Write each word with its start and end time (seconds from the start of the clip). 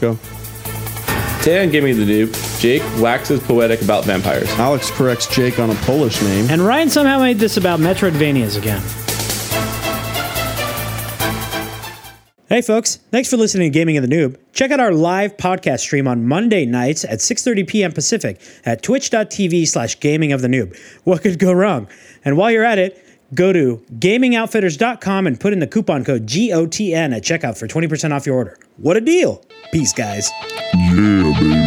Go. 0.00 0.18
Today 1.46 1.62
on 1.62 1.70
Gaming 1.70 1.96
the 1.96 2.04
Noob, 2.04 2.60
Jake 2.60 2.82
waxes 3.00 3.40
poetic 3.40 3.80
about 3.82 4.04
vampires. 4.04 4.50
Alex 4.58 4.90
corrects 4.90 5.32
Jake 5.32 5.60
on 5.60 5.70
a 5.70 5.74
Polish 5.76 6.20
name. 6.22 6.50
And 6.50 6.60
Ryan 6.60 6.90
somehow 6.90 7.20
made 7.20 7.38
this 7.38 7.56
about 7.56 7.78
Metroidvanias 7.78 8.58
again. 8.58 8.82
Hey 12.48 12.62
folks, 12.62 12.96
thanks 13.10 13.28
for 13.28 13.36
listening 13.36 13.72
to 13.72 13.76
Gaming 13.76 13.96
of 13.96 14.08
the 14.08 14.14
Noob. 14.14 14.38
Check 14.52 14.70
out 14.70 14.80
our 14.80 14.92
live 14.92 15.36
podcast 15.36 15.80
stream 15.80 16.08
on 16.08 16.26
Monday 16.26 16.64
nights 16.64 17.04
at 17.04 17.18
6:30 17.18 17.66
p.m. 17.68 17.92
Pacific 17.92 18.40
at 18.64 18.82
twitch.tv 18.82 19.68
slash 19.68 20.00
gaming 20.00 20.32
of 20.32 20.42
the 20.42 20.48
noob. 20.48 20.76
What 21.04 21.22
could 21.22 21.38
go 21.38 21.52
wrong? 21.52 21.88
And 22.24 22.36
while 22.36 22.50
you're 22.50 22.64
at 22.64 22.78
it, 22.78 23.04
go 23.34 23.52
to 23.52 23.82
gamingoutfitters.com 23.92 25.26
and 25.26 25.40
put 25.40 25.52
in 25.52 25.58
the 25.60 25.66
coupon 25.66 26.04
code 26.04 26.26
GOTN 26.26 27.14
at 27.16 27.22
checkout 27.22 27.58
for 27.58 27.66
20% 27.66 28.12
off 28.12 28.26
your 28.26 28.36
order. 28.36 28.56
What 28.76 28.96
a 28.96 29.00
deal! 29.00 29.42
Peace, 29.72 29.92
guys. 29.92 30.30
Yeah, 30.74 31.32
baby. 31.40 31.66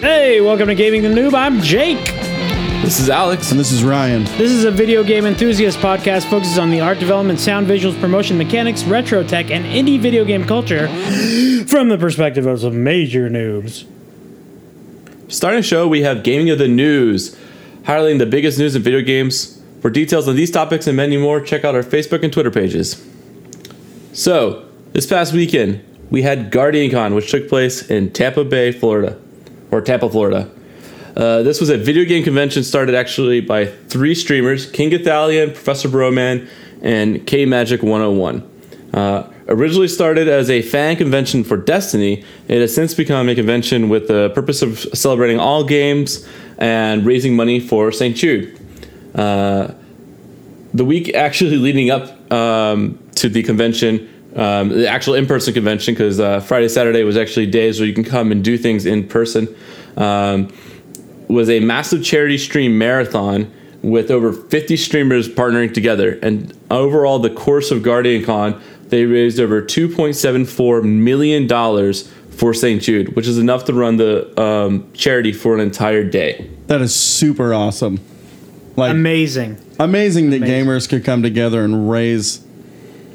Hey, 0.00 0.40
welcome 0.40 0.68
to 0.68 0.74
Gaming 0.74 1.02
the 1.02 1.08
Noob. 1.08 1.34
I'm 1.34 1.60
Jake. 1.62 2.17
This 2.82 3.00
is 3.00 3.10
Alex. 3.10 3.50
And 3.50 3.60
this 3.60 3.70
is 3.70 3.84
Ryan. 3.84 4.24
This 4.24 4.50
is 4.50 4.64
a 4.64 4.70
video 4.70 5.04
game 5.04 5.26
enthusiast 5.26 5.78
podcast 5.78 6.30
focuses 6.30 6.58
on 6.58 6.70
the 6.70 6.80
art 6.80 6.98
development, 6.98 7.38
sound 7.38 7.66
visuals, 7.66 8.00
promotion 8.00 8.38
mechanics, 8.38 8.84
retro 8.84 9.22
tech, 9.22 9.50
and 9.50 9.66
indie 9.66 10.00
video 10.00 10.24
game 10.24 10.46
culture 10.46 10.86
from 11.66 11.90
the 11.90 11.98
perspective 11.98 12.46
of 12.46 12.60
some 12.60 12.82
major 12.82 13.28
noobs. 13.28 13.84
Starting 15.26 15.60
the 15.60 15.66
show, 15.66 15.86
we 15.86 16.02
have 16.02 16.22
Gaming 16.22 16.48
of 16.48 16.58
the 16.58 16.68
News, 16.68 17.36
highlighting 17.82 18.18
the 18.18 18.26
biggest 18.26 18.58
news 18.58 18.74
in 18.74 18.80
video 18.80 19.02
games. 19.02 19.60
For 19.82 19.90
details 19.90 20.26
on 20.26 20.36
these 20.36 20.50
topics 20.50 20.86
and 20.86 20.96
many 20.96 21.18
more, 21.18 21.40
check 21.40 21.64
out 21.64 21.74
our 21.74 21.82
Facebook 21.82 22.22
and 22.22 22.32
Twitter 22.32 22.50
pages. 22.50 23.04
So, 24.14 24.66
this 24.92 25.06
past 25.06 25.34
weekend, 25.34 25.84
we 26.10 26.22
had 26.22 26.50
GuardianCon, 26.50 27.14
which 27.14 27.30
took 27.30 27.48
place 27.48 27.90
in 27.90 28.12
Tampa 28.12 28.44
Bay, 28.44 28.72
Florida, 28.72 29.20
or 29.70 29.82
Tampa, 29.82 30.08
Florida. 30.08 30.50
Uh, 31.18 31.42
this 31.42 31.58
was 31.58 31.68
a 31.68 31.76
video 31.76 32.04
game 32.04 32.22
convention 32.22 32.62
started 32.62 32.94
actually 32.94 33.40
by 33.40 33.66
three 33.66 34.14
streamers 34.14 34.70
KingGothalion, 34.70 35.52
Professor 35.52 35.88
Broman, 35.88 36.48
and 36.80 37.26
K 37.26 37.44
Magic 37.44 37.82
101. 37.82 38.48
Uh, 38.94 39.28
originally 39.48 39.88
started 39.88 40.28
as 40.28 40.48
a 40.48 40.62
fan 40.62 40.94
convention 40.94 41.42
for 41.42 41.56
Destiny, 41.56 42.24
it 42.46 42.60
has 42.60 42.72
since 42.72 42.94
become 42.94 43.28
a 43.28 43.34
convention 43.34 43.88
with 43.88 44.06
the 44.06 44.30
purpose 44.30 44.62
of 44.62 44.78
celebrating 44.94 45.40
all 45.40 45.64
games 45.64 46.24
and 46.56 47.04
raising 47.04 47.34
money 47.34 47.58
for 47.58 47.90
St. 47.90 48.14
Jude. 48.14 48.56
Uh, 49.12 49.74
the 50.72 50.84
week 50.84 51.12
actually 51.16 51.56
leading 51.56 51.90
up 51.90 52.32
um, 52.32 52.96
to 53.16 53.28
the 53.28 53.42
convention, 53.42 54.08
um, 54.36 54.68
the 54.68 54.88
actual 54.88 55.14
in-person 55.14 55.52
convention, 55.52 55.94
because 55.94 56.20
uh, 56.20 56.38
Friday, 56.38 56.68
Saturday 56.68 57.02
was 57.02 57.16
actually 57.16 57.46
days 57.46 57.80
where 57.80 57.88
you 57.88 57.94
can 57.94 58.04
come 58.04 58.30
and 58.30 58.44
do 58.44 58.56
things 58.56 58.86
in 58.86 59.08
person, 59.08 59.52
um, 59.96 60.48
was 61.28 61.48
a 61.50 61.60
massive 61.60 62.02
charity 62.02 62.38
stream 62.38 62.78
marathon 62.78 63.52
with 63.82 64.10
over 64.10 64.32
50 64.32 64.76
streamers 64.76 65.28
partnering 65.28 65.72
together. 65.72 66.18
And 66.22 66.52
overall, 66.70 67.18
the 67.20 67.30
course 67.30 67.70
of 67.70 67.82
Guardian 67.82 68.24
Con, 68.24 68.60
they 68.88 69.04
raised 69.04 69.38
over 69.38 69.62
2.74 69.62 70.82
million 70.84 71.46
dollars 71.46 72.10
for 72.30 72.54
St. 72.54 72.80
Jude, 72.82 73.14
which 73.16 73.26
is 73.26 73.36
enough 73.38 73.64
to 73.66 73.72
run 73.74 73.96
the 73.96 74.40
um, 74.40 74.90
charity 74.94 75.32
for 75.32 75.54
an 75.54 75.60
entire 75.60 76.04
day. 76.04 76.48
That 76.68 76.80
is 76.80 76.94
super 76.94 77.52
awesome. 77.52 77.98
Like 78.76 78.92
Amazing. 78.92 79.58
amazing 79.80 80.30
that 80.30 80.36
Amazing. 80.36 80.66
gamers 80.66 80.88
could 80.88 81.04
come 81.04 81.20
together 81.22 81.64
and 81.64 81.90
raise 81.90 82.44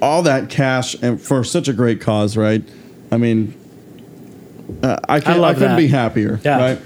all 0.02 0.24
that 0.24 0.50
cash 0.50 0.94
and 1.02 1.22
for 1.22 1.44
such 1.46 1.70
a 1.70 1.74
great 1.74 2.02
cause, 2.02 2.36
right? 2.36 2.62
I 3.14 3.18
mean, 3.18 3.54
uh, 4.84 4.98
I, 5.08 5.22
can't, 5.22 5.38
I, 5.38 5.40
love 5.40 5.56
couldn't 5.56 5.72
that. 5.72 5.78
be 5.78 5.88
happier, 5.88 6.40
Yeah. 6.44 6.58
right? 6.60 6.80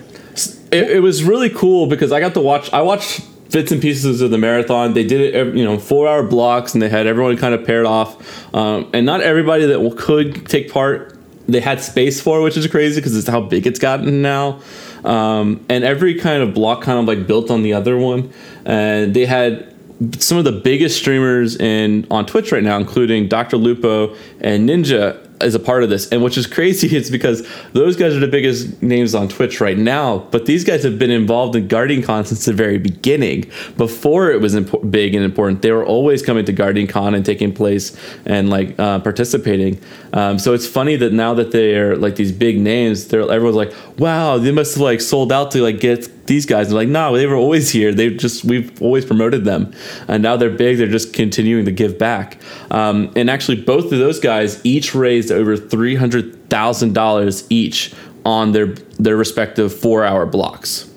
It, 0.72 0.90
it 0.92 1.00
was 1.02 1.24
really 1.24 1.50
cool 1.50 1.88
because 1.88 2.12
I 2.12 2.20
got 2.20 2.34
to 2.34 2.42
watch. 2.42 2.72
I 2.74 2.82
watched 2.82 3.26
bits 3.52 3.72
and 3.72 3.82
pieces 3.82 4.22
of 4.22 4.32
the 4.32 4.38
marathon. 4.38 4.94
They 4.94 5.06
did 5.06 5.36
it, 5.36 5.56
you 5.56 5.64
know, 5.64 5.78
four 5.80 6.08
hour 6.08 6.24
blocks, 6.24 6.74
and 6.74 6.82
they 6.82 6.90
had 6.90 7.08
everyone 7.08 7.38
kind 7.38 7.54
of 7.54 7.66
paired 7.66 7.86
off. 7.86 8.54
Um, 8.54 8.90
and 8.94 9.06
not 9.06 9.22
everybody 9.22 9.66
that 9.66 9.98
could 9.98 10.48
take 10.48 10.72
part, 10.72 11.18
they 11.48 11.62
had 11.62 11.82
space 11.82 12.22
for, 12.22 12.42
which 12.42 12.58
is 12.58 12.68
crazy 12.68 13.00
because 13.00 13.16
it's 13.16 13.28
how 13.28 13.42
big 13.42 13.66
it's 13.66 13.80
gotten 13.80 14.22
now. 14.22 14.60
Um, 15.06 15.66
and 15.70 15.84
every 15.84 16.16
kind 16.16 16.44
of 16.44 16.54
block 16.54 16.82
kind 16.82 17.00
of 17.00 17.06
like 17.06 17.28
built 17.28 17.50
on 17.50 17.64
the 17.64 17.74
other 17.74 17.98
one, 17.98 18.34
and 18.66 19.14
they 19.14 19.26
had 19.26 19.74
some 20.20 20.38
of 20.38 20.44
the 20.44 20.52
biggest 20.52 20.98
streamers 20.98 21.56
in 21.56 22.06
on 22.12 22.26
Twitch 22.26 22.52
right 22.52 22.64
now, 22.64 22.78
including 22.78 23.28
Dr. 23.28 23.58
Lupo 23.58 24.16
and 24.40 24.70
Ninja, 24.70 25.27
is 25.42 25.56
a 25.56 25.60
part 25.60 25.84
of 25.84 25.90
this. 25.90 26.08
And 26.10 26.24
which 26.24 26.38
is 26.38 26.48
crazy, 26.48 26.88
it's 26.98 27.10
because 27.10 27.48
those 27.74 27.96
guys 27.96 28.16
are 28.16 28.20
the 28.20 28.28
biggest 28.28 28.82
names 28.82 29.16
on 29.16 29.28
Twitch 29.28 29.60
right 29.62 29.78
now. 29.78 30.20
But 30.32 30.46
these 30.46 30.64
guys 30.64 30.84
have 30.84 30.98
been 31.00 31.12
involved 31.12 31.56
in 31.56 31.68
Guardian 31.68 32.04
Con 32.04 32.26
since 32.26 32.46
the 32.46 32.54
very 32.54 32.78
beginning. 32.78 33.50
Before 33.78 34.32
it 34.32 34.42
was 34.42 34.56
impo- 34.56 34.90
big 34.90 35.16
and 35.16 35.24
important, 35.24 35.62
they 35.62 35.72
were 35.72 35.86
always 35.86 36.22
coming 36.22 36.46
to 36.46 36.54
Guardian 36.54 36.88
Con 36.88 37.14
and 37.16 37.26
taking 37.26 37.54
place 37.54 37.96
and 38.26 38.50
like 38.50 38.78
uh, 38.80 39.00
participating. 39.00 39.80
Um, 40.14 40.40
so 40.40 40.54
it's 40.54 40.68
funny 40.68 40.96
that 40.98 41.14
now 41.14 41.34
that 41.36 41.52
they're 41.52 41.96
like 41.96 42.16
these 42.16 42.32
big 42.32 42.60
names, 42.60 43.08
they're 43.08 43.22
everyone's 43.22 43.56
like, 43.56 43.74
wow, 43.98 44.38
they 44.38 44.52
must 44.52 44.76
have 44.76 44.82
like 44.82 45.02
sold 45.02 45.32
out 45.32 45.52
to 45.52 45.62
like 45.62 45.80
get 45.80 46.17
these 46.28 46.46
guys. 46.46 46.68
And 46.68 46.76
like, 46.76 46.88
no, 46.88 47.16
they 47.16 47.26
were 47.26 47.36
always 47.36 47.70
here. 47.70 47.94
They've 47.94 48.18
just 48.18 48.44
we've 48.44 48.82
always 48.82 49.06
promoted 49.06 49.46
them, 49.46 49.74
and 50.08 50.22
now 50.22 50.38
they're 50.38 50.50
big. 50.50 50.78
They're 50.78 50.88
just 50.88 51.14
continuing 51.14 51.66
to 51.66 51.72
give 51.72 51.98
back. 51.98 52.40
Um, 52.70 53.12
and 53.16 53.30
actually, 53.30 53.62
both 53.62 53.86
of 53.86 54.00
those 54.00 54.20
guys 54.20 54.64
each 54.66 54.94
raised 54.94 55.32
over 55.32 55.58
three 55.58 55.96
hundred 55.96 56.50
thousand 56.50 56.94
dollars 56.94 57.46
each 57.50 57.94
on 58.26 58.52
their 58.52 58.68
their 59.00 59.16
respective 59.16 59.74
four 59.74 60.04
hour 60.04 60.26
blocks. 60.26 60.90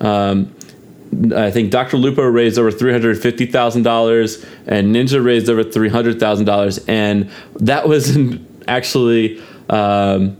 Um, 0.00 0.54
I 1.34 1.50
think 1.50 1.70
Dr. 1.70 1.96
Lupo 1.96 2.22
raised 2.22 2.58
over 2.58 2.70
three 2.70 2.92
hundred 2.92 3.20
fifty 3.20 3.46
thousand 3.46 3.82
dollars, 3.82 4.44
and 4.66 4.94
Ninja 4.94 5.24
raised 5.24 5.48
over 5.48 5.64
three 5.64 5.88
hundred 5.88 6.20
thousand 6.20 6.46
dollars, 6.46 6.78
and 6.86 7.30
that 7.56 7.88
was 7.88 8.16
actually 8.68 9.42
um, 9.68 10.38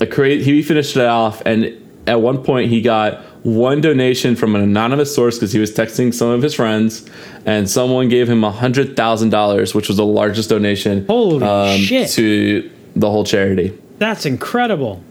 a 0.00 0.06
crazy. 0.06 0.44
He 0.44 0.62
finished 0.62 0.96
it 0.96 1.06
off, 1.06 1.42
and 1.44 1.80
at 2.06 2.20
one 2.20 2.42
point 2.42 2.70
he 2.70 2.80
got 2.80 3.24
one 3.44 3.82
donation 3.82 4.34
from 4.36 4.56
an 4.56 4.62
anonymous 4.62 5.14
source 5.14 5.36
because 5.36 5.52
he 5.52 5.60
was 5.60 5.70
texting 5.70 6.12
some 6.12 6.30
of 6.30 6.42
his 6.42 6.54
friends, 6.54 7.08
and 7.46 7.70
someone 7.70 8.08
gave 8.08 8.28
him 8.28 8.42
hundred 8.42 8.96
thousand 8.96 9.30
dollars, 9.30 9.74
which 9.74 9.86
was 9.88 9.98
the 9.98 10.06
largest 10.06 10.48
donation 10.48 11.06
um, 11.08 11.78
shit. 11.78 12.10
to 12.10 12.70
the 12.96 13.10
whole 13.10 13.24
charity. 13.24 13.78
That's 13.98 14.26
incredible. 14.26 15.02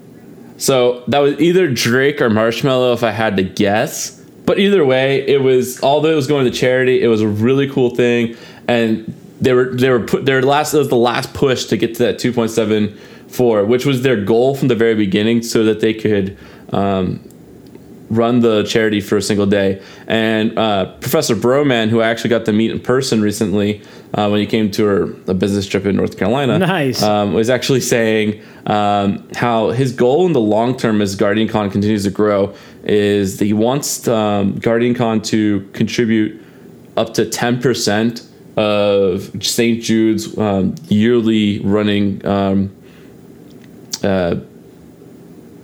So 0.57 1.03
that 1.07 1.19
was 1.19 1.39
either 1.39 1.71
Drake 1.71 2.21
or 2.21 2.29
Marshmello, 2.29 2.93
if 2.93 3.03
I 3.03 3.11
had 3.11 3.37
to 3.37 3.43
guess. 3.43 4.19
But 4.45 4.59
either 4.59 4.83
way, 4.83 5.25
it 5.27 5.41
was 5.41 5.81
although 5.83 6.11
it 6.11 6.15
was 6.15 6.27
going 6.27 6.45
to 6.45 6.51
charity, 6.51 7.01
it 7.01 7.07
was 7.07 7.21
a 7.21 7.27
really 7.27 7.69
cool 7.69 7.95
thing, 7.95 8.35
and 8.67 9.13
they 9.41 9.53
were 9.53 9.75
they 9.75 9.89
were 9.89 9.99
put 9.99 10.25
their 10.25 10.41
last 10.41 10.73
it 10.73 10.79
was 10.79 10.89
the 10.89 10.95
last 10.95 11.33
push 11.33 11.65
to 11.65 11.77
get 11.77 11.95
to 11.95 12.03
that 12.03 12.17
two 12.17 12.33
point 12.33 12.49
seven 12.49 12.97
four, 13.27 13.63
which 13.63 13.85
was 13.85 14.01
their 14.01 14.21
goal 14.21 14.55
from 14.55 14.69
the 14.69 14.75
very 14.75 14.95
beginning, 14.95 15.43
so 15.43 15.63
that 15.65 15.79
they 15.81 15.93
could 15.93 16.37
um, 16.71 17.27
run 18.15 18.39
the 18.39 18.63
charity 18.63 19.01
for 19.01 19.17
a 19.17 19.21
single 19.21 19.45
day. 19.45 19.81
And 20.07 20.57
uh, 20.57 20.93
Professor 20.99 21.35
Broman, 21.35 21.89
who 21.89 22.01
I 22.01 22.09
actually 22.09 22.29
got 22.29 22.45
to 22.45 22.53
meet 22.53 22.71
in 22.71 22.79
person 22.79 23.21
recently 23.21 23.81
uh, 24.13 24.29
when 24.29 24.39
he 24.39 24.45
came 24.45 24.69
to 24.71 24.85
her, 24.85 25.03
a 25.27 25.33
business 25.33 25.65
trip 25.67 25.85
in 25.85 25.95
North 25.95 26.17
Carolina, 26.17 26.59
Nice. 26.59 27.01
um, 27.01 27.33
was 27.33 27.49
actually 27.49 27.81
saying 27.81 28.41
um, 28.67 29.27
how 29.35 29.71
his 29.71 29.91
goal 29.91 30.25
in 30.25 30.33
the 30.33 30.39
long 30.39 30.77
term 30.77 31.01
as 31.01 31.15
Guardian 31.15 31.47
Con 31.47 31.69
continues 31.71 32.03
to 32.03 32.11
grow 32.11 32.53
is 32.83 33.37
that 33.39 33.45
he 33.45 33.53
wants 33.53 34.07
um, 34.07 34.57
Guardian 34.59 34.93
Con 34.93 35.21
to 35.23 35.67
contribute 35.73 36.41
up 36.95 37.13
to 37.15 37.25
10% 37.25 38.29
of 38.55 39.43
St. 39.43 39.81
Jude's 39.81 40.37
um, 40.37 40.75
yearly 40.87 41.59
running 41.61 42.23
um, 42.25 42.75
uh, 44.03 44.35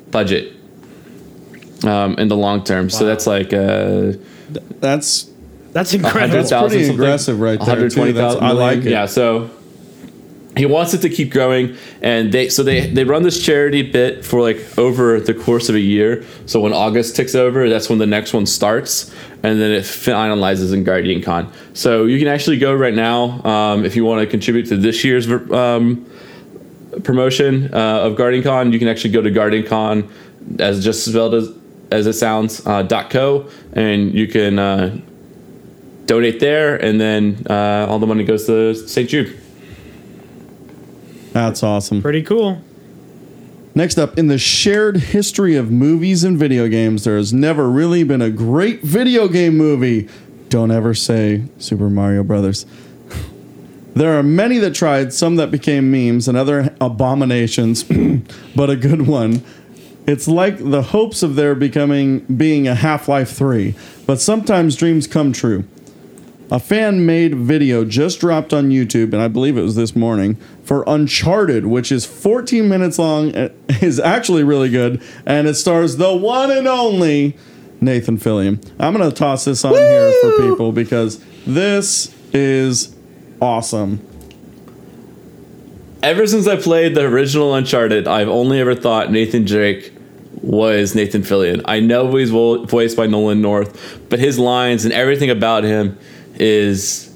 budget 0.10 0.56
um, 1.84 2.16
in 2.16 2.28
the 2.28 2.38
long 2.38 2.64
term. 2.64 2.90
So 2.90 3.06
that's 3.06 3.28
like 3.28 3.54
uh, 3.54 4.14
That's 4.80 5.30
That's 5.72 5.94
incredible. 5.94 6.20
hundred 6.20 6.48
thousand 6.48 6.70
pretty 6.70 6.86
something. 6.86 7.04
aggressive 7.04 7.40
right 7.40 7.60
there, 7.60 7.68
120,000 7.68 8.44
I 8.44 8.52
like 8.52 8.80
it. 8.80 8.86
Yeah, 8.86 9.06
so 9.06 9.50
he 10.58 10.66
wants 10.66 10.94
it 10.94 10.98
to 11.02 11.10
keep 11.10 11.31
growing 11.31 11.78
and 12.02 12.31
they 12.31 12.50
so 12.50 12.64
they 12.64 12.88
they 12.88 13.04
run 13.04 13.24
this 13.24 13.42
charity 13.42 13.81
bit 13.84 14.26
for 14.26 14.42
like 14.42 14.58
over 14.78 15.20
the 15.20 15.34
course 15.34 15.70
of 15.70 15.76
a 15.76 15.80
year 15.80 16.26
so 16.48 16.60
when 16.60 16.74
august 16.74 17.16
ticks 17.16 17.36
over 17.36 17.70
that's 17.70 17.88
when 17.88 18.00
the 18.00 18.06
next 18.08 18.34
one 18.34 18.46
starts 18.46 19.14
and 19.44 19.62
then 19.62 19.72
it 19.72 19.84
finalizes 19.84 20.74
in 20.74 20.84
guardian 20.84 21.22
con 21.22 21.50
so 21.74 22.06
you 22.06 22.18
can 22.20 22.28
actually 22.28 22.58
go 22.58 22.74
right 22.74 22.96
now 22.96 23.42
um, 23.44 23.86
if 23.86 23.96
you 23.96 24.04
want 24.04 24.20
to 24.20 24.28
contribute 24.28 24.66
to 24.68 24.76
this 24.76 25.04
year's 25.06 25.31
um, 25.52 26.06
promotion 27.04 27.74
uh, 27.74 28.02
of 28.02 28.16
guardian 28.16 28.44
con 28.44 28.74
you 28.74 28.80
can 28.80 28.88
actually 28.88 29.12
go 29.12 29.22
to 29.22 29.31
guardian 29.31 29.66
con 29.66 30.10
as 30.58 30.84
just 30.84 31.06
spelled 31.06 31.36
as, 31.36 31.48
as 31.91 32.07
it 32.07 32.13
sounds 32.13 32.65
uh, 32.68 32.83
dot 32.83 33.09
co 33.09 33.50
and 33.74 34.13
you 34.13 34.27
can 34.27 34.59
uh, 34.59 34.97
donate 36.06 36.39
there 36.39 36.75
and 36.75 37.00
then 37.00 37.45
uh, 37.50 37.86
all 37.89 38.00
the 38.00 38.07
money 38.07 38.24
goes 38.24 38.45
to 38.45 38.74
st 38.75 39.09
jude 39.09 39.39
That's 41.33 41.62
awesome. 41.63 42.01
Pretty 42.01 42.24
cool. 42.24 42.62
Next 43.75 43.97
up, 44.00 44.18
in 44.18 44.27
the 44.27 44.38
shared 44.39 44.97
history 44.97 45.56
of 45.56 45.71
movies 45.71 46.24
and 46.24 46.38
video 46.38 46.68
games, 46.68 47.03
there 47.03 47.15
has 47.18 47.31
never 47.31 47.69
really 47.69 48.03
been 48.03 48.21
a 48.21 48.31
great 48.31 48.81
video 48.81 49.27
game 49.27 49.56
movie. 49.56 50.09
Don't 50.50 50.71
ever 50.71 50.94
say 50.95 51.44
Super 51.59 51.89
Mario 51.89 52.24
Brothers. 52.24 52.65
There 53.95 54.18
are 54.18 54.24
many 54.24 54.59
that 54.59 54.75
tried, 54.75 55.12
some 55.13 55.35
that 55.38 55.50
became 55.51 55.92
memes 55.92 56.27
and 56.27 56.38
other 56.38 56.74
abominations, 56.80 57.83
but 58.56 58.69
a 58.69 58.75
good 58.75 59.07
one. 59.07 59.44
It's 60.09 60.27
like 60.27 60.57
the 60.57 60.81
hopes 60.81 61.21
of 61.21 61.35
there 61.35 61.53
becoming 61.53 62.21
being 62.21 62.67
a 62.67 62.73
Half-Life 62.73 63.29
3, 63.29 63.75
but 64.07 64.19
sometimes 64.19 64.75
dreams 64.75 65.06
come 65.06 65.31
true. 65.31 65.65
A 66.50 66.59
fan 66.59 67.06
made 67.06 67.35
video 67.35 67.85
just 67.85 68.19
dropped 68.19 68.51
on 68.51 68.71
YouTube, 68.71 69.13
and 69.13 69.21
I 69.21 69.27
believe 69.27 69.56
it 69.56 69.61
was 69.61 69.75
this 69.75 69.95
morning, 69.95 70.38
for 70.63 70.83
Uncharted, 70.88 71.67
which 71.67 71.91
is 71.91 72.07
14 72.07 72.67
minutes 72.67 72.97
long, 72.97 73.35
eh, 73.35 73.50
and 73.69 73.83
is 73.83 74.00
actually 74.00 74.44
really 74.44 74.71
good, 74.71 75.00
and 75.27 75.47
it 75.47 75.53
stars 75.53 75.97
the 75.97 76.17
one 76.17 76.50
and 76.50 76.67
only 76.67 77.38
Nathan 77.79 78.17
Fillion. 78.17 78.67
I'm 78.79 78.95
going 78.95 79.07
to 79.07 79.15
toss 79.15 79.45
this 79.45 79.63
on 79.63 79.75
here 79.75 80.11
for 80.21 80.50
people 80.50 80.71
because 80.71 81.23
this 81.45 82.15
is 82.33 82.95
awesome. 83.39 84.03
ever 86.01 86.25
since 86.25 86.47
I 86.47 86.56
played 86.56 86.95
the 86.95 87.06
original 87.06 87.53
Uncharted, 87.53 88.07
I've 88.07 88.27
only 88.27 88.59
ever 88.59 88.73
thought 88.73 89.11
Nathan 89.11 89.45
Drake 89.45 89.94
was 90.42 90.96
Nathan 90.96 91.22
Fillion. 91.22 91.62
I 91.66 91.80
know 91.80 92.16
he's 92.16 92.30
vo- 92.30 92.66
voiced 92.66 92.96
by 92.96 93.08
Nolan 93.08 93.42
North, 93.42 94.00
but 94.10 94.20
his 94.20 94.40
lines 94.40 94.86
and 94.86 94.94
everything 94.94 95.30
about 95.30 95.64
him 95.64 95.98
is 96.36 97.10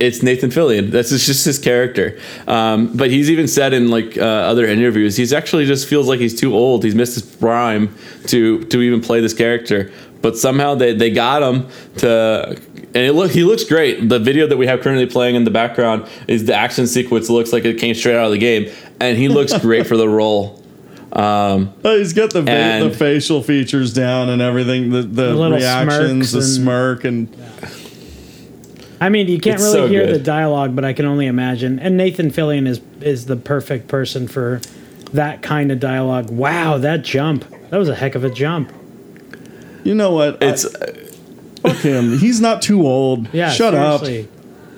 it's 0.00 0.22
Nathan 0.22 0.50
Fillion. 0.50 0.90
That's 0.90 1.10
just 1.10 1.26
just 1.26 1.44
his 1.44 1.58
character. 1.58 2.18
Um, 2.48 2.96
but 2.96 3.10
he's 3.10 3.30
even 3.30 3.46
said 3.46 3.72
in 3.72 3.88
like 3.88 4.18
uh, 4.18 4.22
other 4.22 4.66
interviews, 4.66 5.16
he's 5.16 5.32
actually 5.32 5.66
just 5.66 5.88
feels 5.88 6.08
like 6.08 6.18
he's 6.18 6.38
too 6.38 6.54
old. 6.54 6.82
He's 6.84 6.94
missed 6.94 7.14
his 7.14 7.36
prime 7.36 7.94
to 8.26 8.64
to 8.64 8.82
even 8.82 9.00
play 9.00 9.20
this 9.20 9.34
character. 9.34 9.92
But 10.20 10.38
somehow 10.38 10.76
they, 10.76 10.94
they 10.94 11.10
got 11.10 11.42
him 11.42 11.68
to, 11.98 12.56
and 12.76 12.96
it 12.96 13.12
look 13.12 13.32
he 13.32 13.44
looks 13.44 13.64
great. 13.64 14.08
The 14.08 14.18
video 14.18 14.46
that 14.46 14.56
we 14.56 14.66
have 14.66 14.80
currently 14.80 15.06
playing 15.06 15.34
in 15.34 15.44
the 15.44 15.50
background 15.50 16.08
is 16.28 16.44
the 16.46 16.54
action 16.54 16.86
sequence. 16.86 17.28
Looks 17.28 17.52
like 17.52 17.64
it 17.64 17.78
came 17.78 17.94
straight 17.94 18.16
out 18.16 18.26
of 18.26 18.32
the 18.32 18.38
game, 18.38 18.72
and 19.00 19.18
he 19.18 19.28
looks 19.28 19.56
great 19.60 19.86
for 19.86 19.96
the 19.96 20.08
role. 20.08 20.61
Um, 21.12 21.74
Oh, 21.84 21.98
he's 21.98 22.12
got 22.14 22.32
the, 22.32 22.42
fa- 22.42 22.50
And- 22.50 22.90
the 22.90 22.96
facial 22.96 23.42
features 23.42 23.92
down 23.92 24.30
and 24.30 24.40
everything, 24.40 24.90
the, 24.90 25.02
the, 25.02 25.34
little 25.34 25.56
reactions, 25.58 26.32
the 26.32 26.38
and- 26.38 26.46
smirk, 26.48 27.04
and 27.04 27.28
I 29.00 29.08
mean, 29.08 29.26
you 29.28 29.40
can't 29.40 29.54
It's 29.56 29.64
really 29.64 29.74
so 29.74 29.86
hear 29.88 30.06
good. 30.06 30.14
the 30.14 30.18
dialogue, 30.22 30.76
but 30.76 30.84
I 30.84 30.92
can 30.92 31.06
only 31.06 31.26
imagine. 31.26 31.78
And 31.80 31.96
Nathan 31.96 32.30
Fillion 32.30 32.66
is 32.68 32.80
is 33.00 33.26
the 33.26 33.34
perfect 33.36 33.88
person 33.88 34.28
for 34.28 34.60
that 35.12 35.42
kind 35.42 35.72
of 35.72 35.80
dialogue. 35.80 36.30
Wow, 36.30 36.78
that 36.78 37.02
jump! 37.02 37.44
That 37.70 37.78
was 37.78 37.88
a 37.88 37.94
heck 37.96 38.14
of 38.14 38.22
a 38.24 38.30
jump. 38.30 38.72
you 39.82 39.94
know 39.94 40.12
what? 40.12 40.40
I- 40.42 40.46
it's 40.50 40.64
fuck 41.62 41.76
him. 41.78 42.18
He's 42.18 42.40
not 42.40 42.62
too 42.62 42.86
old. 42.86 43.28
Yeah, 43.34 43.50
Shut 43.50 43.74
seriously. 43.74 44.28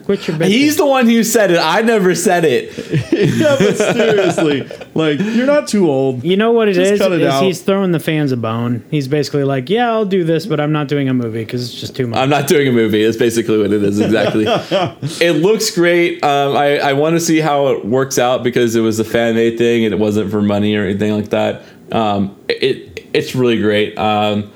Quit 0.05 0.29
your 0.29 0.37
bitching. 0.37 0.49
he's 0.49 0.77
the 0.77 0.85
one 0.85 1.07
who 1.09 1.25
said 1.25 1.51
it. 1.51 1.59
I 1.59 1.81
never 1.81 2.15
said 2.15 2.45
it. 2.45 2.77
yeah, 3.13 3.57
but 3.59 3.75
seriously, 3.77 4.69
like 4.95 5.19
you're 5.19 5.47
not 5.47 5.67
too 5.67 5.91
old. 5.91 6.23
You 6.23 6.37
know 6.37 6.53
what 6.53 6.69
it 6.69 6.75
Just 6.75 6.93
is? 6.93 7.01
cut 7.01 7.13
it 7.13 7.23
is 7.23 7.29
out. 7.33 7.43
he's 7.43 7.63
throwing 7.63 7.93
the 7.93 8.01
fans 8.01 8.31
a 8.31 8.37
bone. 8.37 8.85
He's 8.91 9.09
basically 9.09 9.45
like, 9.45 9.71
"Yeah, 9.71 9.91
I'll 9.91 10.05
do 10.05 10.23
this, 10.23 10.45
but 10.45 10.61
I'm 10.61 10.73
not 10.73 10.89
doing 10.89 11.09
a 11.09 11.15
movie 11.15 11.45
because 11.45 11.65
it's 11.71 11.81
just 11.81 11.97
too 11.97 12.07
much." 12.07 12.19
I'm 12.19 12.29
not 12.29 12.49
doing 12.49 12.69
a 12.69 12.73
movie. 12.73 13.03
That's 13.05 13.17
basically 13.17 13.57
what 13.59 13.73
it 13.73 13.83
is. 13.83 13.99
Exactly. 13.99 14.45
it 15.27 15.37
looks 15.41 15.71
great. 15.71 16.23
Um, 16.23 16.55
I 16.55 16.79
I 16.81 16.93
want 16.93 17.17
to 17.17 17.21
see 17.21 17.41
how 17.41 17.69
it 17.69 17.85
works 17.87 18.19
out 18.19 18.43
because 18.43 18.77
it 18.77 18.81
was 18.81 19.01
a 19.01 19.05
fan 19.05 19.37
made 19.37 19.57
thing 19.57 19.85
and 19.87 19.95
it 19.95 19.99
wasn't 19.99 20.31
for 20.31 20.43
money 20.43 20.77
or 20.77 20.85
anything 20.85 21.13
like 21.15 21.31
that. 21.31 21.63
Um, 21.93 22.37
it 22.49 23.07
it's 23.15 23.35
really 23.35 23.59
great. 23.61 23.97
Um, 23.97 24.51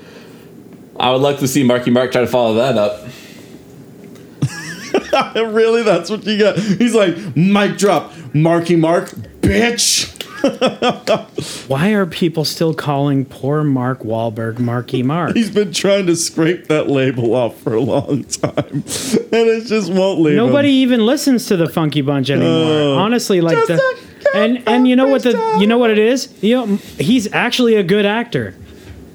I 0.99 1.11
would 1.11 1.21
like 1.21 1.39
to 1.39 1.47
see 1.47 1.63
Marky 1.63 1.91
Mark 1.91 2.11
try 2.11 2.21
to 2.21 2.27
follow 2.27 2.55
that 2.55 2.77
up. 2.77 3.07
really, 5.35 5.83
that's 5.83 6.09
what 6.09 6.25
you 6.25 6.37
got. 6.39 6.57
He's 6.57 6.93
like, 6.95 7.15
mic 7.35 7.77
drop, 7.77 8.11
Marky 8.33 8.75
Mark, 8.75 9.09
bitch. 9.41 10.15
Why 11.67 11.89
are 11.89 12.05
people 12.05 12.45
still 12.45 12.73
calling 12.73 13.25
poor 13.25 13.63
Mark 13.63 13.99
Wahlberg 14.03 14.59
Marky 14.59 15.03
Mark? 15.03 15.35
He's 15.35 15.51
been 15.51 15.73
trying 15.73 16.05
to 16.07 16.15
scrape 16.15 16.67
that 16.67 16.87
label 16.89 17.35
off 17.35 17.57
for 17.59 17.73
a 17.73 17.81
long 17.81 18.23
time, 18.23 18.53
and 18.67 18.83
it 19.33 19.65
just 19.65 19.91
won't 19.91 20.21
leave. 20.21 20.37
him. 20.37 20.45
Nobody 20.45 20.69
even 20.69 21.05
listens 21.05 21.45
to 21.47 21.57
the 21.57 21.67
Funky 21.67 22.01
Bunch 22.01 22.29
anymore. 22.29 22.49
Oh. 22.51 22.97
Honestly, 22.97 23.41
like 23.41 23.57
the 23.67 23.81
and 24.33 24.63
and 24.67 24.87
you 24.87 24.95
know 24.95 25.07
what 25.07 25.23
the 25.23 25.31
you 25.59 25.67
know 25.67 25.77
what 25.77 25.89
it 25.89 25.97
is? 25.99 26.33
You 26.41 26.55
know, 26.55 26.75
he's 26.97 27.31
actually 27.33 27.75
a 27.75 27.83
good 27.83 28.05
actor. 28.05 28.55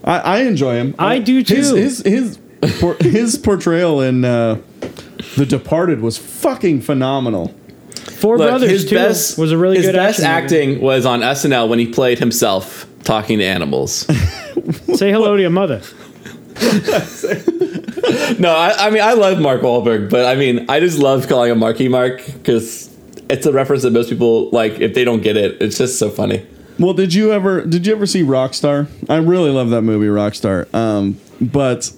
I, 0.03 0.19
I 0.19 0.39
enjoy 0.41 0.75
him. 0.75 0.95
I 0.99 1.19
do 1.21 1.39
His 1.39 1.47
too. 1.71 1.75
his 1.77 1.99
his, 2.03 2.39
por- 2.81 2.97
his 3.01 3.39
portrayal 3.39 4.03
in 4.03 4.25
uh, 4.27 4.61
The 5.37 5.47
Departed 5.47 6.01
was 6.01 6.19
fucking 6.19 6.83
phenomenal. 6.83 7.55
Four 7.95 8.39
Look, 8.39 8.49
Brothers 8.49 8.71
his 8.71 8.89
too 8.89 8.97
best 8.97 9.39
was 9.39 9.53
a 9.53 9.59
really 9.59 9.77
his 9.77 9.87
good 9.87 9.95
best 9.95 10.21
action 10.21 10.53
movie. 10.53 10.73
acting 10.73 10.81
was 10.85 11.07
on 11.07 11.21
SNL 11.21 11.69
when 11.69 11.79
he 11.79 11.87
played 11.87 12.19
himself 12.19 12.87
talking 13.03 13.39
to 13.39 13.45
animals. 13.45 13.93
Say 14.95 15.11
hello 15.11 15.37
to 15.37 15.41
your 15.43 15.51
mother. 15.51 15.81
no, 18.39 18.51
I, 18.55 18.75
I 18.79 18.91
mean 18.91 19.03
I 19.03 19.15
love 19.15 19.41
Mark 19.41 19.63
Wahlberg, 19.63 20.11
but 20.11 20.27
I 20.27 20.37
mean 20.37 20.67
I 20.69 20.81
just 20.81 20.99
love 20.99 21.27
calling 21.29 21.51
him 21.51 21.59
Marky 21.59 21.89
Mark 21.89 22.25
because 22.27 22.95
it's 23.29 23.47
a 23.47 23.53
reference 23.53 23.83
that 23.83 23.93
most 23.93 24.09
people 24.11 24.51
like. 24.51 24.81
If 24.81 24.95
they 24.95 25.05
don't 25.05 25.23
get 25.23 25.37
it, 25.37 25.61
it's 25.61 25.79
just 25.79 25.99
so 25.99 26.11
funny. 26.11 26.47
Well, 26.79 26.95
did 26.95 27.15
you 27.15 27.33
ever 27.33 27.65
did 27.65 27.87
you 27.87 27.95
ever 27.95 28.07
see 28.07 28.23
Rockstar? 28.23 28.89
I 29.09 29.17
really 29.17 29.51
love 29.51 29.71
that 29.71 29.83
movie, 29.83 30.07
Rockstar. 30.07 30.73
Um, 30.75 31.19
but 31.41 31.93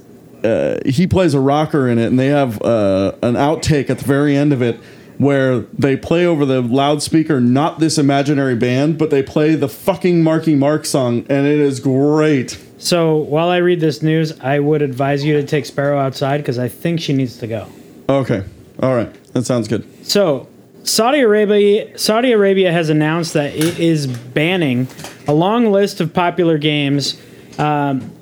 uh, 0.46 0.78
he 0.86 1.06
plays 1.06 1.34
a 1.34 1.40
rocker 1.40 1.88
in 1.88 1.98
it, 1.98 2.06
and 2.06 2.18
they 2.18 2.28
have 2.28 2.62
uh, 2.62 3.12
an 3.22 3.34
outtake 3.34 3.90
at 3.90 3.98
the 3.98 4.04
very 4.04 4.36
end 4.36 4.52
of 4.52 4.62
it 4.62 4.78
where 5.18 5.60
they 5.72 5.96
play 5.96 6.26
over 6.26 6.44
the 6.44 6.60
loudspeaker, 6.60 7.40
not 7.40 7.78
this 7.78 7.98
imaginary 7.98 8.54
band, 8.54 8.98
but 8.98 9.10
they 9.10 9.22
play 9.22 9.54
the 9.54 9.68
fucking 9.68 10.22
Marky 10.22 10.54
Mark 10.54 10.84
song, 10.84 11.24
and 11.28 11.46
it 11.46 11.58
is 11.58 11.80
great. 11.80 12.58
So 12.78 13.16
while 13.16 13.48
I 13.48 13.58
read 13.58 13.80
this 13.80 14.02
news, 14.02 14.38
I 14.40 14.58
would 14.58 14.82
advise 14.82 15.24
you 15.24 15.34
to 15.40 15.46
take 15.46 15.64
Sparrow 15.64 15.98
outside 15.98 16.38
because 16.38 16.58
I 16.58 16.68
think 16.68 17.00
she 17.00 17.14
needs 17.14 17.38
to 17.38 17.46
go. 17.46 17.66
Okay, 18.08 18.44
all 18.82 18.94
right, 18.94 19.12
that 19.32 19.46
sounds 19.46 19.68
good. 19.68 19.86
So, 20.06 20.48
Saudi 20.84 21.20
Arabia 21.20 21.98
Saudi 21.98 22.30
Arabia 22.30 22.70
has 22.70 22.90
announced 22.90 23.32
that 23.32 23.54
it 23.54 23.80
is 23.80 24.06
banning 24.06 24.86
a 25.26 25.34
long 25.34 25.72
list 25.72 26.00
of 26.00 26.14
popular 26.14 26.58
games. 26.58 27.20
Um, 27.58 28.12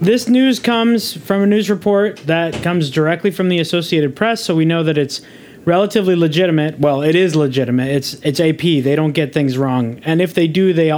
this 0.00 0.28
news 0.28 0.58
comes 0.58 1.16
from 1.16 1.42
a 1.42 1.46
news 1.46 1.70
report 1.70 2.18
that 2.26 2.54
comes 2.62 2.90
directly 2.90 3.30
from 3.30 3.48
the 3.48 3.58
Associated 3.58 4.14
Press, 4.14 4.44
so 4.44 4.54
we 4.54 4.64
know 4.64 4.82
that 4.82 4.98
it's 4.98 5.20
relatively 5.64 6.16
legitimate. 6.16 6.78
Well, 6.78 7.02
it 7.02 7.14
is 7.14 7.34
legitimate. 7.34 7.88
It's 7.88 8.14
it's 8.22 8.40
AP. 8.40 8.60
They 8.60 8.96
don't 8.96 9.12
get 9.12 9.32
things 9.32 9.56
wrong, 9.56 10.00
and 10.04 10.20
if 10.20 10.34
they 10.34 10.46
do, 10.46 10.72
they 10.72 10.92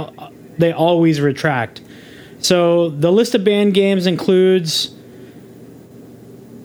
they 0.57 0.71
always 0.71 1.21
retract. 1.21 1.81
So 2.39 2.89
the 2.89 3.11
list 3.11 3.35
of 3.35 3.43
banned 3.43 3.73
games 3.73 4.05
includes. 4.05 4.93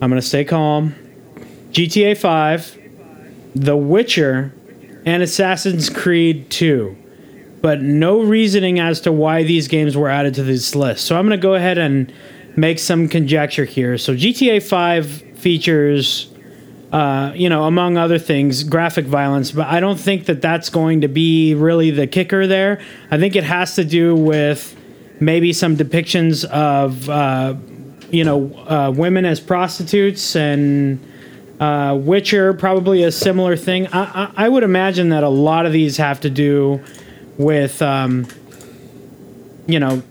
I'm 0.00 0.10
gonna 0.10 0.20
stay 0.20 0.44
calm. 0.44 0.94
GTA 1.70 2.18
5, 2.18 2.78
The 3.54 3.76
Witcher, 3.76 4.52
and 5.06 5.22
Assassin's 5.22 5.88
Creed 5.88 6.50
2. 6.50 6.96
But 7.62 7.80
no 7.80 8.20
reasoning 8.20 8.80
as 8.80 9.00
to 9.02 9.12
why 9.12 9.44
these 9.44 9.68
games 9.68 9.96
were 9.96 10.10
added 10.10 10.34
to 10.34 10.42
this 10.42 10.74
list. 10.74 11.06
So 11.06 11.16
I'm 11.16 11.26
going 11.26 11.38
to 11.38 11.42
go 11.42 11.54
ahead 11.54 11.78
and 11.78 12.12
make 12.56 12.78
some 12.78 13.08
conjecture 13.08 13.64
here. 13.64 13.96
So 13.96 14.14
GTA 14.14 14.62
5 14.62 15.38
features, 15.38 16.30
uh, 16.92 17.32
you 17.34 17.48
know, 17.48 17.64
among 17.64 17.96
other 17.96 18.18
things, 18.18 18.64
graphic 18.64 19.06
violence, 19.06 19.52
but 19.52 19.68
I 19.68 19.80
don't 19.80 19.98
think 19.98 20.26
that 20.26 20.42
that's 20.42 20.68
going 20.68 21.00
to 21.00 21.08
be 21.08 21.54
really 21.54 21.90
the 21.90 22.06
kicker 22.06 22.46
there. 22.46 22.82
I 23.10 23.16
think 23.18 23.36
it 23.36 23.44
has 23.44 23.76
to 23.76 23.84
do 23.84 24.14
with 24.14 24.76
maybe 25.20 25.52
some 25.52 25.76
depictions 25.76 26.44
of, 26.44 27.08
uh, 27.08 27.54
you 28.10 28.24
know, 28.24 28.52
uh, 28.68 28.92
women 28.94 29.24
as 29.24 29.40
prostitutes 29.40 30.36
and 30.36 30.98
Uh, 31.60 31.94
Witcher, 31.94 32.54
probably 32.54 33.04
a 33.04 33.12
similar 33.12 33.56
thing. 33.56 33.86
I, 33.92 34.02
I, 34.36 34.46
I 34.46 34.48
would 34.48 34.64
imagine 34.64 35.10
that 35.10 35.22
a 35.22 35.28
lot 35.28 35.64
of 35.64 35.72
these 35.72 35.96
have 35.96 36.18
to 36.22 36.30
do 36.30 36.80
with, 37.38 37.80
um, 37.82 38.26
you 39.66 39.78
know, 39.78 40.02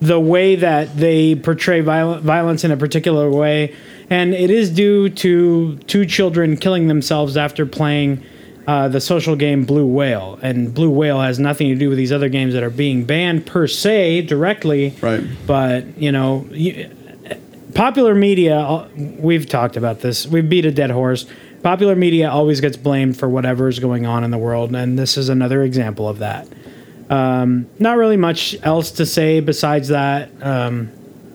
the 0.00 0.18
way 0.18 0.56
that 0.56 0.96
they 0.96 1.34
portray 1.36 1.80
viol- 1.80 2.18
violence 2.18 2.64
in 2.64 2.70
a 2.70 2.76
particular 2.76 3.30
way. 3.30 3.74
And 4.10 4.34
it 4.34 4.50
is 4.50 4.70
due 4.70 5.08
to 5.08 5.76
two 5.86 6.04
children 6.06 6.56
killing 6.56 6.88
themselves 6.88 7.36
after 7.36 7.64
playing 7.64 8.24
uh, 8.66 8.88
the 8.88 9.00
social 9.00 9.36
game 9.36 9.64
Blue 9.64 9.86
Whale. 9.86 10.38
And 10.42 10.74
Blue 10.74 10.90
Whale 10.90 11.20
has 11.20 11.38
nothing 11.38 11.68
to 11.68 11.76
do 11.76 11.88
with 11.88 11.98
these 11.98 12.12
other 12.12 12.28
games 12.28 12.52
that 12.54 12.62
are 12.62 12.70
being 12.70 13.04
banned 13.04 13.46
per 13.46 13.66
se 13.66 14.22
directly. 14.22 14.94
Right. 15.00 15.24
But, 15.46 15.96
you 15.96 16.12
know, 16.12 16.46
you, 16.50 16.90
popular 17.74 18.14
media, 18.14 18.58
uh, 18.58 18.88
we've 18.96 19.48
talked 19.48 19.76
about 19.76 20.00
this, 20.00 20.26
we 20.26 20.42
beat 20.42 20.64
a 20.64 20.72
dead 20.72 20.90
horse. 20.90 21.26
Popular 21.62 21.94
media 21.94 22.30
always 22.30 22.60
gets 22.60 22.76
blamed 22.76 23.16
for 23.16 23.28
whatever 23.28 23.68
is 23.68 23.78
going 23.78 24.04
on 24.04 24.24
in 24.24 24.30
the 24.30 24.38
world, 24.38 24.74
and 24.74 24.98
this 24.98 25.16
is 25.16 25.28
another 25.28 25.62
example 25.62 26.08
of 26.08 26.18
that. 26.18 26.48
Um, 27.08 27.66
not 27.78 27.96
really 27.96 28.16
much 28.16 28.56
else 28.62 28.90
to 28.92 29.06
say 29.06 29.40
besides 29.40 29.88
that. 29.88 30.30
Um, 30.42 30.90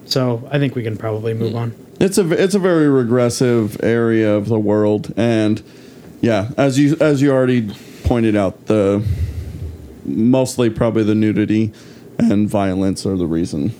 so 0.05 0.48
I 0.51 0.60
think 0.60 0.75
we 0.75 0.84
can 0.84 0.98
probably 0.98 1.34
move 1.34 1.55
on. 1.55 1.74
It's 2.00 2.17
a 2.17 2.29
it's 2.31 2.55
a 2.55 2.60
very 2.60 2.89
regressive 2.89 3.81
area 3.84 4.36
of 4.36 4.48
the 4.48 4.60
world, 4.60 5.13
and 5.17 5.62
yeah, 6.22 6.50
as 6.57 6.77
you 6.77 6.98
as 7.00 7.22
you 7.22 7.31
already 7.31 7.74
pointed 8.03 8.36
out, 8.36 8.67
the 8.67 9.05
mostly 10.05 10.69
probably 10.69 11.03
the 11.03 11.15
nudity 11.15 11.74
and 12.17 12.50
violence 12.50 13.05
are 13.05 13.15
the 13.15 13.27
reason. 13.27 13.74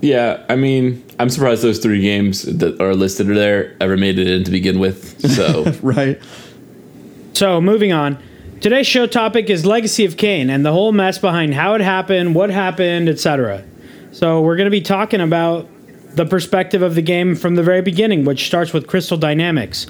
Yeah, 0.00 0.44
I 0.48 0.56
mean, 0.56 1.04
I'm 1.18 1.30
surprised 1.30 1.62
those 1.62 1.78
three 1.78 2.00
games 2.00 2.42
that 2.42 2.80
are 2.80 2.94
listed 2.94 3.28
there 3.28 3.76
ever 3.80 3.96
made 3.96 4.18
it 4.18 4.28
in 4.28 4.44
to 4.44 4.50
begin 4.50 4.78
with. 4.78 5.20
So 5.30 5.64
Right? 5.82 6.20
So 7.32 7.60
moving 7.60 7.92
on. 7.92 8.18
Today's 8.60 8.86
show 8.86 9.06
topic 9.06 9.50
is 9.50 9.66
Legacy 9.66 10.06
of 10.06 10.16
Kain 10.16 10.48
and 10.48 10.64
the 10.64 10.72
whole 10.72 10.92
mess 10.92 11.18
behind 11.18 11.54
how 11.54 11.74
it 11.74 11.82
happened, 11.82 12.34
what 12.34 12.50
happened, 12.50 13.08
etc. 13.08 13.62
So 14.12 14.40
we're 14.40 14.56
going 14.56 14.66
to 14.66 14.70
be 14.70 14.80
talking 14.80 15.20
about 15.20 15.68
the 16.14 16.24
perspective 16.24 16.80
of 16.80 16.94
the 16.94 17.02
game 17.02 17.34
from 17.36 17.54
the 17.54 17.62
very 17.62 17.82
beginning, 17.82 18.24
which 18.24 18.46
starts 18.46 18.72
with 18.72 18.86
Crystal 18.86 19.18
Dynamics. 19.18 19.86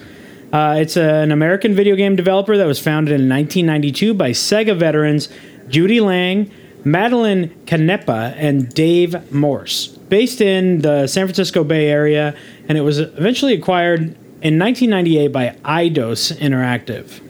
Uh, 0.52 0.76
it's 0.80 0.96
an 0.96 1.30
American 1.30 1.74
video 1.74 1.94
game 1.94 2.16
developer 2.16 2.56
that 2.56 2.66
was 2.66 2.80
founded 2.80 3.12
in 3.12 3.28
1992 3.28 4.14
by 4.14 4.30
Sega 4.30 4.76
veterans 4.76 5.28
Judy 5.68 6.00
Lang, 6.00 6.50
Madeline 6.86 7.48
Canepa, 7.66 8.32
and 8.36 8.72
Dave 8.72 9.32
Morse. 9.32 9.88
Based 9.88 10.40
in 10.40 10.82
the 10.82 11.08
San 11.08 11.26
Francisco 11.26 11.64
Bay 11.64 11.88
Area, 11.88 12.36
and 12.68 12.78
it 12.78 12.82
was 12.82 13.00
eventually 13.00 13.54
acquired 13.54 14.02
in 14.40 14.56
1998 14.58 15.28
by 15.28 15.56
Eidos 15.64 16.32
Interactive. 16.36 17.20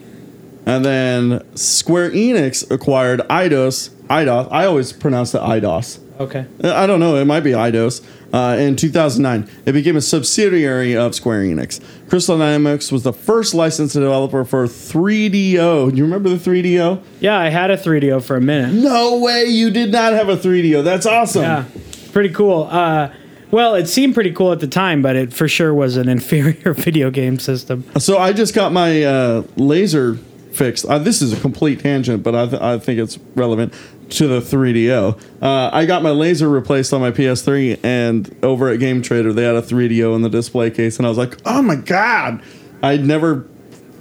And 0.67 0.85
then 0.85 1.57
Square 1.57 2.11
Enix 2.11 2.71
acquired 2.71 3.21
Eidos. 3.31 3.89
Eidos. 4.11 4.49
I 4.53 4.67
always 4.67 4.93
pronounce 4.93 5.35
it 5.35 5.41
Eidos. 5.41 6.01
Okay. 6.21 6.45
I 6.63 6.87
don't 6.87 7.01
know. 7.01 7.17
It 7.17 7.25
might 7.25 7.41
be 7.41 7.53
Eidos. 7.53 8.05
Uh, 8.33 8.57
in 8.59 8.77
2009, 8.77 9.49
it 9.67 9.73
became 9.73 9.97
a 9.97 10.01
subsidiary 10.01 10.97
of 10.97 11.15
Square 11.15 11.43
Enix. 11.45 11.81
Crystal 12.09 12.37
Dynamics 12.37 12.91
was 12.91 13.03
the 13.03 13.13
first 13.13 13.55
licensed 13.55 13.95
developer 13.95 14.45
for 14.45 14.67
3DO. 14.67 15.91
Do 15.91 15.97
you 15.97 16.05
remember 16.05 16.29
the 16.29 16.37
3DO? 16.37 17.03
Yeah, 17.21 17.39
I 17.39 17.49
had 17.49 17.71
a 17.71 17.77
3DO 17.77 18.23
for 18.23 18.37
a 18.37 18.41
minute. 18.41 18.75
No 18.75 19.19
way, 19.19 19.45
you 19.45 19.71
did 19.71 19.93
not 19.93 20.13
have 20.13 20.29
a 20.29 20.37
3DO. 20.37 20.83
That's 20.85 21.07
awesome. 21.07 21.43
Yeah, 21.43 21.65
pretty 22.13 22.31
cool. 22.35 22.65
Uh, 22.71 23.13
well, 23.51 23.75
it 23.75 23.87
seemed 23.87 24.15
pretty 24.15 24.33
cool 24.33 24.53
at 24.53 24.61
the 24.61 24.67
time, 24.67 25.03
but 25.03 25.15
it 25.17 25.33
for 25.33 25.47
sure 25.49 25.73
was 25.73 25.97
an 25.97 26.09
inferior 26.11 26.75
video 26.75 27.11
game 27.11 27.39
system. 27.39 27.85
So 27.99 28.19
I 28.19 28.33
just 28.33 28.55
got 28.55 28.73
my 28.73 29.05
uh, 29.05 29.43
laser 29.57 30.19
fixed. 30.57 30.87
Uh, 30.87 30.99
this 30.99 31.23
is 31.23 31.33
a 31.33 31.41
complete 31.41 31.81
tangent, 31.81 32.23
but 32.23 32.35
I, 32.35 32.47
th- 32.47 32.63
I 32.63 32.79
think 32.79 32.99
it's 32.99 33.19
relevant 33.35 33.73
to 34.11 34.27
the 34.27 34.41
3DO. 34.41 35.21
Uh, 35.43 35.71
I 35.73 35.85
got 35.87 36.03
my 36.03 36.11
laser 36.11 36.49
replaced 36.49 36.93
on 36.93 37.01
my 37.01 37.11
PS3, 37.11 37.81
and 37.85 38.35
over 38.43 38.69
at 38.69 38.81
Game 38.81 39.03
Trader, 39.03 39.33
they 39.33 39.45
had 39.45 39.57
a 39.57 39.63
3DO 39.63 40.15
in 40.15 40.23
the 40.23 40.29
display 40.31 40.71
case, 40.71 40.99
and 40.99 41.07
I 41.07 41.09
was 41.09 41.19
like, 41.19 41.37
oh 41.45 41.63
my 41.63 41.77
god! 41.77 42.43
I'd 42.83 43.05
never 43.05 43.49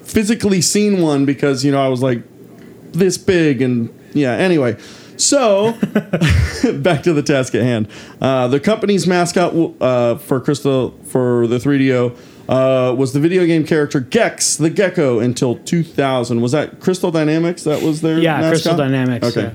physically 0.04 0.62
seen 0.62 1.02
one 1.02 1.26
because, 1.26 1.66
you 1.66 1.72
know, 1.72 1.84
I 1.84 1.88
was 1.88 2.02
like 2.02 2.24
this 2.92 3.18
big, 3.18 3.62
and 3.62 3.94
yeah, 4.14 4.32
anyway. 4.32 4.78
So, 5.18 5.72
back 6.80 7.04
to 7.04 7.14
the 7.14 7.24
task 7.26 7.56
at 7.56 7.62
hand. 7.64 7.88
Uh, 8.22 8.48
the 8.48 8.60
company's 8.60 9.08
mascot 9.08 9.54
uh, 9.82 10.16
for 10.18 10.40
Crystal 10.42 10.92
for 11.06 11.48
the 11.48 11.58
3DO 11.58 12.18
uh, 12.48 12.94
was 12.96 13.14
the 13.14 13.20
video 13.20 13.46
game 13.46 13.66
character 13.66 14.00
Gex 14.00 14.56
the 14.58 14.70
Gecko 14.70 15.20
until 15.20 15.56
2000. 15.58 16.42
Was 16.42 16.52
that 16.52 16.80
Crystal 16.80 17.12
Dynamics? 17.12 17.64
That 17.64 17.82
was 17.82 18.02
their 18.02 18.20
Yeah, 18.20 18.34
mascot? 18.38 18.52
Crystal 18.52 18.78
Dynamics. 18.78 19.28
Okay. 19.36 19.54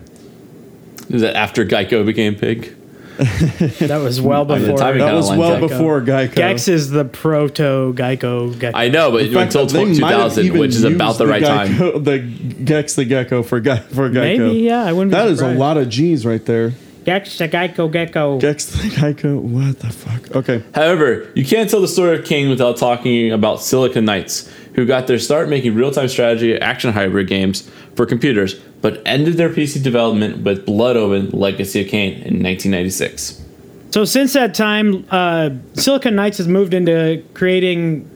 is 1.10 1.20
that 1.22 1.36
after 1.36 1.64
Geico 1.64 2.04
became 2.04 2.34
pig? 2.34 2.76
Yeah. 3.20 3.68
That 3.90 4.02
was 4.02 4.20
well 4.20 4.44
mean, 4.44 4.62
the 4.62 4.72
before. 4.72 4.78
That 4.78 5.14
was 5.14 5.28
well 5.30 5.54
up. 5.54 5.60
before 5.60 6.00
Geico. 6.00 6.34
Gex 6.34 6.68
is 6.68 6.90
the 6.90 7.04
proto 7.04 7.92
Geico. 7.94 8.58
Gecko. 8.58 8.76
I 8.76 8.88
know, 8.88 9.10
but 9.10 9.22
In 9.22 9.34
fact, 9.34 9.54
until 9.54 9.66
they 9.66 9.94
2000, 9.94 10.58
which 10.58 10.70
is 10.70 10.84
about 10.84 11.08
used 11.08 11.18
the 11.18 11.26
right 11.26 11.42
time. 11.42 11.76
The 12.04 12.18
Gex 12.18 12.94
the 12.94 13.04
Gecko 13.04 13.42
for 13.42 13.60
Ge- 13.60 13.80
for 13.80 14.08
Geico. 14.08 14.38
Maybe, 14.38 14.58
yeah, 14.60 14.84
I 14.84 14.92
wouldn't 14.92 15.10
be 15.10 15.16
That 15.16 15.28
is 15.28 15.40
a 15.40 15.52
lot 15.52 15.76
of 15.76 15.88
G's 15.88 16.24
right 16.24 16.44
there. 16.44 16.72
Gex 17.04 17.38
the 17.38 17.48
Geico 17.48 17.90
Gecko. 17.90 18.38
Gex 18.38 18.66
the 18.66 18.88
Geico. 18.88 19.40
What 19.40 19.78
the 19.80 19.90
fuck? 19.90 20.36
Okay. 20.36 20.62
However, 20.74 21.30
you 21.34 21.44
can't 21.44 21.68
tell 21.70 21.80
the 21.80 21.88
story 21.88 22.18
of 22.18 22.24
Kain 22.24 22.48
without 22.50 22.76
talking 22.76 23.32
about 23.32 23.62
Silicon 23.62 24.04
Knights, 24.04 24.50
who 24.74 24.84
got 24.86 25.06
their 25.06 25.18
start 25.18 25.48
making 25.48 25.74
real-time 25.74 26.08
strategy 26.08 26.58
action 26.58 26.92
hybrid 26.92 27.26
games 27.26 27.68
for 27.96 28.04
computers, 28.06 28.60
but 28.80 29.02
ended 29.04 29.34
their 29.34 29.50
PC 29.50 29.82
development 29.82 30.44
with 30.44 30.66
Blood 30.66 30.96
Omen: 30.96 31.30
Legacy 31.30 31.82
of 31.82 31.88
Kain 31.88 32.12
in 32.12 32.42
1996. 32.42 33.44
So 33.90 34.04
since 34.04 34.32
that 34.34 34.54
time, 34.54 35.04
uh, 35.10 35.50
Silicon 35.74 36.14
Knights 36.14 36.38
has 36.38 36.46
moved 36.46 36.74
into 36.74 37.24
creating 37.34 38.08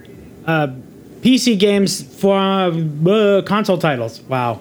uh, 0.47 0.69
PC 1.23 1.59
games 1.59 2.03
for 2.03 2.39
uh, 2.39 3.43
console 3.45 3.79
titles. 3.79 4.21
Wow. 4.23 4.61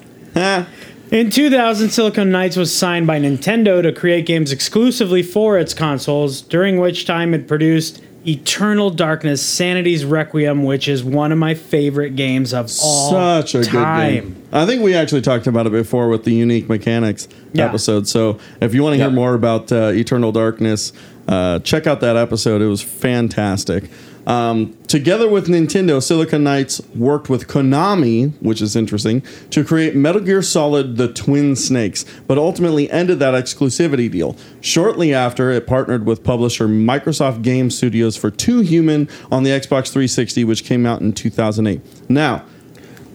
In 1.12 1.30
2000, 1.30 1.90
Silicon 1.90 2.32
Knights 2.32 2.58
was 2.58 2.76
signed 2.76 3.06
by 3.06 3.20
Nintendo 3.20 3.84
to 3.84 3.92
create 3.92 4.26
games 4.26 4.52
exclusively 4.52 5.22
for 5.22 5.60
its 5.60 5.72
consoles, 5.74 6.42
during 6.42 6.80
which 6.80 7.06
time 7.06 7.36
it 7.36 7.48
produced 7.48 8.02
Eternal 8.26 8.90
Darkness 8.90 9.42
Sanity's 9.46 10.06
Requiem, 10.06 10.64
which 10.64 10.88
is 10.88 11.04
one 11.04 11.32
of 11.32 11.38
my 11.38 11.54
favorite 11.54 12.16
games 12.16 12.54
of 12.54 12.70
all 12.82 13.12
such 13.12 13.56
a 13.56 13.64
time. 13.64 14.14
good 14.14 14.22
game. 14.24 14.44
I 14.54 14.66
think 14.66 14.82
we 14.82 14.94
actually 14.96 15.22
talked 15.22 15.48
about 15.48 15.66
it 15.68 15.72
before 15.72 16.08
with 16.10 16.24
the 16.24 16.34
unique 16.34 16.70
mechanics 16.70 17.28
Yeah. 17.54 17.66
episode. 17.66 18.08
So 18.08 18.38
if 18.62 18.74
you 18.74 18.82
want 18.84 18.94
to 18.94 18.98
hear 18.98 19.08
Yeah. 19.08 19.14
more 19.16 19.34
about 19.34 19.72
uh, 19.72 19.92
Eternal 19.94 20.32
Darkness, 20.32 20.94
uh, 21.28 21.60
check 21.60 21.86
out 21.88 22.00
that 22.02 22.16
episode. 22.16 22.62
It 22.62 22.68
was 22.68 22.82
fantastic. 22.82 23.86
Um, 24.26 24.78
together 24.88 25.28
with 25.28 25.48
Nintendo, 25.50 26.02
Silicon 26.02 26.46
Knights 26.46 26.82
worked 26.96 27.28
with 27.30 27.48
Konami, 27.50 28.32
which 28.42 28.62
is 28.62 28.74
interesting, 28.74 29.22
to 29.50 29.66
create 29.66 29.96
Metal 29.96 30.22
Gear 30.22 30.42
Solid: 30.42 30.96
The 30.96 31.12
Twin 31.12 31.58
Snakes, 31.58 32.06
but 32.26 32.38
ultimately 32.38 32.90
ended 32.90 33.20
that 33.20 33.34
exclusivity 33.34 34.10
deal. 34.10 34.38
Shortly 34.62 35.14
after, 35.14 35.52
it 35.52 35.68
partnered 35.68 36.06
with 36.06 36.24
publisher 36.24 36.70
Microsoft 36.70 37.42
Game 37.42 37.70
Studios 37.70 38.16
for 38.16 38.32
Too 38.32 38.62
Human 38.62 39.10
on 39.30 39.44
the 39.44 39.50
Xbox 39.50 39.90
360, 39.92 40.46
which 40.46 40.64
came 40.64 40.86
out 40.86 41.02
in 41.02 41.12
2008. 41.12 41.82
Now, 42.10 42.46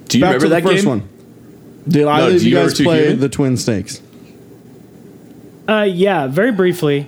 Do 0.09 0.19
you 0.19 0.25
back 0.25 0.35
remember 0.35 0.45
to 0.45 0.49
the 0.51 0.55
that 0.57 0.63
first 0.63 0.85
game? 0.85 0.89
one. 0.91 1.09
Did 1.89 2.03
No, 2.05 2.09
either 2.11 2.31
do 2.33 2.37
of 2.37 2.43
you 2.43 2.51
you 2.51 2.55
guys 2.57 2.75
play 2.79 3.01
Human? 3.05 3.21
the 3.21 3.29
Twin 3.31 3.57
Snakes? 3.57 4.03
Uh, 5.67 5.83
yeah, 5.83 6.27
very 6.27 6.53
briefly. 6.53 7.07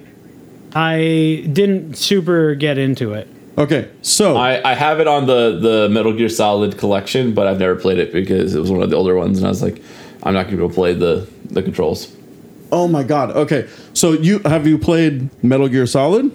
I 0.75 1.47
didn't 1.53 1.97
super 1.97 2.55
get 2.55 2.79
into 2.79 3.13
it. 3.13 3.29
Okay, 3.59 3.91
so 4.01 4.37
I, 4.37 4.71
I 4.71 4.75
have 4.75 5.01
it 5.01 5.07
on 5.07 5.27
the, 5.27 5.59
the 5.59 5.89
Metal 5.91 6.13
Gear 6.13 6.29
Solid 6.29 6.79
collection, 6.79 7.35
but 7.35 7.47
I've 7.47 7.59
never 7.59 7.75
played 7.77 7.99
it 7.99 8.13
because 8.13 8.55
it 8.55 8.61
was 8.61 8.71
one 8.71 8.83
of 8.83 8.91
the 8.91 8.97
older 8.97 9.17
ones, 9.17 9.39
and 9.39 9.47
I 9.47 9.51
was 9.51 9.63
like, 9.63 9.83
I'm 10.23 10.33
not 10.35 10.45
going 10.45 10.57
to 10.57 10.67
go 10.69 10.73
play 10.73 10.95
the, 10.95 11.29
the 11.51 11.63
controls. 11.63 12.15
oh 12.73 12.87
my 12.89 13.03
god. 13.03 13.33
Okay, 13.33 13.69
so 13.93 14.13
you 14.13 14.39
have 14.41 14.67
you 14.67 14.79
played 14.79 15.29
Metal 15.45 15.69
Gear 15.69 15.87
Solid? 15.87 16.31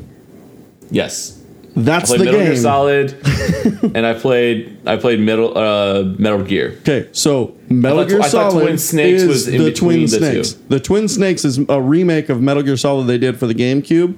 Yes, 0.92 1.42
That's 1.76 2.12
I 2.12 2.18
the 2.18 2.24
played 2.24 2.26
Metal 2.34 2.42
Gear 2.42 2.54
game. 2.54 2.62
Solid, 2.62 3.94
and 3.96 4.06
I 4.06 4.14
played 4.14 4.78
I 4.88 4.98
played 4.98 5.20
Metal 5.20 5.58
uh, 5.58 6.04
Metal 6.20 6.44
Gear. 6.44 6.78
Okay, 6.82 7.10
so 7.12 7.56
Metal 7.70 8.00
thought- 8.00 8.10
Gear 8.10 8.22
I 8.22 8.28
Solid 8.28 8.62
Twin 8.66 8.78
Snakes 8.78 9.22
is 9.24 9.28
was 9.28 9.48
in 9.48 9.64
the 9.64 9.72
Twin 9.74 10.02
the 10.02 10.08
Snakes. 10.10 10.54
two. 10.54 10.64
The 10.70 10.80
Twin 10.80 11.08
Snakes 11.08 11.44
is 11.46 11.58
a 11.70 11.82
remake 11.82 12.30
of 12.30 12.42
Metal 12.42 12.62
Gear 12.62 12.78
Solid 12.78 13.08
they 13.08 13.18
did 13.18 13.40
for 13.40 13.48
the 13.48 13.56
GameCube 13.56 14.16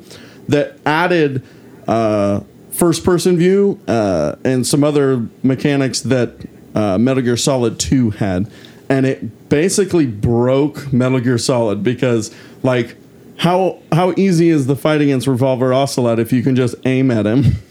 that 0.50 0.78
added 0.86 1.44
uh, 1.88 2.42
first-person 2.78 3.38
view 3.38 3.80
uh, 3.88 4.36
and 4.44 4.66
some 4.66 4.84
other 4.84 5.28
mechanics 5.44 6.02
that 6.02 6.34
uh, 6.76 6.98
Metal 6.98 7.24
Gear 7.24 7.38
Solid 7.38 7.80
2 7.80 8.12
had, 8.12 8.50
and 8.90 9.06
it 9.06 9.50
basically 9.50 10.06
broke 10.06 10.92
Metal 10.94 11.20
Gear 11.20 11.38
Solid 11.38 11.84
because 11.84 12.34
like. 12.64 12.96
How 13.42 13.78
how 13.92 14.16
easy 14.18 14.50
is 14.50 14.66
the 14.66 14.76
fight 14.76 15.00
against 15.00 15.28
Revolver 15.28 15.72
Ocelot 15.72 16.18
if 16.18 16.34
you 16.34 16.42
can 16.42 16.56
just 16.56 16.74
aim 16.86 17.12
at 17.12 17.28
him? 17.28 17.44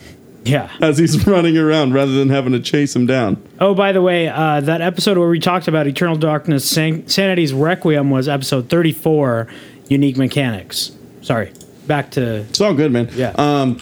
Yeah. 0.46 0.70
as 0.80 0.98
he's 0.98 1.26
running 1.26 1.58
around 1.58 1.92
rather 1.92 2.12
than 2.12 2.28
having 2.30 2.52
to 2.52 2.60
chase 2.60 2.94
him 2.94 3.06
down. 3.06 3.42
Oh, 3.60 3.74
by 3.74 3.92
the 3.92 4.00
way, 4.00 4.28
uh, 4.28 4.60
that 4.60 4.80
episode 4.80 5.18
where 5.18 5.28
we 5.28 5.40
talked 5.40 5.68
about 5.68 5.86
Eternal 5.86 6.16
Darkness, 6.16 6.68
San- 6.68 7.08
Sanity's 7.08 7.52
Requiem 7.52 8.10
was 8.10 8.28
episode 8.28 8.68
34, 8.70 9.48
Unique 9.88 10.16
Mechanics. 10.16 10.92
Sorry. 11.22 11.52
Back 11.86 12.12
to. 12.12 12.36
It's 12.40 12.60
all 12.60 12.74
good, 12.74 12.92
man. 12.92 13.10
Yeah. 13.14 13.32
Um, 13.36 13.78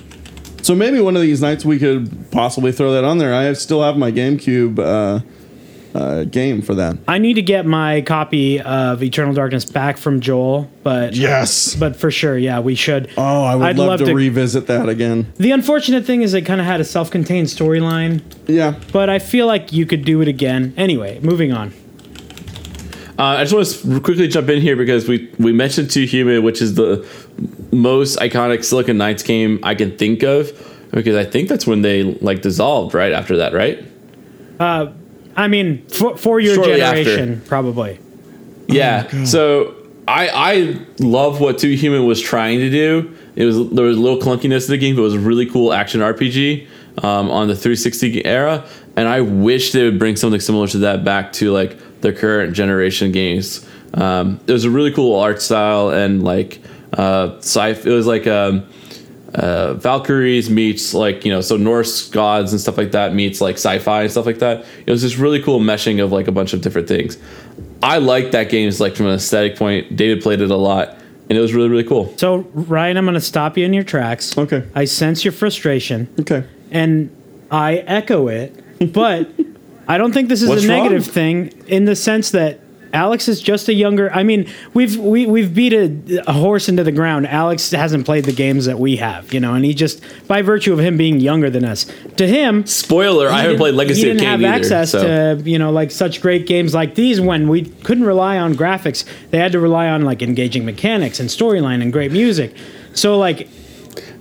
so 0.64 0.74
maybe 0.74 1.00
one 1.00 1.14
of 1.14 1.22
these 1.22 1.40
nights 1.42 1.64
we 1.64 1.78
could 1.78 2.30
possibly 2.30 2.72
throw 2.72 2.92
that 2.92 3.04
on 3.04 3.18
there. 3.18 3.34
I 3.34 3.52
still 3.52 3.82
have 3.82 3.96
my 3.96 4.10
GameCube 4.10 4.78
uh, 4.78 5.20
uh, 5.96 6.24
game 6.24 6.62
for 6.62 6.74
that. 6.74 6.96
I 7.06 7.18
need 7.18 7.34
to 7.34 7.42
get 7.42 7.66
my 7.66 8.00
copy 8.00 8.60
of 8.60 9.02
Eternal 9.02 9.34
Darkness 9.34 9.64
back 9.64 9.96
from 9.96 10.20
Joel, 10.20 10.70
but. 10.82 11.14
Yes. 11.14 11.74
But 11.74 11.96
for 11.96 12.10
sure, 12.10 12.36
yeah, 12.38 12.60
we 12.60 12.74
should. 12.74 13.10
Oh, 13.16 13.44
I 13.44 13.54
would 13.54 13.66
I'd 13.66 13.76
love, 13.76 14.00
to, 14.00 14.14
revisit 14.14 14.66
that 14.66 14.88
again. 14.88 15.32
The 15.36 15.50
unfortunate 15.50 16.04
thing 16.04 16.22
is 16.22 16.34
it 16.34 16.42
kind 16.42 16.60
of 16.60 16.66
had 16.66 16.80
a 16.80 16.84
self-contained 16.84 17.46
storyline, 17.48 18.22
Yeah. 18.46 18.80
but 18.92 19.08
I 19.08 19.18
feel 19.18 19.46
like 19.46 19.72
you 19.72 19.86
could 19.86 20.04
do 20.04 20.20
it 20.22 20.28
again. 20.28 20.74
Anyway, 20.76 21.20
moving 21.20 21.52
on. 21.52 21.72
Uh, 23.18 23.22
I 23.22 23.44
just 23.44 23.54
want 23.54 23.94
to 23.94 24.00
quickly 24.00 24.26
jump 24.26 24.48
in 24.48 24.60
here 24.60 24.74
because 24.76 25.06
we 25.08 25.30
we 25.38 25.52
mentioned 25.52 25.90
Too 25.90 26.04
Human, 26.04 26.42
which 26.42 26.60
is 26.60 26.74
the 26.74 27.06
most 27.70 28.18
iconic 28.18 28.64
Silicon 28.64 28.98
Knights 28.98 29.22
game 29.22 29.60
I 29.62 29.74
can 29.74 29.96
think 29.96 30.22
of, 30.22 30.52
because 30.90 31.14
I 31.14 31.24
think 31.24 31.48
that's 31.48 31.66
when 31.66 31.82
they 31.82 32.02
like 32.02 32.42
dissolved 32.42 32.94
right 32.94 33.12
after 33.12 33.36
that, 33.36 33.52
right? 33.52 33.84
I 35.36 35.48
mean, 35.48 35.86
for, 35.86 36.16
for 36.16 36.40
your 36.40 36.54
Shortly 36.54 36.78
generation, 36.78 37.42
probably. 37.46 38.00
Yeah. 38.66 39.24
so 39.24 39.74
I 40.08 40.28
I 40.28 40.86
love 40.98 41.40
what 41.40 41.58
Too 41.58 41.74
Human 41.74 42.06
was 42.06 42.20
trying 42.20 42.58
to 42.60 42.70
do. 42.70 43.16
It 43.36 43.44
was 43.44 43.56
there 43.70 43.84
was 43.84 43.96
a 43.96 44.00
little 44.00 44.18
clunkiness 44.18 44.66
to 44.66 44.72
the 44.72 44.78
game, 44.78 44.96
but 44.96 45.02
it 45.02 45.04
was 45.04 45.14
a 45.14 45.20
really 45.20 45.46
cool 45.46 45.72
action 45.72 46.00
RPG 46.00 46.66
um, 46.98 47.30
on 47.30 47.48
the 47.48 47.56
360 47.56 48.24
era, 48.24 48.66
and 48.96 49.08
I 49.08 49.20
wish 49.20 49.72
they 49.72 49.84
would 49.84 49.98
bring 49.98 50.16
something 50.16 50.40
similar 50.40 50.66
to 50.68 50.78
that 50.78 51.04
back 51.04 51.32
to 51.34 51.50
like 51.52 52.00
the 52.00 52.12
current 52.12 52.54
generation 52.54 53.12
games. 53.12 53.66
Um, 53.94 54.40
it 54.46 54.52
was 54.52 54.64
a 54.64 54.70
really 54.70 54.92
cool 54.92 55.18
art 55.18 55.40
style 55.40 55.90
and 55.90 56.22
like 56.22 56.60
uh, 56.92 57.36
sci. 57.38 57.68
It 57.70 57.84
was 57.86 58.06
like 58.06 58.26
um, 58.26 58.66
uh, 59.34 59.74
Valkyries 59.74 60.48
meets 60.50 60.94
like 60.94 61.24
you 61.24 61.32
know 61.32 61.40
so 61.40 61.56
Norse 61.56 62.08
gods 62.08 62.52
and 62.52 62.60
stuff 62.60 62.76
like 62.78 62.92
that 62.92 63.14
meets 63.14 63.40
like 63.40 63.54
sci-fi 63.56 64.02
and 64.02 64.10
stuff 64.10 64.26
like 64.26 64.38
that. 64.38 64.64
It 64.86 64.90
was 64.90 65.02
this 65.02 65.16
really 65.16 65.42
cool 65.42 65.60
meshing 65.60 66.02
of 66.02 66.12
like 66.12 66.28
a 66.28 66.32
bunch 66.32 66.52
of 66.52 66.60
different 66.60 66.88
things. 66.88 67.18
I 67.82 67.98
like 67.98 68.30
that 68.30 68.48
game. 68.48 68.68
It's 68.68 68.80
like 68.80 68.96
from 68.96 69.06
an 69.06 69.14
aesthetic 69.14 69.56
point. 69.56 69.94
David 69.96 70.22
played 70.22 70.40
it 70.40 70.50
a 70.50 70.56
lot, 70.56 70.96
and 71.28 71.36
it 71.36 71.40
was 71.40 71.52
really 71.52 71.68
really 71.68 71.84
cool. 71.84 72.16
So, 72.16 72.38
Ryan, 72.54 72.96
I'm 72.96 73.04
going 73.04 73.14
to 73.14 73.20
stop 73.20 73.58
you 73.58 73.64
in 73.64 73.72
your 73.72 73.84
tracks. 73.84 74.36
Okay. 74.38 74.66
I 74.74 74.86
sense 74.86 75.24
your 75.24 75.32
frustration. 75.32 76.08
Okay. 76.20 76.44
and 76.70 77.14
I 77.50 77.76
echo 77.86 78.28
it, 78.28 78.63
but 78.92 79.30
I 79.86 79.98
don't 79.98 80.12
think 80.12 80.28
this 80.28 80.42
is 80.42 80.48
What's 80.48 80.64
a 80.64 80.68
negative 80.68 81.06
wrong? 81.06 81.14
thing 81.14 81.64
in 81.66 81.84
the 81.84 81.96
sense 81.96 82.30
that 82.30 82.60
Alex 82.94 83.26
is 83.26 83.40
just 83.40 83.68
a 83.68 83.74
younger. 83.74 84.10
I 84.12 84.22
mean, 84.22 84.48
we've 84.72 84.96
we, 84.96 85.26
we've 85.26 85.52
beat 85.52 85.72
a, 85.72 86.22
a 86.28 86.32
horse 86.32 86.68
into 86.68 86.84
the 86.84 86.92
ground. 86.92 87.26
Alex 87.26 87.72
hasn't 87.72 88.06
played 88.06 88.24
the 88.24 88.32
games 88.32 88.66
that 88.66 88.78
we 88.78 88.96
have, 88.96 89.34
you 89.34 89.40
know, 89.40 89.54
and 89.54 89.64
he 89.64 89.74
just 89.74 90.00
by 90.28 90.42
virtue 90.42 90.72
of 90.72 90.78
him 90.78 90.96
being 90.96 91.18
younger 91.18 91.50
than 91.50 91.64
us, 91.64 91.86
to 92.16 92.26
him. 92.26 92.64
Spoiler: 92.66 93.28
I 93.28 93.42
haven't 93.42 93.56
played 93.56 93.74
Legacy 93.74 94.00
he 94.00 94.06
didn't 94.06 94.24
have 94.24 94.40
either. 94.40 94.54
access 94.54 94.92
so. 94.92 95.36
to 95.36 95.50
you 95.50 95.58
know 95.58 95.72
like 95.72 95.90
such 95.90 96.20
great 96.22 96.46
games 96.46 96.72
like 96.72 96.94
these 96.94 97.20
when 97.20 97.48
we 97.48 97.62
couldn't 97.62 98.04
rely 98.04 98.38
on 98.38 98.54
graphics. 98.54 99.04
They 99.30 99.38
had 99.38 99.50
to 99.52 99.60
rely 99.60 99.88
on 99.88 100.02
like 100.02 100.22
engaging 100.22 100.64
mechanics 100.64 101.18
and 101.18 101.28
storyline 101.28 101.82
and 101.82 101.92
great 101.92 102.12
music. 102.12 102.54
So 102.94 103.18
like 103.18 103.48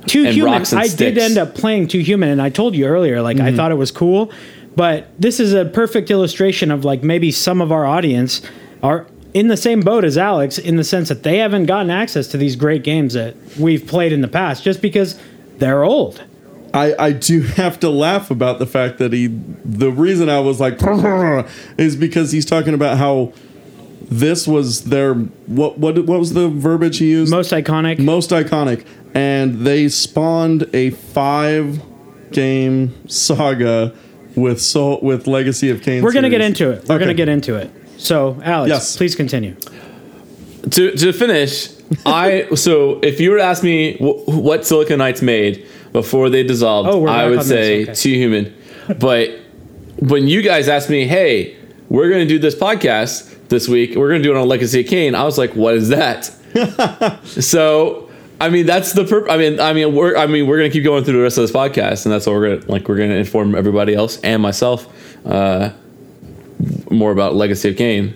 Too 0.07 0.25
And 0.25 0.35
Human, 0.35 0.53
rocks 0.53 0.71
and 0.71 0.81
I 0.81 0.87
did 0.87 1.17
end 1.17 1.37
up 1.37 1.55
playing 1.55 1.87
Too 1.87 1.99
Human, 1.99 2.29
and 2.29 2.41
I 2.41 2.49
told 2.49 2.75
you 2.75 2.85
earlier, 2.85 3.21
like 3.21 3.37
Mm-hmm. 3.37 3.47
I 3.47 3.55
thought 3.55 3.71
it 3.71 3.75
was 3.75 3.91
cool, 3.91 4.31
but 4.75 5.07
this 5.19 5.39
is 5.39 5.53
a 5.53 5.65
perfect 5.65 6.11
illustration 6.11 6.71
of 6.71 6.83
like 6.85 7.03
maybe 7.03 7.31
some 7.31 7.61
of 7.61 7.71
our 7.71 7.85
audience 7.85 8.41
are 8.81 9.07
in 9.33 9.47
the 9.47 9.57
same 9.57 9.79
boat 9.81 10.03
as 10.03 10.17
Alex 10.17 10.57
in 10.57 10.75
the 10.75 10.83
sense 10.83 11.09
that 11.09 11.23
they 11.23 11.37
haven't 11.39 11.65
gotten 11.65 11.89
access 11.89 12.27
to 12.27 12.37
these 12.37 12.55
great 12.55 12.83
games 12.83 13.13
that 13.13 13.35
we've 13.57 13.85
played 13.87 14.11
in 14.11 14.21
the 14.21 14.27
past 14.27 14.63
just 14.63 14.81
because 14.81 15.19
they're 15.57 15.83
old. 15.83 16.23
I, 16.73 16.95
I 16.99 17.11
do 17.13 17.41
have 17.61 17.79
to 17.81 17.89
laugh 17.89 18.29
about 18.31 18.59
the 18.59 18.65
fact 18.67 18.97
that 18.99 19.13
he 19.13 19.27
the 19.63 19.91
reason 19.91 20.29
I 20.29 20.39
was 20.39 20.59
like 20.59 20.77
is 21.77 21.95
because 21.95 22.31
he's 22.31 22.45
talking 22.45 22.73
about 22.73 22.97
how 22.97 23.33
this 24.11 24.47
was 24.47 24.83
their 24.85 25.13
what 25.15 25.77
what 25.79 25.97
what 26.05 26.19
was 26.19 26.33
the 26.33 26.49
verbiage 26.49 26.97
he 26.99 27.09
used 27.09 27.31
Most 27.31 27.51
iconic. 27.51 27.99
most 27.99 28.29
iconic 28.31 28.85
and 29.13 29.65
they 29.65 29.87
spawned 29.89 30.67
a 30.73 30.89
five 30.91 31.81
game 32.31 32.93
saga 33.07 33.93
with 34.35 34.59
so 34.61 34.99
with 35.01 35.27
Legacy 35.27 35.69
of 35.69 35.81
Kain 35.81 36.03
We're 36.03 36.11
gonna 36.13 36.29
get 36.29 36.41
into 36.41 36.71
it. 36.71 36.87
We're 36.87 36.95
Okay. 36.95 37.03
gonna 37.05 37.13
get 37.13 37.29
into 37.29 37.55
it. 37.55 37.69
So, 37.97 38.37
Alex, 38.43 38.69
Yes. 38.69 38.97
please 38.97 39.15
continue. 39.15 39.55
to 40.71 40.91
to 40.91 41.13
finish, 41.13 41.69
I 42.05 42.47
so 42.55 42.99
if 43.03 43.19
you 43.19 43.31
were 43.31 43.37
to 43.37 43.43
ask 43.43 43.63
me 43.63 43.93
wh- 43.97 44.27
what 44.29 44.65
Silicon 44.65 44.97
Knights 44.97 45.21
made 45.21 45.65
before 45.91 46.29
they 46.29 46.41
dissolved, 46.43 46.89
Oh, 46.89 47.05
I 47.05 47.27
would 47.29 47.43
say 47.43 47.85
this, 47.85 47.89
okay. 47.89 48.11
Too 48.11 48.17
Human. 48.17 48.53
But 48.99 49.29
when 49.99 50.27
you 50.27 50.41
guys 50.41 50.67
asked 50.67 50.89
me, 50.89 51.05
"Hey, 51.05 51.55
we're 51.89 52.09
going 52.09 52.27
to 52.27 52.33
do 52.33 52.39
this 52.39 52.55
podcast 52.55 53.29
this 53.49 53.67
week. 53.69 53.95
We're 53.95 54.07
going 54.09 54.21
to 54.23 54.27
do 54.27 54.35
it 54.35 54.39
on 54.39 54.47
Legacy 54.47 54.79
of 54.81 54.87
Kain," 54.87 55.13
I 55.15 55.23
was 55.23 55.37
like, 55.37 55.53
"What 55.55 55.75
is 55.75 55.89
that?" 55.89 56.31
so. 57.25 58.02
I 58.43 58.49
mean 58.49 58.65
that's 58.65 58.91
the 58.91 59.05
purpose. 59.05 59.31
I 59.31 59.37
mean, 59.37 59.59
I 59.61 59.71
mean, 59.71 59.95
we're 59.95 60.17
I 60.17 60.27
mean, 60.27 60.47
we're 60.47 60.57
gonna 60.57 60.69
keep 60.69 60.83
going 60.83 61.05
through 61.05 61.15
the 61.15 61.23
rest 61.23 61.37
of 61.37 61.43
this 61.43 61.51
podcast, 61.53 62.05
and 62.05 62.13
that's 62.13 62.25
what 62.25 62.33
we're 62.33 62.57
gonna 62.57 62.71
like. 62.71 62.89
We're 62.89 62.97
gonna 62.97 63.13
inform 63.13 63.55
everybody 63.55 63.93
else 63.93 64.19
and 64.19 64.41
myself 64.41 64.85
uh, 65.25 65.69
more 66.91 67.13
about 67.13 67.35
Legacy 67.35 67.69
of 67.69 67.77
Kain. 67.77 68.15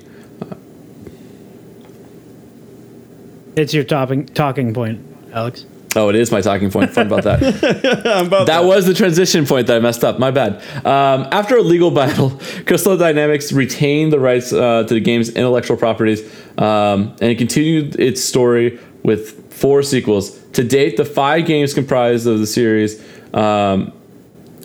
It's 3.56 3.74
your 3.74 3.86
topping, 3.86 4.26
talking 4.26 4.74
point, 4.74 5.00
Alex. 5.32 5.66
Oh, 5.96 6.10
it 6.10 6.16
is 6.16 6.30
my 6.30 6.42
talking 6.42 6.70
point. 6.70 6.92
Fun 6.92 7.08
about 7.08 7.24
that. 7.24 7.42
About 8.28 8.48
That 8.48 8.66
was 8.66 8.86
the 8.86 8.94
transition 8.94 9.46
point 9.46 9.66
that 9.68 9.78
I 9.78 9.80
messed 9.80 10.04
up. 10.04 10.20
My 10.20 10.30
bad. 10.30 10.62
Um, 10.86 11.28
after 11.32 11.56
a 11.56 11.62
legal 11.62 11.90
battle, 12.02 12.40
Crystal 12.68 12.98
Dynamics 12.98 13.52
retained 13.52 14.14
the 14.14 14.20
rights 14.20 14.54
uh, 14.54 14.84
to 14.84 14.94
the 14.94 15.00
game's 15.00 15.30
intellectual 15.30 15.78
properties 15.78 16.22
um, 16.58 17.16
and 17.22 17.32
it 17.32 17.38
continued 17.38 18.00
its 18.00 18.24
story 18.24 18.80
with 19.04 19.37
four 19.58 19.82
sequels. 19.82 20.38
To 20.52 20.64
date, 20.64 20.98
the 20.98 21.06
five 21.06 21.46
games 21.46 21.74
comprised 21.74 22.28
of 22.28 22.40
the 22.40 22.48
series, 22.48 23.04
um, 23.34 23.92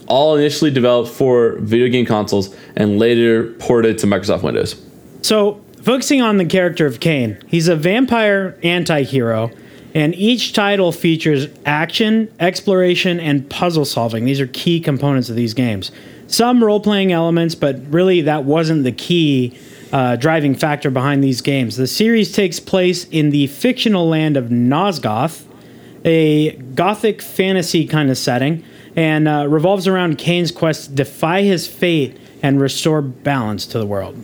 all 0.06 0.36
initially 0.36 0.70
developed 0.70 1.10
for 1.10 1.56
video 1.58 1.88
game 1.88 2.04
consoles 2.04 2.54
and 2.76 2.98
later 2.98 3.52
ported 3.54 3.98
to 3.98 4.06
Microsoft 4.06 4.42
Windows. 4.42 4.80
So, 5.22 5.62
focusing 5.82 6.20
on 6.20 6.36
the 6.36 6.44
character 6.44 6.86
of 6.86 7.00
Kain, 7.00 7.38
he's 7.48 7.68
a 7.68 7.76
vampire 7.76 8.58
anti 8.62 9.02
hero, 9.02 9.50
and 9.94 10.14
each 10.14 10.52
title 10.52 10.92
features 10.92 11.46
action, 11.64 12.32
exploration, 12.38 13.18
and 13.18 13.48
puzzle 13.48 13.84
solving. 13.84 14.24
These 14.24 14.40
are 14.40 14.46
key 14.48 14.80
components 14.80 15.30
of 15.30 15.36
these 15.36 15.54
games. 15.54 15.90
Some 16.26 16.62
role 16.62 16.80
playing 16.80 17.12
elements, 17.12 17.54
but 17.54 17.78
really 17.90 18.22
that 18.22 18.44
wasn't 18.44 18.84
the 18.84 18.92
key 18.92 19.58
uh, 19.92 20.16
driving 20.16 20.54
factor 20.54 20.90
behind 20.90 21.22
these 21.22 21.40
games. 21.40 21.76
The 21.76 21.86
series 21.86 22.32
takes 22.32 22.58
place 22.58 23.04
in 23.10 23.30
the 23.30 23.46
fictional 23.48 24.08
land 24.08 24.36
of 24.36 24.46
Nosgoth, 24.46 25.44
a 26.04 26.52
gothic 26.56 27.22
fantasy 27.22 27.86
kind 27.86 28.10
of 28.10 28.18
setting, 28.18 28.64
and 28.96 29.28
uh, 29.28 29.46
revolves 29.48 29.86
around 29.86 30.18
Kain's 30.18 30.50
quest 30.50 30.90
to 30.90 30.94
defy 30.96 31.42
his 31.42 31.66
fate 31.66 32.18
and 32.42 32.60
restore 32.60 33.02
balance 33.02 33.66
to 33.66 33.78
the 33.78 33.86
world. 33.86 34.16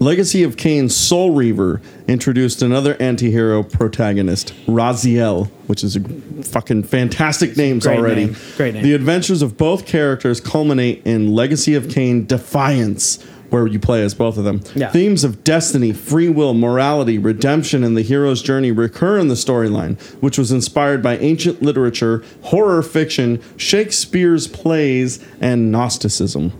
Legacy 0.00 0.42
of 0.42 0.56
Kain's 0.56 0.96
Soul 0.96 1.30
Reaver 1.32 1.80
introduced 2.08 2.60
another 2.60 2.96
anti-hero 3.00 3.62
protagonist, 3.62 4.52
Raziel, 4.66 5.46
which 5.68 5.84
is 5.84 5.94
a 5.94 6.00
fucking 6.42 6.82
fantastic 6.82 7.56
names 7.56 7.86
Great 7.86 7.98
already. 8.00 8.24
name. 8.26 8.36
Great 8.56 8.74
name. 8.74 8.82
The 8.82 8.94
adventures 8.94 9.42
of 9.42 9.56
both 9.56 9.86
characters 9.86 10.40
culminate 10.40 11.02
in 11.06 11.32
Legacy 11.32 11.76
of 11.76 11.88
Kain 11.88 12.26
Defiance, 12.26 13.24
where 13.52 13.66
you 13.66 13.78
play 13.78 14.02
as 14.02 14.14
both 14.14 14.38
of 14.38 14.44
them. 14.44 14.62
Yeah. 14.74 14.90
Themes 14.90 15.24
of 15.24 15.44
destiny, 15.44 15.92
free 15.92 16.28
will, 16.28 16.54
morality, 16.54 17.18
redemption, 17.18 17.84
and 17.84 17.96
the 17.96 18.02
hero's 18.02 18.42
journey 18.42 18.72
recur 18.72 19.18
in 19.18 19.28
the 19.28 19.34
storyline, 19.34 20.00
which 20.22 20.38
was 20.38 20.50
inspired 20.50 21.02
by 21.02 21.18
ancient 21.18 21.62
literature, 21.62 22.24
horror 22.42 22.82
fiction, 22.82 23.42
Shakespeare's 23.58 24.48
plays, 24.48 25.24
and 25.40 25.70
Gnosticism. 25.70 26.52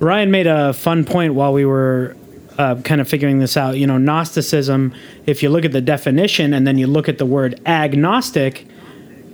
Ryan 0.00 0.32
made 0.32 0.48
a 0.48 0.72
fun 0.72 1.04
point 1.04 1.34
while 1.34 1.52
we 1.52 1.64
were 1.64 2.16
uh, 2.58 2.74
kind 2.82 3.00
of 3.00 3.08
figuring 3.08 3.38
this 3.38 3.56
out. 3.56 3.76
You 3.76 3.86
know, 3.86 3.98
Gnosticism, 3.98 4.92
if 5.26 5.42
you 5.42 5.48
look 5.48 5.64
at 5.64 5.72
the 5.72 5.80
definition 5.80 6.52
and 6.52 6.66
then 6.66 6.78
you 6.78 6.88
look 6.88 7.08
at 7.08 7.18
the 7.18 7.26
word 7.26 7.60
agnostic, 7.66 8.66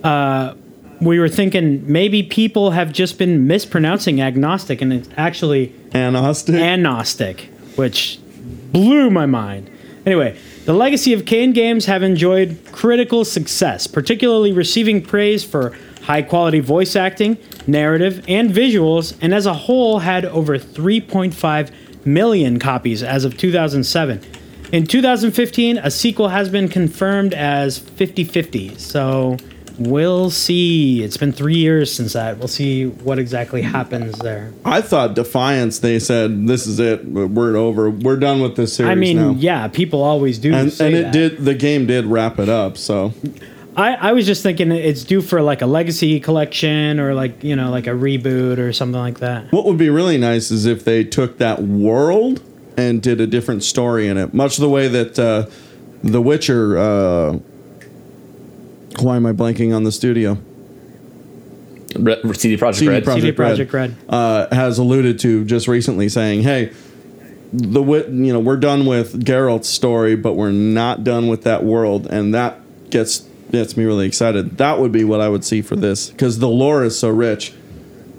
uh, 0.05 0.55
we 1.01 1.19
were 1.19 1.29
thinking 1.29 1.91
maybe 1.91 2.23
people 2.23 2.73
have 2.73 2.93
just 2.93 3.19
been 3.19 3.47
mispronouncing 3.47 4.21
agnostic 4.21 4.81
and 4.83 4.93
it's 4.93 5.09
actually 5.17 5.75
Agnostic. 5.95 6.55
agnostic, 6.57 7.51
which 7.77 8.19
blew 8.73 9.11
my 9.11 9.27
mind. 9.27 9.71
Anyway, 10.05 10.39
The 10.65 10.73
Legacy 10.73 11.13
of 11.13 11.27
Kain 11.27 11.53
games 11.53 11.87
have 11.87 12.03
enjoyed 12.03 12.59
critical 12.73 13.25
success, 13.25 13.87
particularly 13.87 14.53
receiving 14.53 15.03
praise 15.03 15.45
for 15.45 15.77
high 16.03 16.23
quality 16.23 16.61
voice 16.61 16.97
acting, 16.97 17.37
narrative, 17.67 18.25
and 18.27 18.51
visuals, 18.51 19.17
and 19.21 19.35
as 19.35 19.45
a 19.47 19.53
whole 19.53 19.99
had 19.99 20.25
over 20.25 20.59
3.5 20.59 21.71
million 22.07 22.59
copies 22.59 23.03
as 23.03 23.25
of 23.25 23.37
2007. 23.37 24.21
In 24.73 24.87
2015, 24.87 25.79
a 25.79 25.91
sequel 25.91 26.29
has 26.29 26.49
been 26.49 26.69
confirmed 26.69 27.35
as 27.35 27.79
50 27.79 28.25
50. 28.25 28.79
So 28.79 29.37
we'll 29.79 30.31
see. 30.31 31.03
It's 31.03 31.17
been 31.17 31.33
three 31.33 31.57
years 31.57 31.93
since 31.93 32.13
that. 32.13 32.39
We'll 32.39 32.49
see 32.49 32.87
what 32.87 33.19
exactly 33.19 33.63
happens 33.63 34.19
there. 34.19 34.53
I 34.65 34.81
thought 34.81 35.15
Defiance. 35.15 35.79
They 35.79 35.99
said 35.99 36.47
this 36.47 36.67
is 36.67 36.79
it. 36.79 37.05
We're 37.05 37.57
over. 37.57 37.91
We're 37.91 38.17
done 38.17 38.41
with 38.41 38.57
this 38.57 38.75
series 38.75 38.91
I 38.91 38.95
mean, 38.95 39.17
now. 39.17 39.31
yeah, 39.31 39.69
people 39.69 40.03
always 40.03 40.39
do. 40.39 40.53
and 40.55 40.69
and 40.81 40.95
it 40.95 41.03
that. 41.05 41.13
did. 41.13 41.45
The 41.45 41.55
game 41.55 41.87
did 41.87 42.07
wrap 42.07 42.39
it 42.39 42.49
up. 42.49 42.77
So 42.77 43.13
I, 43.77 43.95
I 43.95 44.13
was 44.13 44.27
just 44.27 44.43
thinking 44.43 44.73
it's 44.73 45.05
due 45.05 45.23
for 45.23 45.41
like 45.41 45.63
a 45.63 45.67
legacy 45.67 46.19
collection 46.21 46.99
or 46.99 47.15
like 47.15 47.45
you 47.45 47.55
know 47.55 47.71
like 47.71 47.87
a 47.87 47.91
reboot 47.91 48.59
or 48.59 48.73
something 48.73 49.01
like 49.01 49.21
that. 49.21 49.53
what 49.53 49.65
would 49.65 49.79
be 49.79 49.91
really 49.91 50.19
nice 50.19 50.51
is 50.51 50.67
if 50.67 50.85
they 50.85 51.05
took 51.05 51.39
that 51.39 51.63
world 51.63 52.43
and 52.77 53.03
did 53.03 53.21
a 53.21 53.27
different 53.27 53.63
story 53.63 54.09
in 54.09 54.17
it, 54.17 54.33
much 54.35 54.57
the 54.57 54.69
way 54.69 54.89
that 54.89 55.19
uh, 55.19 55.47
The 56.03 56.21
Witcher. 56.21 56.79
Uh, 56.79 57.39
why 59.03 59.17
am 59.17 59.27
I 59.27 59.33
blanking 59.33 59.75
on 59.75 59.85
the 59.85 59.93
studio? 59.93 60.39
Re- 61.97 62.21
CD 62.35 62.57
Projekt 62.57 62.75
CD 62.75 62.89
Red. 62.91 63.05
Projekt 63.05 63.15
CD 63.15 63.31
Red, 63.33 63.73
Red. 63.73 63.97
uh, 64.09 64.55
has 64.55 64.79
alluded 64.79 65.19
to 65.21 65.45
just 65.45 65.69
recently, 65.69 66.09
saying, 66.09 66.43
"Hey, 66.43 66.71
the 67.53 67.83
you 67.83 68.33
know 68.33 68.41
we're 68.41 68.57
done 68.57 68.87
with 68.87 69.25
Geralt's 69.25 69.69
story, 69.69 70.15
but 70.15 70.35
we're 70.35 70.53
not 70.53 71.03
done 71.03 71.29
with 71.29 71.43
that 71.45 71.65
world," 71.65 72.07
and 72.07 72.35
that 72.35 72.61
gets 72.91 73.25
gets 73.51 73.77
me 73.77 73.85
really 73.85 74.07
excited. 74.07 74.59
That 74.59 74.79
would 74.79 74.93
be 74.93 75.05
what 75.05 75.21
I 75.21 75.29
would 75.29 75.45
see 75.45 75.63
for 75.63 75.77
this 75.77 76.11
because 76.11 76.39
the 76.39 76.49
lore 76.49 76.85
is 76.85 76.99
so 76.99 77.09
rich. 77.09 77.55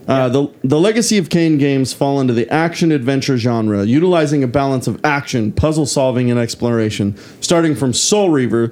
Uh, 0.07 0.27
the 0.27 0.47
the 0.63 0.79
Legacy 0.79 1.19
of 1.19 1.29
Kain 1.29 1.59
games 1.59 1.93
fall 1.93 2.19
into 2.19 2.33
the 2.33 2.49
action 2.51 2.91
adventure 2.91 3.37
genre, 3.37 3.83
utilizing 3.83 4.43
a 4.43 4.47
balance 4.47 4.87
of 4.87 4.99
action, 5.03 5.51
puzzle 5.51 5.85
solving, 5.85 6.31
and 6.31 6.39
exploration. 6.39 7.15
Starting 7.41 7.75
from 7.75 7.93
Soul 7.93 8.31
Reaver, 8.31 8.71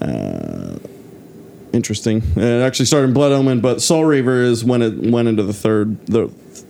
uh, 0.00 0.76
interesting. 1.74 2.22
It 2.36 2.62
actually 2.62 2.86
started 2.86 3.08
in 3.08 3.14
Blood 3.14 3.32
Omen, 3.32 3.60
but 3.60 3.82
Soul 3.82 4.04
Reaver 4.04 4.42
is 4.42 4.64
when 4.64 4.80
it 4.80 4.94
went 5.10 5.28
into 5.28 5.42
the 5.42 5.52
third 5.52 6.06
the 6.06 6.24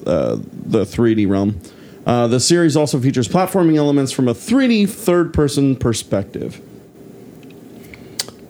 uh, 0.07 0.37
the 0.37 0.85
3D 0.85 1.29
realm. 1.29 1.61
Uh, 2.07 2.27
the 2.27 2.40
series 2.40 2.77
also 2.77 2.99
features 3.01 3.29
platforming 3.29 3.77
elements 3.77 4.12
from 4.12 4.29
a 4.29 4.35
3D 4.35 4.88
third 4.88 5.33
person 5.33 5.77
perspective. 5.77 6.61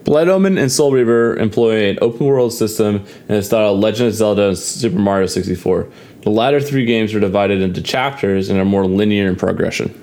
Blood 0.05 0.29
Omen 0.29 0.59
and 0.59 0.71
Soul 0.71 0.93
Reaver 0.93 1.37
employ 1.37 1.91
an 1.91 1.99
open 2.03 2.27
world 2.27 2.53
system 2.53 2.97
in 3.29 3.37
the 3.37 3.43
style 3.43 3.75
of 3.75 3.81
Legend 3.81 4.09
of 4.09 4.15
Zelda 4.15 4.49
and 4.49 4.59
Super 4.59 4.99
Mario 4.99 5.27
64. 5.27 5.89
The 6.23 6.31
latter 6.31 6.61
three 6.61 6.85
games 6.85 7.15
are 7.15 7.21
divided 7.21 7.63
into 7.63 7.81
chapters 7.81 8.51
and 8.51 8.59
are 8.59 8.65
more 8.65 8.87
linear 8.87 9.29
in 9.29 9.37
progression. 9.37 9.95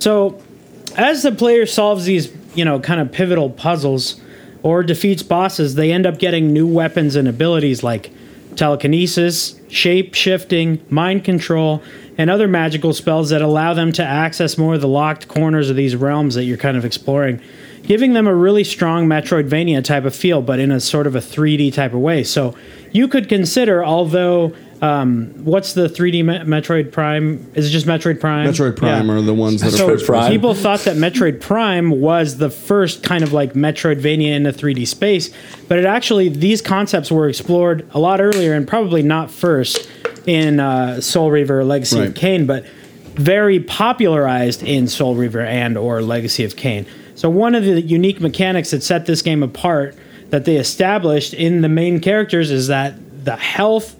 So, 0.00 0.42
as 0.96 1.22
the 1.22 1.32
player 1.32 1.66
solves 1.66 2.04
these, 2.04 2.32
you 2.54 2.64
know, 2.64 2.78
kind 2.80 3.00
of 3.00 3.10
pivotal 3.10 3.50
puzzles 3.50 4.20
or 4.66 4.82
defeats 4.82 5.22
bosses, 5.22 5.76
they 5.76 5.92
end 5.92 6.04
up 6.04 6.18
getting 6.18 6.52
new 6.52 6.66
weapons 6.66 7.14
and 7.14 7.28
abilities 7.28 7.84
like 7.84 8.10
telekinesis, 8.56 9.60
shape 9.68 10.12
shifting, 10.12 10.84
mind 10.90 11.22
control, 11.24 11.80
and 12.18 12.28
other 12.28 12.48
magical 12.48 12.92
spells 12.92 13.30
that 13.30 13.40
allow 13.40 13.74
them 13.74 13.92
to 13.92 14.02
access 14.02 14.58
more 14.58 14.74
of 14.74 14.80
the 14.80 14.88
locked 14.88 15.28
corners 15.28 15.70
of 15.70 15.76
these 15.76 15.94
realms 15.94 16.34
that 16.34 16.46
you're 16.46 16.56
kind 16.56 16.76
of 16.76 16.84
exploring, 16.84 17.40
giving 17.84 18.14
them 18.14 18.26
a 18.26 18.34
really 18.34 18.64
strong 18.64 19.06
Metroidvania 19.06 19.84
type 19.84 20.04
of 20.04 20.16
feel, 20.16 20.42
but 20.42 20.58
in 20.58 20.72
a 20.72 20.80
sort 20.80 21.06
of 21.06 21.14
a 21.14 21.20
3D 21.20 21.72
type 21.72 21.94
of 21.94 22.00
way. 22.00 22.24
So, 22.24 22.56
you 22.90 23.06
could 23.06 23.28
consider, 23.28 23.84
although. 23.84 24.52
Um, 24.82 25.32
what's 25.44 25.72
the 25.72 25.88
3D 25.88 26.22
Me- 26.24 26.38
Metroid 26.40 26.92
Prime? 26.92 27.46
Is 27.54 27.66
it 27.66 27.70
just 27.70 27.86
Metroid 27.86 28.20
Prime? 28.20 28.46
Metroid 28.48 28.76
Prime 28.76 29.06
Yeah. 29.08 29.14
are 29.14 29.22
the 29.22 29.32
ones 29.34 29.62
that 29.62 29.70
So 29.72 29.86
are 29.86 29.90
first 29.92 30.06
Prime. 30.06 30.30
people 30.30 30.52
thought 30.54 30.80
that 30.80 30.96
Metroid 30.96 31.40
Prime 31.40 32.00
was 32.00 32.36
the 32.36 32.50
first 32.50 33.02
kind 33.02 33.22
of 33.24 33.32
like 33.32 33.54
Metroidvania 33.54 34.32
in 34.34 34.44
a 34.46 34.52
3D 34.52 34.84
space, 34.86 35.30
but 35.68 35.78
it 35.78 35.84
actually 35.86 36.28
these 36.28 36.60
concepts 36.60 37.10
were 37.10 37.28
explored 37.28 37.86
a 37.94 37.98
lot 37.98 38.20
earlier 38.20 38.52
and 38.52 38.68
probably 38.68 39.02
not 39.02 39.30
first 39.30 39.88
in 40.26 40.60
uh, 40.60 41.00
Soul 41.00 41.30
Reaver: 41.30 41.64
Legacy 41.64 41.98
Right. 42.00 42.08
of 42.08 42.14
Kain, 42.14 42.44
but 42.46 42.64
very 43.14 43.60
popularized 43.60 44.62
in 44.62 44.88
Soul 44.88 45.14
Reaver 45.14 45.40
and 45.40 45.78
or 45.78 46.02
Legacy 46.02 46.44
of 46.44 46.54
Kain. 46.56 46.84
So 47.14 47.30
one 47.30 47.54
of 47.54 47.64
the 47.64 47.80
unique 47.80 48.20
mechanics 48.20 48.72
that 48.72 48.82
set 48.82 49.06
this 49.06 49.22
game 49.22 49.42
apart 49.42 49.94
that 50.28 50.44
they 50.44 50.56
established 50.56 51.32
in 51.32 51.62
the 51.62 51.68
main 51.70 51.98
characters 52.00 52.50
is 52.50 52.66
that 52.66 52.94
the 53.24 53.36
health 53.36 53.96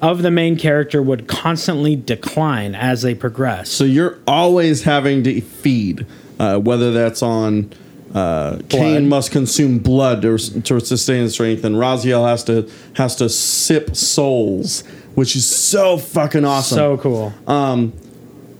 of 0.00 0.22
the 0.22 0.30
main 0.30 0.56
character 0.56 1.02
would 1.02 1.26
constantly 1.26 1.96
decline 1.96 2.74
as 2.74 3.02
they 3.02 3.14
progress. 3.14 3.70
So 3.70 3.84
you're 3.84 4.18
always 4.26 4.82
having 4.82 5.24
to 5.24 5.40
feed, 5.40 6.06
uh, 6.38 6.58
whether 6.58 6.92
that's 6.92 7.22
on 7.22 7.72
uh, 8.14 8.58
Kain 8.68 9.08
must 9.08 9.32
consume 9.32 9.78
blood 9.78 10.22
to, 10.22 10.38
to 10.38 10.80
sustain 10.80 11.28
strength, 11.28 11.64
and 11.64 11.76
Raziel 11.76 12.26
has 12.26 12.42
to 12.44 12.70
has 12.94 13.16
to 13.16 13.28
sip 13.28 13.94
souls, 13.94 14.82
which 15.14 15.36
is 15.36 15.46
so 15.46 15.98
fucking 15.98 16.44
awesome. 16.44 16.76
so 16.76 16.96
cool. 16.98 17.34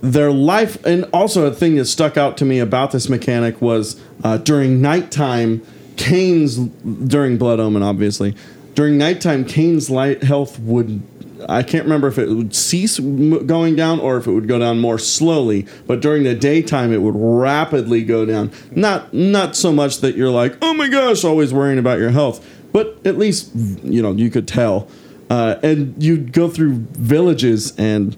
their 0.01 0.31
life, 0.31 0.83
and 0.85 1.03
also 1.11 1.45
a 1.45 1.51
thing 1.51 1.75
that 1.75 1.85
stuck 1.85 2.15
out 2.15 2.37
to 2.37 2.45
me 2.45 2.59
about 2.59 2.91
this 2.91 3.09
mechanic 3.09 3.61
was 3.61 3.99
uh, 4.23 4.37
during 4.37 4.81
nighttime, 4.81 5.65
Kain's 5.97 6.57
during 6.57 7.37
Blood 7.37 7.59
Omen, 7.59 7.83
obviously. 7.83 8.35
During 8.79 8.97
nighttime, 8.97 9.43
Kain's 9.43 9.89
light 9.89 10.23
health 10.23 10.57
would. 10.61 11.03
I 11.49 11.63
can't 11.63 11.83
remember 11.83 12.07
if 12.07 12.17
it 12.17 12.29
would 12.29 12.55
cease 12.55 12.97
going 12.97 13.75
down 13.75 13.99
or 13.99 14.15
if 14.15 14.25
it 14.25 14.31
would 14.31 14.47
go 14.47 14.57
down 14.57 14.79
more 14.79 14.97
slowly. 14.97 15.67
But 15.85 15.99
during 15.99 16.23
the 16.23 16.33
daytime, 16.33 16.93
it 16.93 17.01
would 17.01 17.15
rapidly 17.17 18.05
go 18.05 18.25
down. 18.25 18.53
Not 18.71 19.13
not 19.13 19.57
so 19.57 19.73
much 19.73 19.97
that 19.97 20.15
you're 20.15 20.29
like, 20.29 20.55
oh 20.61 20.73
my 20.73 20.87
gosh, 20.87 21.25
always 21.25 21.53
worrying 21.53 21.77
about 21.77 21.99
your 21.99 22.11
health, 22.11 22.47
but 22.71 22.97
at 23.03 23.17
least 23.17 23.51
you 23.83 24.01
know 24.01 24.13
you 24.13 24.29
could 24.29 24.47
tell. 24.47 24.87
Uh, 25.29 25.55
and 25.61 26.01
you'd 26.01 26.31
go 26.31 26.47
through 26.47 26.75
villages 26.93 27.75
and 27.77 28.15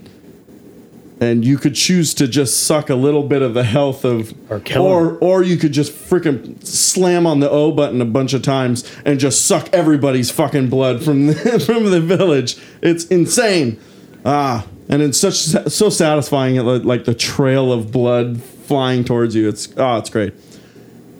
and 1.22 1.44
you 1.44 1.56
could 1.56 1.74
choose 1.76 2.14
to 2.14 2.26
just 2.26 2.64
suck 2.66 2.90
a 2.90 2.96
little 2.96 3.22
bit 3.22 3.42
of 3.42 3.54
the 3.54 3.62
health 3.62 4.04
of 4.04 4.34
Or 4.50 4.60
or 4.80 5.18
or 5.18 5.42
you 5.44 5.56
could 5.56 5.72
just 5.72 5.92
freaking 5.92 6.64
slam 6.66 7.26
on 7.26 7.38
the 7.38 7.48
O 7.48 7.70
button 7.70 8.00
a 8.00 8.04
bunch 8.04 8.32
of 8.32 8.42
times 8.42 8.84
and 9.04 9.20
just 9.20 9.46
suck 9.46 9.68
everybody's 9.72 10.30
fucking 10.32 10.68
blood 10.68 11.04
from 11.04 11.28
the, 11.28 11.34
from 11.66 11.84
the 11.90 12.00
village. 12.00 12.56
It's 12.82 13.04
insane. 13.06 13.78
Ah, 14.24 14.66
and 14.88 15.00
it's 15.00 15.18
such 15.18 15.36
so 15.36 15.88
satisfying 15.90 16.56
like- 16.56 16.84
like 16.84 17.04
the 17.04 17.14
trail 17.14 17.72
of 17.72 17.92
blood 17.92 18.42
flying 18.42 19.04
towards 19.04 19.34
you. 19.36 19.48
It's 19.48 19.68
oh, 19.76 19.98
it's 19.98 20.10
great. 20.10 20.34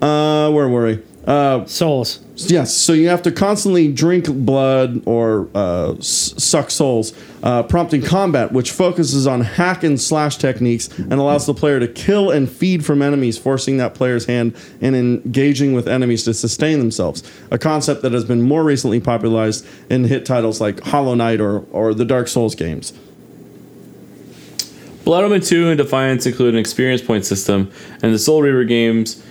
Uh, 0.00 0.50
where 0.50 0.68
were 0.68 0.86
we? 0.86 0.98
Uh, 1.26 1.64
Souls. 1.66 2.18
Yes, 2.34 2.74
so 2.74 2.92
you 2.92 3.08
have 3.08 3.22
to 3.22 3.30
constantly 3.30 3.92
drink 3.92 4.26
blood 4.28 5.02
or 5.06 5.48
uh, 5.54 5.92
s- 5.92 6.34
suck 6.36 6.68
souls, 6.70 7.12
uh, 7.44 7.62
prompting 7.62 8.02
combat, 8.02 8.50
which 8.50 8.72
focuses 8.72 9.26
on 9.28 9.42
hack 9.42 9.84
and 9.84 10.00
slash 10.00 10.38
techniques 10.38 10.88
and 10.98 11.12
allows 11.12 11.46
the 11.46 11.54
player 11.54 11.78
to 11.78 11.86
kill 11.86 12.32
and 12.32 12.50
feed 12.50 12.84
from 12.84 13.02
enemies, 13.02 13.38
forcing 13.38 13.76
that 13.76 13.94
player's 13.94 14.24
hand 14.24 14.56
and 14.80 14.96
engaging 14.96 15.74
with 15.74 15.86
enemies 15.86 16.24
to 16.24 16.34
sustain 16.34 16.80
themselves. 16.80 17.22
A 17.52 17.58
concept 17.58 18.02
that 18.02 18.10
has 18.12 18.24
been 18.24 18.42
more 18.42 18.64
recently 18.64 18.98
popularized 18.98 19.64
in 19.88 20.02
hit 20.04 20.26
titles 20.26 20.60
like 20.60 20.80
Hollow 20.80 21.14
Knight 21.14 21.40
or, 21.40 21.60
or 21.70 21.94
the 21.94 22.04
Dark 22.04 22.26
Souls 22.26 22.56
games. 22.56 22.92
Blood 25.04 25.24
Omen 25.24 25.40
2 25.40 25.68
and 25.68 25.78
Defiance 25.78 26.26
include 26.26 26.54
an 26.54 26.60
experience 26.60 27.02
point 27.02 27.24
system, 27.24 27.70
and 28.02 28.12
the 28.14 28.18
Soul 28.18 28.42
Reaver 28.42 28.64
games 28.64 29.22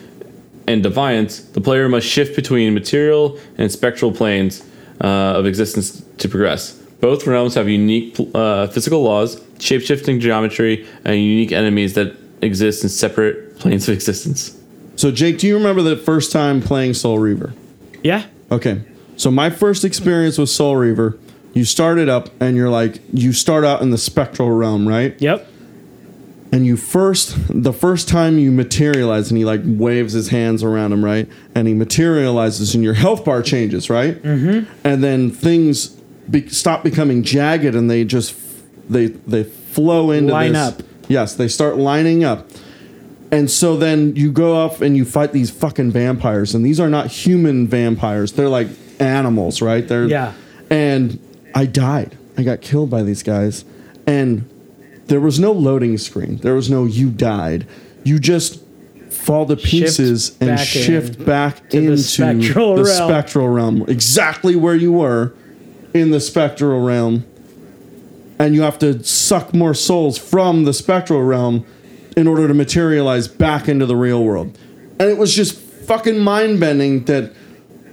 and 0.71 0.83
Defiance, 0.83 1.39
the 1.39 1.61
player 1.61 1.87
must 1.89 2.07
shift 2.07 2.35
between 2.35 2.73
material 2.73 3.39
and 3.57 3.71
spectral 3.71 4.11
planes 4.11 4.63
uh, 5.01 5.07
of 5.37 5.45
existence 5.45 6.03
to 6.17 6.29
progress. 6.29 6.73
Both 6.99 7.25
realms 7.25 7.55
have 7.55 7.67
unique 7.67 8.15
uh, 8.33 8.67
physical 8.67 9.01
laws, 9.01 9.39
shapeshifting 9.57 10.19
geometry, 10.19 10.87
and 11.03 11.15
unique 11.15 11.51
enemies 11.51 11.93
that 11.95 12.15
exist 12.41 12.83
in 12.83 12.89
separate 12.89 13.57
planes 13.59 13.87
of 13.87 13.95
existence. 13.95 14.57
So, 14.95 15.11
Jake, 15.11 15.39
do 15.39 15.47
you 15.47 15.55
remember 15.57 15.81
the 15.81 15.97
first 15.97 16.31
time 16.31 16.61
playing 16.61 16.93
Soul 16.93 17.17
Reaver? 17.19 17.53
Yeah. 18.03 18.25
Okay. 18.51 18.81
So 19.17 19.31
my 19.31 19.49
first 19.49 19.83
experience 19.83 20.37
with 20.37 20.49
Soul 20.49 20.75
Reaver, 20.75 21.17
you 21.53 21.65
start 21.65 21.97
it 21.99 22.09
up 22.09 22.29
and 22.39 22.55
you're 22.55 22.69
like 22.69 23.01
you 23.13 23.33
start 23.33 23.63
out 23.63 23.81
in 23.81 23.91
the 23.91 23.97
spectral 23.97 24.49
realm, 24.49 24.87
right? 24.87 25.19
Yep. 25.21 25.47
And 26.53 26.65
you 26.65 26.75
first 26.75 27.35
the 27.49 27.71
first 27.71 28.09
time 28.09 28.37
you 28.37 28.51
materialize 28.51 29.31
and 29.31 29.37
he 29.37 29.45
like 29.45 29.61
waves 29.63 30.11
his 30.13 30.29
hands 30.29 30.63
around 30.63 30.91
him, 30.91 31.03
right? 31.03 31.27
And 31.55 31.67
he 31.67 31.73
materializes 31.73 32.75
and 32.75 32.83
your 32.83 32.93
health 32.93 33.23
bar 33.23 33.41
changes, 33.41 33.89
right? 33.89 34.21
Mm-hmm. 34.21 34.69
And 34.83 35.01
then 35.03 35.31
things 35.31 35.87
be, 36.29 36.49
stop 36.49 36.83
becoming 36.83 37.23
jagged 37.23 37.73
and 37.73 37.89
they 37.89 38.03
just 38.03 38.35
they 38.89 39.07
they 39.07 39.43
flow 39.45 40.11
into 40.11 40.33
Line 40.33 40.53
this- 40.53 40.61
up. 40.61 40.83
Yes, 41.07 41.35
they 41.35 41.47
start 41.47 41.77
lining 41.77 42.23
up. 42.23 42.49
And 43.31 43.49
so 43.49 43.77
then 43.77 44.13
you 44.17 44.29
go 44.29 44.61
up 44.61 44.81
and 44.81 44.97
you 44.97 45.05
fight 45.05 45.31
these 45.31 45.49
fucking 45.49 45.91
vampires, 45.91 46.53
and 46.53 46.65
these 46.65 46.81
are 46.81 46.89
not 46.89 47.07
human 47.07 47.65
vampires. 47.65 48.33
They're 48.33 48.49
like 48.49 48.67
animals, 48.99 49.61
right? 49.61 49.87
They're 49.87 50.05
Yeah. 50.05 50.33
And 50.69 51.17
I 51.55 51.65
died. 51.65 52.17
I 52.37 52.43
got 52.43 52.59
killed 52.61 52.89
by 52.89 53.03
these 53.03 53.23
guys, 53.23 53.63
and 54.05 54.49
there 55.11 55.19
was 55.19 55.41
no 55.41 55.51
loading 55.51 55.97
screen. 55.97 56.37
There 56.37 56.55
was 56.55 56.69
no 56.69 56.85
you 56.85 57.09
died. 57.09 57.67
You 58.05 58.17
just 58.17 58.63
fall 59.09 59.45
to 59.45 59.57
pieces 59.57 60.37
and 60.39 60.51
back 60.51 60.65
shift 60.65 61.19
in 61.19 61.25
back 61.25 61.69
to 61.69 61.81
the 61.81 61.87
into 61.87 61.97
spectral 61.97 62.75
the 62.77 62.83
realm. 62.85 63.09
spectral 63.09 63.47
realm, 63.49 63.81
exactly 63.89 64.55
where 64.55 64.73
you 64.73 64.93
were 64.93 65.33
in 65.93 66.11
the 66.11 66.21
spectral 66.21 66.79
realm 66.79 67.25
and 68.39 68.55
you 68.55 68.61
have 68.61 68.79
to 68.79 69.03
suck 69.03 69.53
more 69.53 69.73
souls 69.73 70.17
from 70.17 70.63
the 70.63 70.73
spectral 70.73 71.21
realm 71.21 71.65
in 72.15 72.25
order 72.25 72.47
to 72.47 72.53
materialize 72.53 73.27
back 73.27 73.67
into 73.67 73.85
the 73.85 73.97
real 73.97 74.23
world. 74.23 74.57
And 74.97 75.09
it 75.09 75.17
was 75.17 75.35
just 75.35 75.59
fucking 75.59 76.19
mind 76.19 76.61
bending 76.61 77.03
that 77.03 77.33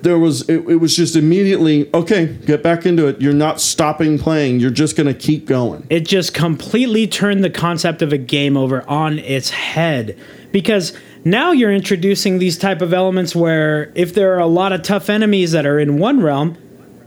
there 0.02 0.18
was 0.18 0.48
it, 0.48 0.68
it 0.68 0.76
was 0.76 0.96
just 0.96 1.16
immediately 1.16 1.92
okay 1.94 2.26
get 2.46 2.62
back 2.62 2.86
into 2.86 3.06
it. 3.06 3.20
You're 3.20 3.32
not 3.32 3.60
stopping 3.60 4.18
playing. 4.18 4.60
You're 4.60 4.70
just 4.70 4.96
going 4.96 5.06
to 5.06 5.14
keep 5.14 5.46
going. 5.46 5.86
It 5.90 6.06
just 6.06 6.34
completely 6.34 7.06
turned 7.06 7.42
the 7.42 7.50
concept 7.50 8.02
of 8.02 8.12
a 8.12 8.18
game 8.18 8.56
over 8.56 8.88
on 8.88 9.18
its 9.18 9.50
head. 9.50 10.18
Because 10.52 10.96
now 11.24 11.52
you're 11.52 11.72
introducing 11.72 12.38
these 12.38 12.56
type 12.56 12.80
of 12.80 12.92
elements 12.92 13.34
where 13.36 13.92
if 13.94 14.14
there 14.14 14.34
are 14.34 14.40
a 14.40 14.46
lot 14.46 14.72
of 14.72 14.82
tough 14.82 15.10
enemies 15.10 15.52
that 15.52 15.66
are 15.66 15.78
in 15.78 15.98
one 15.98 16.20
realm 16.22 16.56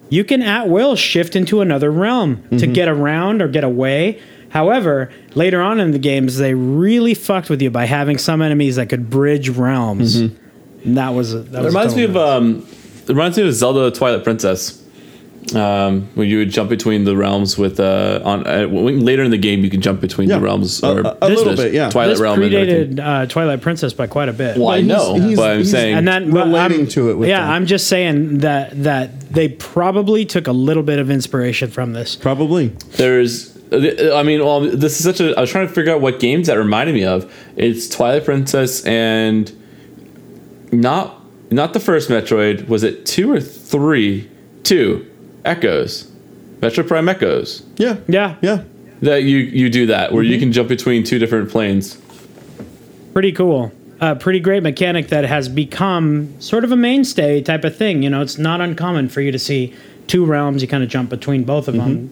you 0.10 0.26
can 0.26 0.42
at 0.42 0.68
will 0.68 0.98
shift 0.98 1.38
into 1.38 1.62
another 1.62 1.90
realm 1.90 2.44
to 2.60 2.68
get 2.68 2.90
around 2.90 3.42
or 3.42 3.48
get 3.48 3.64
away. 3.64 4.22
However 4.50 5.10
later 5.36 5.62
on 5.62 5.80
in 5.80 5.92
the 5.92 6.00
games 6.00 6.36
they 6.38 6.54
really 6.54 7.14
fucked 7.14 7.50
with 7.50 7.62
you 7.62 7.72
by 7.72 7.86
having 7.86 8.18
some 8.18 8.42
enemies 8.42 8.76
that 8.76 8.90
could 8.90 9.10
bridge 9.10 9.48
realms. 9.48 10.18
And 10.18 10.98
that 10.98 11.10
was 11.12 11.32
that 11.32 11.60
It 11.60 11.64
was 11.64 11.74
reminds 11.74 11.96
me 11.96 12.04
of 12.04 12.18
um, 12.18 12.68
it 12.68 12.81
reminds 13.14 13.38
me 13.38 13.48
of 13.48 13.54
Zelda 13.54 13.92
Twilight 13.92 14.24
Princess. 14.24 14.78
Um, 15.56 16.08
where 16.14 16.26
you 16.26 16.38
would 16.38 16.52
jump 16.52 16.70
between 16.70 17.04
the 17.04 17.18
realms 17.18 17.58
with 17.58 17.80
uh, 17.80 18.22
on 18.24 18.46
uh, 18.48 18.68
when- 18.68 19.04
later 19.04 19.24
in 19.24 19.32
the 19.32 19.40
game 19.40 19.64
you 19.64 19.72
can 19.72 19.82
jump 19.82 20.00
between 20.00 20.30
Yeah. 20.30 20.36
the 20.38 20.44
realms 20.44 20.82
A- 20.84 20.88
or 20.92 21.00
a- 21.02 21.18
a 21.24 21.30
little 21.30 21.56
bit, 21.56 21.74
yeah. 21.74 21.90
Twilight 21.90 22.12
this 22.14 22.20
realm 22.22 22.42
and 22.42 22.52
predated 22.54 23.00
uh, 23.00 23.26
Twilight 23.26 23.60
Princess 23.60 23.92
by 23.92 24.06
quite 24.06 24.30
a 24.30 24.34
bit. 24.34 24.56
Well, 24.56 24.70
I 24.70 24.78
But 24.78 24.84
he's- 24.86 24.98
know, 24.98 25.14
he's- 25.16 25.36
but 25.36 25.50
I'm 25.52 25.58
he's- 25.58 25.72
saying 25.72 25.96
and 25.96 26.08
that 26.08 26.26
relating 26.28 26.82
I'm- 26.82 26.88
to 26.90 27.10
it 27.10 27.18
with 27.18 27.28
yeah, 27.28 27.42
them. 27.42 27.50
I'm 27.50 27.66
just 27.66 27.88
saying 27.88 28.38
that 28.38 28.84
that 28.84 29.32
they 29.32 29.48
probably 29.50 30.26
took 30.26 30.48
a 30.48 30.54
little 30.54 30.84
bit 30.84 31.00
of 31.00 31.10
inspiration 31.10 31.70
from 31.70 31.94
this. 31.94 32.16
probably 32.16 32.72
there's 32.98 33.50
I 33.74 34.22
mean, 34.24 34.46
well, 34.46 34.62
this 34.62 35.00
is 35.00 35.04
such 35.04 35.20
a. 35.20 35.36
I 35.36 35.42
was 35.42 35.50
trying 35.50 35.68
to 35.68 35.74
figure 35.74 35.92
out 35.92 36.02
what 36.02 36.20
games 36.20 36.48
that 36.48 36.58
reminded 36.58 36.94
me 36.94 37.04
of. 37.04 37.30
It's 37.58 37.90
Twilight 37.90 38.26
Princess 38.26 38.86
and 38.86 39.52
not 40.72 41.21
not 41.52 41.74
the 41.74 41.80
first 41.80 42.10
Metroid. 42.10 42.68
Was 42.68 42.84
it 42.84 43.06
two 43.06 43.32
or 43.32 43.40
three? 43.40 44.30
Two 44.64 45.06
Echoes, 45.44 46.10
Metro 46.62 46.84
Prime 46.84 47.10
Echoes. 47.10 47.64
yeah 47.78 47.98
Yeah, 48.08 48.36
yeah 48.42 48.64
That 49.02 49.24
you 49.24 49.38
you 49.38 49.70
do 49.72 49.88
that 49.88 50.12
where 50.14 50.22
you 50.24 50.34
Mm-hmm. 50.36 50.40
can 50.40 50.52
jump 50.54 50.70
between 50.70 51.04
two 51.04 51.18
different 51.20 51.50
planes. 51.50 51.98
pretty 53.14 53.32
cool. 53.32 53.72
A 54.00 54.16
pretty 54.16 54.40
great 54.40 54.64
mechanic 54.64 55.10
that 55.10 55.26
has 55.26 55.50
become 55.50 56.34
sort 56.40 56.64
of 56.64 56.72
a 56.72 56.76
mainstay 56.76 57.42
type 57.42 57.64
of 57.64 57.76
thing. 57.76 58.02
You 58.04 58.10
know, 58.10 58.22
it's 58.22 58.38
not 58.38 58.62
uncommon 58.62 59.10
for 59.10 59.22
you 59.22 59.32
to 59.32 59.40
see 59.40 59.74
two 60.08 60.26
realms. 60.26 60.62
You 60.62 60.68
kind 60.68 60.84
of 60.84 60.90
jump 60.90 61.10
between 61.10 61.44
both 61.44 61.68
of 61.68 61.76
them. 61.76 62.12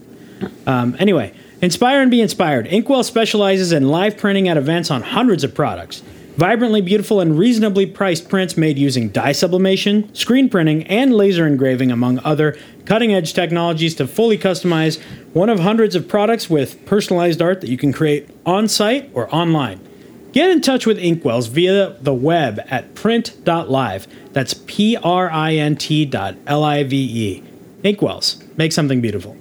Um, 0.68 0.96
anyway, 1.00 1.34
inspire 1.62 2.02
and 2.02 2.10
be 2.12 2.22
inspired. 2.22 2.68
Inkwell 2.68 3.04
specializes 3.04 3.72
in 3.72 3.88
live 3.90 4.18
printing 4.18 4.48
at 4.48 4.58
events 4.58 4.90
on 4.92 5.02
hundreds 5.02 5.44
of 5.44 5.54
products. 5.56 6.02
Vibrantly 6.40 6.80
beautiful 6.80 7.20
and 7.20 7.38
reasonably 7.38 7.86
priced 7.86 8.30
prints 8.30 8.56
made 8.56 8.80
using 8.80 9.10
dye 9.10 9.34
sublimation, 9.34 10.16
screen 10.16 10.48
printing, 10.48 10.88
and 10.88 11.14
laser 11.14 11.46
engraving, 11.46 11.92
among 11.92 12.18
other 12.20 12.58
cutting 12.86 13.14
edge 13.14 13.34
technologies 13.34 13.94
to 13.96 14.08
fully 14.08 14.38
customize 14.38 15.02
one 15.34 15.50
of 15.50 15.60
hundreds 15.60 15.96
of 15.96 16.08
products 16.08 16.50
with 16.50 16.86
personalized 16.86 17.42
art 17.42 17.60
that 17.60 17.70
you 17.70 17.78
can 17.78 17.92
create 17.92 18.30
on 18.46 18.70
site 18.70 19.12
or 19.14 19.28
online. 19.36 19.86
Get 20.32 20.50
in 20.50 20.62
touch 20.62 20.86
with 20.86 20.98
Inkwells 20.98 21.50
via 21.50 21.98
the 22.00 22.14
web 22.14 22.62
at 22.70 22.96
print.live. 22.96 24.08
That's 24.32 24.54
P 24.66 24.96
R 24.96 25.30
I 25.30 25.56
N 25.56 25.76
T 25.76 26.06
dot 26.06 26.38
L 26.48 26.64
I 26.64 26.86
V 26.86 26.96
E. 26.96 27.44
Inkwells. 27.84 28.42
Make 28.58 28.72
something 28.72 29.02
beautiful. 29.02 29.36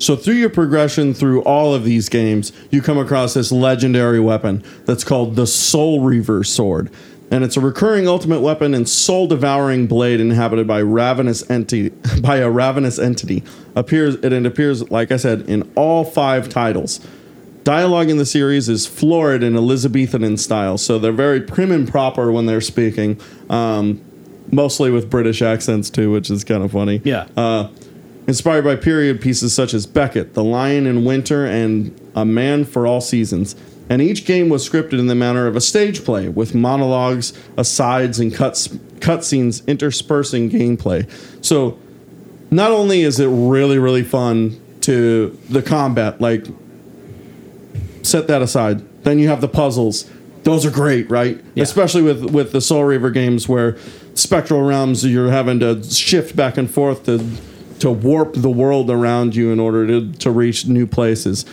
So 0.00 0.16
through 0.16 0.34
your 0.34 0.48
progression 0.48 1.12
through 1.12 1.42
all 1.42 1.74
of 1.74 1.84
these 1.84 2.08
games, 2.08 2.52
you 2.70 2.80
come 2.80 2.96
across 2.96 3.34
this 3.34 3.52
legendary 3.52 4.18
weapon 4.18 4.64
that's 4.86 5.04
called 5.04 5.36
the 5.36 5.46
Soul 5.46 6.00
Reaver 6.00 6.42
Sword. 6.42 6.90
And 7.30 7.44
it's 7.44 7.56
a 7.56 7.60
recurring 7.60 8.08
ultimate 8.08 8.40
weapon 8.40 8.74
and 8.74 8.88
soul-devouring 8.88 9.86
blade 9.86 10.18
inhabited 10.18 10.66
by 10.66 10.80
ravenous 10.80 11.48
entity 11.50 11.90
by 12.22 12.38
a 12.38 12.50
ravenous 12.50 12.98
entity. 12.98 13.44
Appears 13.76 14.14
it, 14.16 14.32
it 14.32 14.46
appears, 14.46 14.90
like 14.90 15.12
I 15.12 15.16
said, 15.16 15.42
in 15.42 15.70
all 15.76 16.04
five 16.04 16.48
titles. 16.48 17.06
Dialogue 17.62 18.08
in 18.08 18.16
the 18.16 18.24
series 18.24 18.70
is 18.70 18.86
florid 18.86 19.42
and 19.42 19.54
Elizabethan 19.54 20.24
in 20.24 20.38
style, 20.38 20.78
so 20.78 20.98
they're 20.98 21.12
very 21.12 21.42
prim 21.42 21.70
and 21.70 21.86
proper 21.86 22.32
when 22.32 22.46
they're 22.46 22.62
speaking. 22.62 23.20
Um, 23.50 24.00
mostly 24.50 24.90
with 24.90 25.10
British 25.10 25.42
accents 25.42 25.90
too, 25.90 26.10
which 26.10 26.30
is 26.30 26.42
kind 26.42 26.64
of 26.64 26.72
funny. 26.72 27.02
Yeah. 27.04 27.28
Uh, 27.36 27.68
inspired 28.30 28.62
by 28.62 28.76
period 28.76 29.20
pieces 29.20 29.52
such 29.52 29.74
as 29.74 29.86
Beckett, 29.86 30.34
The 30.34 30.44
Lion 30.44 30.86
in 30.86 31.04
Winter, 31.04 31.44
and 31.44 32.00
A 32.14 32.24
Man 32.24 32.64
for 32.64 32.86
All 32.86 33.00
Seasons. 33.00 33.56
And 33.88 34.00
each 34.00 34.24
game 34.24 34.48
was 34.48 34.66
scripted 34.66 35.00
in 35.00 35.08
the 35.08 35.16
manner 35.16 35.48
of 35.48 35.56
a 35.56 35.60
stage 35.60 36.04
play, 36.04 36.28
with 36.28 36.54
monologues, 36.54 37.32
asides, 37.56 38.20
and 38.20 38.32
cuts 38.32 38.68
cutscenes 39.00 39.66
interspersing 39.66 40.48
gameplay. 40.48 41.10
So, 41.44 41.76
not 42.52 42.70
only 42.70 43.02
is 43.02 43.18
it 43.18 43.26
really 43.26 43.78
really 43.78 44.04
fun 44.04 44.60
to 44.82 45.36
the 45.48 45.60
combat, 45.60 46.20
like 46.20 46.46
set 48.02 48.28
that 48.28 48.42
aside. 48.42 49.02
Then 49.02 49.18
you 49.18 49.26
have 49.26 49.40
the 49.40 49.48
puzzles. 49.48 50.08
Those 50.44 50.64
are 50.64 50.70
great, 50.70 51.10
right? 51.10 51.42
Yeah. 51.56 51.64
Especially 51.64 52.02
with 52.02 52.30
with 52.30 52.52
the 52.52 52.60
Soul 52.60 52.84
Reaver 52.84 53.10
games 53.10 53.48
where 53.48 53.76
spectral 54.14 54.62
realms 54.62 55.04
you're 55.04 55.32
having 55.32 55.58
to 55.58 55.82
shift 55.82 56.36
back 56.36 56.56
and 56.56 56.70
forth 56.70 57.06
to 57.06 57.18
to 57.80 57.90
warp 57.90 58.34
the 58.34 58.50
world 58.50 58.90
around 58.90 59.34
you 59.34 59.50
in 59.50 59.60
order 59.60 59.86
to 59.86 60.12
to 60.12 60.30
reach 60.30 60.66
new 60.66 60.86
places. 60.86 61.44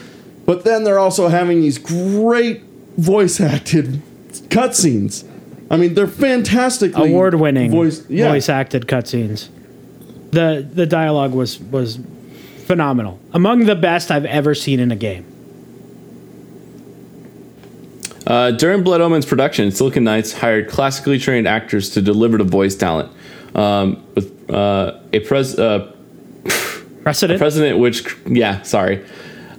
But 0.46 0.64
then 0.64 0.84
they're 0.84 0.98
also 0.98 1.28
having 1.28 1.60
these 1.60 1.78
great 1.78 2.62
voice 2.96 3.40
acted 3.40 4.02
cutscenes. 4.48 5.24
I 5.70 5.76
mean, 5.76 5.94
they're 5.94 6.06
fantastically 6.06 7.10
Award 7.10 7.34
winning 7.34 7.70
voice, 7.70 8.02
yeah. 8.08 8.30
voice 8.30 8.48
acted 8.48 8.86
cutscenes. 8.86 9.48
The 10.30 10.66
the 10.72 10.86
dialogue 10.86 11.32
was 11.32 11.58
was 11.58 11.98
phenomenal. 12.66 13.18
Among 13.32 13.66
the 13.66 13.74
best 13.74 14.10
I've 14.10 14.24
ever 14.24 14.54
seen 14.54 14.80
in 14.80 14.90
a 14.90 14.96
game. 14.96 15.26
Uh, 18.26 18.50
during 18.50 18.82
Blood 18.82 19.00
Omen's 19.00 19.24
production, 19.24 19.70
Silicon 19.70 20.04
Knights 20.04 20.34
hired 20.34 20.68
classically 20.68 21.18
trained 21.18 21.48
actors 21.48 21.88
to 21.90 22.02
deliver 22.02 22.36
the 22.36 22.44
voice 22.44 22.74
talent. 22.74 23.10
Um, 23.54 24.04
with 24.14 24.50
uh, 24.50 25.00
a 25.14 25.20
pres- 25.20 25.58
uh, 25.58 25.92
Precedent. 27.08 27.38
president 27.38 27.78
which 27.78 28.16
yeah 28.26 28.60
sorry 28.62 29.04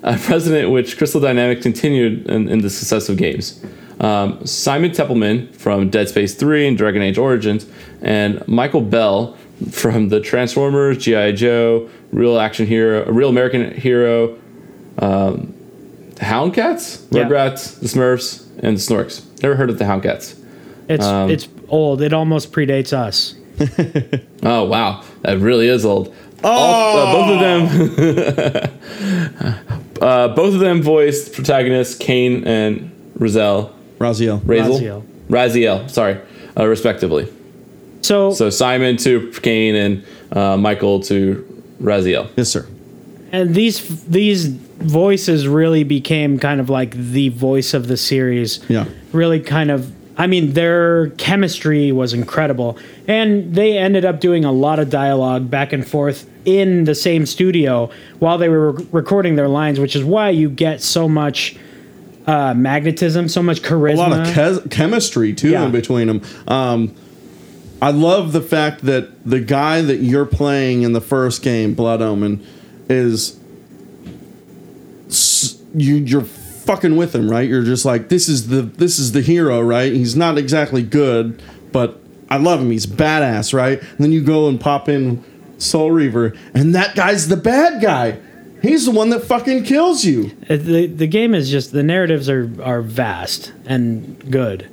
a 0.03 0.15
president 0.17 0.71
which 0.71 0.97
crystal 0.97 1.19
dynamics 1.19 1.61
continued 1.63 2.27
in, 2.29 2.47
in 2.47 2.59
the 2.61 2.69
successive 2.69 3.17
games 3.17 3.63
um, 3.99 4.45
simon 4.45 4.91
Templeman 4.91 5.51
from 5.53 5.89
dead 5.89 6.07
space 6.09 6.35
3 6.35 6.67
and 6.67 6.77
dragon 6.77 7.01
age 7.01 7.17
origins 7.17 7.65
and 8.01 8.47
michael 8.47 8.81
bell 8.81 9.35
from 9.71 10.09
the 10.09 10.19
transformers 10.21 10.97
gi 11.03 11.33
joe 11.33 11.89
real 12.11 12.39
action 12.39 12.65
hero 12.67 13.05
real 13.11 13.29
american 13.29 13.73
hero 13.73 14.37
um, 14.99 15.53
houndcats 16.17 17.05
Yeah. 17.11 17.23
rugrats 17.23 17.79
the 17.79 17.87
smurfs 17.87 18.45
and 18.59 18.77
the 18.77 18.81
snorks 18.81 19.23
never 19.41 19.55
heard 19.55 19.69
of 19.69 19.79
the 19.79 19.85
houndcats 19.85 20.35
it's 20.87 21.05
um, 21.05 21.29
it's 21.29 21.47
old. 21.67 22.01
It 22.01 22.13
almost 22.13 22.51
predates 22.51 22.93
us. 22.93 23.35
oh 24.43 24.63
wow 24.63 25.03
that 25.21 25.37
really 25.37 25.67
is 25.67 25.85
old 25.85 26.11
All- 26.43 26.97
uh, 26.97 27.13
both 27.13 27.29
of 27.33 27.39
them 27.39 28.79
uh, 30.01 30.27
both 30.29 30.53
of 30.53 30.59
them 30.59 30.81
voiced 30.81 31.33
protagonists 31.33 31.95
Kain 31.97 32.43
and 32.45 32.91
Razel 33.17 33.71
Raziel. 33.99 34.39
Razel 34.41 34.79
Raziel. 34.79 35.03
Raziel 35.29 35.89
sorry 35.89 36.17
uh, 36.57 36.65
respectively 36.65 37.27
So, 38.01 38.31
so 38.31 38.49
Simon 38.49 38.97
to 38.97 39.31
Kain 39.41 39.75
and 39.75 40.03
uh, 40.31 40.57
Michael 40.57 41.01
to 41.01 41.45
Raziel 41.81 42.29
Yes, 42.35 42.49
sir. 42.49 42.67
and 43.31 43.53
these 43.53 44.05
these 44.05 44.47
voices 44.47 45.47
really 45.47 45.83
became 45.83 46.39
kind 46.39 46.59
of 46.61 46.69
like 46.69 46.91
the 46.95 47.27
voice 47.29 47.73
of 47.73 47.87
the 47.89 47.97
series. 47.97 48.61
Yeah. 48.69 48.85
Really 49.11 49.41
kind 49.41 49.69
of 49.71 49.91
I 50.19 50.27
mean 50.27 50.53
their 50.53 51.09
chemistry 51.11 51.91
was 51.93 52.13
incredible 52.13 52.77
and 53.07 53.55
they 53.55 53.77
ended 53.77 54.03
up 54.05 54.19
doing 54.19 54.43
a 54.45 54.51
lot 54.51 54.77
of 54.77 54.89
dialogue 54.89 55.49
back 55.49 55.71
and 55.73 55.87
forth 55.87 56.29
in 56.45 56.83
the 56.83 56.93
same 56.93 57.25
studio 57.25 57.89
while 58.19 58.37
they 58.37 58.49
were 58.49 58.71
re- 58.73 58.87
recording 58.91 59.35
their 59.37 59.47
lines 59.47 59.79
which 59.79 59.95
is 59.95 60.03
why 60.03 60.29
you 60.29 60.49
get 60.49 60.81
so 60.81 61.07
much 61.07 61.55
uh, 62.27 62.53
magnetism, 62.53 63.27
so 63.29 63.41
much 63.41 63.61
charisma. 63.61 63.93
a 63.93 63.95
lot 64.09 64.27
of 64.27 64.33
che- 64.35 64.69
chemistry 64.69 65.33
too 65.33 65.49
Yeah. 65.51 65.65
in 65.65 65.71
between 65.71 66.07
them. 66.07 66.21
Um, 66.47 66.93
I 67.81 67.91
love 67.91 68.33
the 68.33 68.41
fact 68.41 68.81
that 68.85 69.07
the 69.25 69.39
guy 69.39 69.81
that 69.81 69.97
you're 70.01 70.25
playing 70.27 70.81
in 70.83 70.91
the 70.91 71.01
first 71.01 71.41
game, 71.41 71.73
Blood 71.73 72.01
Omen, 72.03 72.45
is 72.89 73.39
s- 75.07 75.57
you 75.73 75.95
you're 75.95 76.25
fucking 76.69 76.95
with 76.95 77.15
him, 77.15 77.31
right? 77.31 77.49
You're 77.49 77.63
just 77.63 77.83
like 77.83 78.09
this 78.09 78.29
is 78.29 78.49
the 78.49 78.61
this 78.61 78.99
is 78.99 79.11
the 79.13 79.21
hero, 79.21 79.59
right? 79.59 79.91
He's 79.91 80.15
not 80.15 80.37
exactly 80.37 80.83
good, 80.83 81.41
but 81.71 81.99
I 82.29 82.37
love 82.37 82.61
him. 82.61 82.69
He's 82.69 82.85
badass, 82.85 83.55
right? 83.55 83.81
And 83.81 83.97
then 83.97 84.11
you 84.11 84.23
go 84.23 84.47
and 84.47 84.61
pop 84.61 84.87
in 84.87 85.23
Soul 85.57 85.89
Reaver, 85.89 86.33
and 86.53 86.75
that 86.75 86.95
guy's 86.95 87.27
the 87.27 87.37
bad 87.37 87.81
guy. 87.81 88.19
He's 88.61 88.85
the 88.85 88.91
one 88.91 89.09
that 89.09 89.21
fucking 89.21 89.63
kills 89.63 90.05
you. 90.05 90.31
Uh, 90.47 90.57
the 90.57 90.85
the 90.85 91.07
game 91.07 91.33
is 91.33 91.49
just 91.49 91.71
the 91.71 91.81
narratives 91.81 92.29
are 92.29 92.47
are 92.61 92.83
vast 92.83 93.51
and 93.65 94.31
good. 94.31 94.69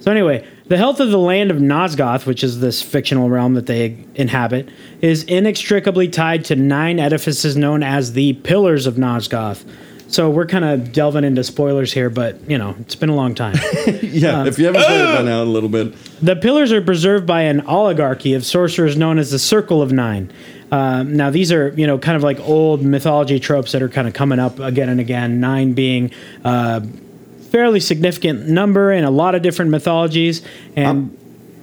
So 0.00 0.10
anyway, 0.10 0.46
the 0.66 0.76
health 0.76 1.00
of 1.00 1.10
the 1.10 1.18
land 1.18 1.50
of 1.50 1.56
Nosgoth, 1.56 2.26
which 2.26 2.44
is 2.44 2.60
this 2.60 2.82
fictional 2.82 3.30
realm 3.30 3.54
that 3.54 3.64
they 3.64 4.04
inhabit, 4.16 4.68
is 5.00 5.22
inextricably 5.24 6.08
tied 6.08 6.44
to 6.46 6.56
nine 6.56 6.98
edifices 6.98 7.56
known 7.56 7.82
as 7.82 8.12
the 8.12 8.34
Pillars 8.34 8.86
of 8.86 8.96
Nosgoth. 8.96 9.64
So 10.08 10.30
we're 10.30 10.46
kind 10.46 10.64
of 10.64 10.92
delving 10.92 11.22
into 11.24 11.44
spoilers 11.44 11.92
here, 11.92 12.08
but 12.08 12.38
you 12.48 12.56
know 12.58 12.74
it's 12.80 12.94
been 12.94 13.10
a 13.10 13.14
long 13.14 13.34
time. 13.34 13.56
Yeah, 14.08 14.46
if 14.46 14.58
you 14.58 14.66
haven't 14.66 14.82
played 14.82 15.00
it 15.00 15.16
by 15.16 15.22
now, 15.22 15.42
a 15.42 15.44
little 15.44 15.68
bit. 15.68 15.94
The 16.20 16.34
pillars 16.34 16.72
are 16.72 16.80
preserved 16.80 17.26
by 17.26 17.42
an 17.42 17.60
oligarchy 17.62 18.34
of 18.34 18.44
sorcerers 18.44 18.96
known 18.96 19.18
as 19.18 19.30
the 19.30 19.38
Circle 19.38 19.82
of 19.82 19.92
Nine. 19.92 20.32
Um, 20.72 21.16
now, 21.16 21.30
these 21.30 21.52
are 21.52 21.68
you 21.76 21.86
know 21.86 21.98
kind 21.98 22.16
of 22.16 22.22
like 22.22 22.40
old 22.40 22.82
mythology 22.82 23.38
tropes 23.38 23.72
that 23.72 23.82
are 23.82 23.88
kind 23.88 24.08
of 24.08 24.14
coming 24.14 24.38
up 24.38 24.58
again 24.58 24.88
and 24.88 24.98
again. 24.98 25.40
Nine 25.40 25.72
being 25.74 26.10
a 26.44 26.82
fairly 27.50 27.80
significant 27.80 28.48
number 28.48 28.92
in 28.92 29.04
a 29.04 29.10
lot 29.10 29.34
of 29.34 29.42
different 29.42 29.70
mythologies. 29.70 30.42
And 30.76 31.17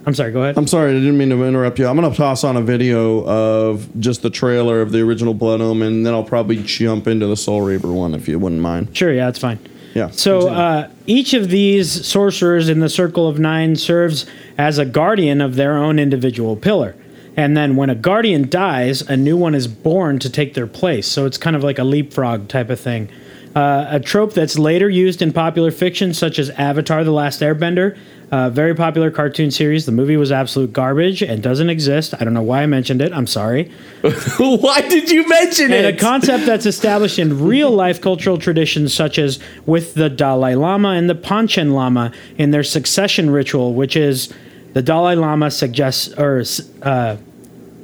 I'm 0.06 0.14
sorry, 0.14 0.30
go 0.30 0.42
ahead. 0.42 0.56
I'm 0.56 0.68
sorry, 0.68 0.92
I 0.92 0.94
didn't 0.94 1.18
mean 1.18 1.30
to 1.30 1.44
interrupt 1.44 1.80
you. 1.80 1.86
I'm 1.88 1.96
gonna 1.96 2.14
toss 2.14 2.44
on 2.44 2.56
a 2.56 2.62
video 2.62 3.24
of 3.26 3.88
just 3.98 4.22
the 4.22 4.30
trailer 4.30 4.80
of 4.80 4.92
the 4.92 5.00
original 5.00 5.34
Blood 5.34 5.60
Omen, 5.60 5.88
and 5.88 6.06
then 6.06 6.14
I'll 6.14 6.22
probably 6.22 6.62
jump 6.62 7.08
into 7.08 7.26
the 7.26 7.36
Soul 7.36 7.62
Reaver 7.62 7.92
one 7.92 8.14
if 8.14 8.28
you 8.28 8.38
wouldn't 8.38 8.62
mind. 8.62 8.96
sure, 8.96 9.12
yeah, 9.12 9.26
that's 9.26 9.40
fine. 9.40 9.58
Yeah. 9.94 10.10
So 10.10 10.48
uh, 10.48 10.90
each 11.06 11.32
of 11.32 11.48
these 11.48 12.06
sorcerers 12.06 12.68
in 12.68 12.80
the 12.80 12.88
Circle 12.88 13.26
of 13.26 13.38
Nine 13.38 13.76
serves 13.76 14.26
as 14.58 14.78
a 14.78 14.84
guardian 14.84 15.40
of 15.40 15.56
their 15.56 15.76
own 15.76 15.98
individual 15.98 16.54
pillar. 16.54 16.94
And 17.34 17.56
then 17.56 17.76
when 17.76 17.90
a 17.90 17.94
guardian 17.94 18.48
dies, 18.48 19.02
a 19.02 19.16
new 19.16 19.36
one 19.36 19.54
is 19.54 19.66
born 19.66 20.18
to 20.20 20.30
take 20.30 20.54
their 20.54 20.66
place. 20.66 21.06
So 21.06 21.26
it's 21.26 21.38
kind 21.38 21.56
of 21.56 21.64
like 21.64 21.78
a 21.78 21.84
leapfrog 21.84 22.48
type 22.48 22.70
of 22.70 22.78
thing. 22.78 23.10
Uh, 23.56 23.86
a 23.88 23.98
trope 23.98 24.34
that's 24.34 24.58
later 24.58 24.86
used 24.90 25.22
in 25.22 25.32
popular 25.32 25.70
fiction, 25.70 26.12
such 26.12 26.38
as 26.38 26.50
Avatar 26.50 27.04
The 27.04 27.10
Last 27.10 27.40
Airbender, 27.40 27.96
a 28.30 28.50
very 28.50 28.74
popular 28.74 29.10
cartoon 29.10 29.50
series. 29.50 29.86
The 29.86 29.92
movie 29.92 30.18
was 30.18 30.30
absolute 30.30 30.74
garbage 30.74 31.22
and 31.22 31.42
doesn't 31.42 31.70
exist. 31.70 32.12
I 32.20 32.24
don't 32.24 32.34
know 32.34 32.42
why 32.42 32.62
I 32.62 32.66
mentioned 32.66 33.00
it. 33.00 33.14
I'm 33.14 33.26
sorry 33.26 33.72
Why 34.38 34.82
did 34.82 35.10
you 35.10 35.26
mention 35.26 35.72
it? 35.72 35.86
and 35.86 35.96
a 35.96 35.98
concept 35.98 36.44
that's 36.44 36.66
established 36.74 37.18
in 37.18 37.46
real 37.46 37.70
life 37.70 37.98
cultural 38.02 38.36
traditions, 38.36 38.92
such 38.92 39.18
as 39.18 39.38
with 39.64 39.94
the 39.94 40.10
Dalai 40.10 40.54
Lama 40.54 40.90
and 40.90 41.08
the 41.08 41.14
Panchen 41.14 41.72
Lama 41.72 42.12
in 42.36 42.50
their 42.50 42.62
succession 42.62 43.30
ritual, 43.30 43.72
which 43.72 43.96
is 43.96 44.30
the 44.74 44.82
Dalai 44.82 45.14
Lama 45.14 45.50
suggests 45.50 46.12
or 46.18 46.44
uh, 46.82 47.16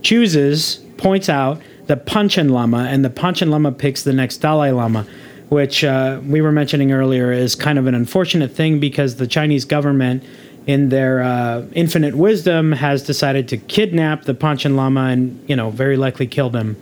chooses, 0.03 0.77
points 0.99 1.31
out 1.31 1.63
the 1.87 1.97
Panchen 1.97 2.51
Lama, 2.51 2.89
and 2.91 3.03
the 3.03 3.11
Panchen 3.11 3.49
Lama 3.49 3.73
picks 3.73 4.03
the 4.03 4.13
next 4.13 4.39
Dalai 4.39 4.71
Lama. 4.71 5.07
Which 5.53 5.85
uh, 5.85 6.19
we 6.25 6.41
were 6.41 6.51
mentioning 6.51 6.93
earlier 6.93 7.31
is 7.31 7.55
kind 7.55 7.79
of 7.79 7.87
an 7.87 7.95
unfortunate 7.95 8.53
thing 8.53 8.81
because 8.81 9.17
the 9.17 9.27
Chinese 9.27 9.67
government, 9.67 10.25
in 10.67 10.88
their 10.88 11.23
uh, 11.23 11.67
infinite 11.73 12.15
wisdom, 12.15 12.73
has 12.73 13.03
decided 13.03 13.49
to 13.49 13.59
kidnap 13.59 14.25
the 14.25 14.33
Panchen 14.33 14.77
Lama 14.77 15.09
and, 15.09 15.45
you 15.47 15.55
know, 15.55 15.69
very 15.69 15.99
likely 15.99 16.27
killed 16.27 16.57
him 16.57 16.77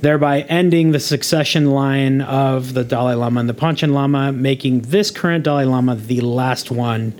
thereby 0.00 0.42
ending 0.42 0.92
the 0.92 1.00
succession 1.00 1.66
line 1.66 2.20
of 2.20 2.74
the 2.74 2.84
Dalai 2.84 3.14
Lama 3.14 3.40
and 3.40 3.48
the 3.48 3.54
Panchen 3.54 3.92
Lama, 3.92 4.32
making 4.32 4.82
this 4.82 5.10
current 5.10 5.44
Dalai 5.44 5.64
Lama 5.64 5.96
the 5.96 6.20
last 6.20 6.70
one 6.70 7.18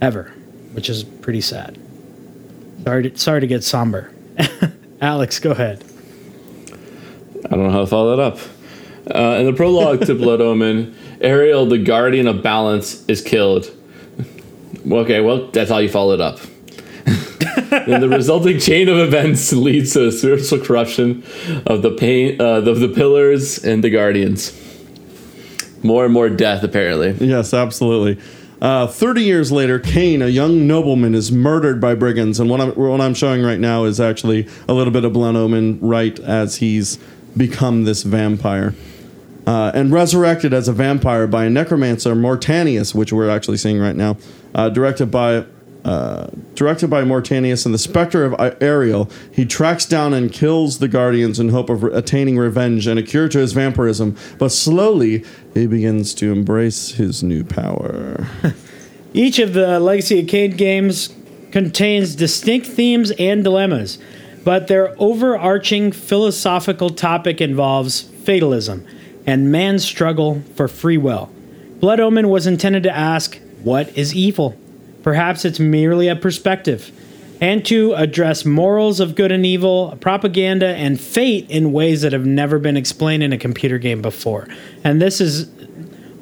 ever, 0.00 0.24
which 0.72 0.88
is 0.88 1.04
pretty 1.04 1.40
sad. 1.40 1.78
Sorry 2.84 3.10
to, 3.10 3.18
sorry 3.18 3.40
to 3.40 3.46
get 3.46 3.64
somber. 3.64 4.12
Alex, 5.00 5.38
go 5.38 5.52
ahead. 5.52 5.84
I 7.46 7.50
don't 7.50 7.64
know 7.64 7.70
how 7.70 7.80
to 7.80 7.86
follow 7.86 8.16
that 8.16 8.22
up. 8.22 8.38
Uh, 9.14 9.38
in 9.40 9.46
the 9.46 9.52
prologue 9.52 10.04
to 10.06 10.14
Blood 10.14 10.40
Omen, 10.40 10.94
Ariel, 11.20 11.66
the 11.66 11.78
guardian 11.78 12.26
of 12.26 12.42
balance, 12.42 13.04
is 13.06 13.22
killed. 13.22 13.74
Okay, 14.90 15.20
well, 15.20 15.46
that's 15.48 15.70
how 15.70 15.78
you 15.78 15.88
follow 15.88 16.14
it 16.14 16.20
up. 16.20 16.38
and 17.06 18.02
the 18.02 18.08
resulting 18.08 18.58
chain 18.58 18.88
of 18.88 18.98
events 18.98 19.52
leads 19.52 19.94
to 19.94 20.08
a 20.08 20.12
spiritual 20.12 20.60
corruption 20.60 21.24
of 21.66 21.82
the 21.82 21.90
pain, 21.90 22.40
uh, 22.40 22.60
of 22.60 22.80
the 22.80 22.88
pillars 22.88 23.64
and 23.64 23.82
the 23.82 23.90
guardians. 23.90 24.52
More 25.82 26.04
and 26.04 26.12
more 26.12 26.28
death, 26.28 26.62
apparently. 26.62 27.12
Yes, 27.26 27.54
absolutely. 27.54 28.22
Uh, 28.60 28.86
30 28.88 29.22
years 29.22 29.52
later, 29.52 29.78
Kain, 29.78 30.20
a 30.20 30.26
young 30.26 30.66
nobleman, 30.66 31.14
is 31.14 31.30
murdered 31.30 31.80
by 31.80 31.94
brigands. 31.94 32.40
And 32.40 32.50
what 32.50 32.60
I'm, 32.60 32.70
what 32.72 33.00
I'm 33.00 33.14
showing 33.14 33.42
right 33.42 33.60
now 33.60 33.84
is 33.84 34.00
actually 34.00 34.48
a 34.68 34.74
little 34.74 34.92
bit 34.92 35.04
of 35.04 35.12
Blood 35.12 35.36
Omen 35.36 35.78
right 35.80 36.18
as 36.18 36.56
he's 36.56 36.98
become 37.36 37.84
this 37.84 38.02
vampire. 38.02 38.74
Uh, 39.48 39.72
and 39.72 39.90
resurrected 39.90 40.52
as 40.52 40.68
a 40.68 40.72
vampire 40.74 41.26
by 41.26 41.46
a 41.46 41.48
necromancer, 41.48 42.14
Mortanius, 42.14 42.94
which 42.94 43.14
we're 43.14 43.30
actually 43.30 43.56
seeing 43.56 43.80
right 43.80 43.96
now, 43.96 44.14
uh, 44.54 44.68
directed 44.68 45.06
by 45.10 45.46
uh, 45.86 46.26
directed 46.54 46.90
by 46.90 47.02
Mortanius 47.02 47.64
and 47.64 47.72
the 47.72 47.78
Spectre 47.78 48.26
of 48.26 48.34
Ariel. 48.60 49.10
He 49.32 49.46
tracks 49.46 49.86
down 49.86 50.12
and 50.12 50.30
kills 50.30 50.80
the 50.80 50.88
Guardians 50.88 51.40
in 51.40 51.48
hope 51.48 51.70
of 51.70 51.82
re- 51.82 51.94
attaining 51.94 52.36
revenge 52.36 52.86
and 52.86 52.98
a 52.98 53.02
cure 53.02 53.26
to 53.26 53.38
his 53.38 53.54
vampirism. 53.54 54.18
But 54.36 54.50
slowly, 54.50 55.24
he 55.54 55.66
begins 55.66 56.12
to 56.16 56.30
embrace 56.30 56.90
his 56.96 57.22
new 57.22 57.42
power. 57.42 58.26
Each 59.14 59.38
of 59.38 59.54
the 59.54 59.80
Legacy 59.80 60.20
of 60.20 60.58
games 60.58 61.08
contains 61.52 62.14
distinct 62.14 62.66
themes 62.66 63.12
and 63.12 63.42
dilemmas, 63.42 63.96
but 64.44 64.66
their 64.66 64.94
overarching 64.98 65.90
philosophical 65.90 66.90
topic 66.90 67.40
involves 67.40 68.02
fatalism 68.02 68.86
and 69.28 69.52
man's 69.52 69.84
struggle 69.84 70.42
for 70.54 70.66
free 70.66 70.96
will. 70.96 71.30
Blood 71.80 72.00
Omen 72.00 72.30
was 72.30 72.46
intended 72.46 72.82
to 72.84 72.90
ask, 72.90 73.38
What 73.62 73.96
is 73.96 74.14
evil? 74.14 74.56
Perhaps 75.02 75.44
it's 75.44 75.60
merely 75.60 76.08
a 76.08 76.16
perspective, 76.16 76.90
and 77.38 77.62
to 77.66 77.92
address 77.92 78.46
morals 78.46 79.00
of 79.00 79.14
good 79.14 79.30
and 79.30 79.44
evil, 79.44 79.96
propaganda, 80.00 80.68
and 80.68 80.98
fate 80.98 81.48
in 81.50 81.72
ways 81.72 82.00
that 82.02 82.14
have 82.14 82.24
never 82.24 82.58
been 82.58 82.78
explained 82.78 83.22
in 83.22 83.34
a 83.34 83.38
computer 83.38 83.76
game 83.76 84.00
before. 84.00 84.48
And 84.82 85.00
this 85.00 85.20
is 85.20 85.50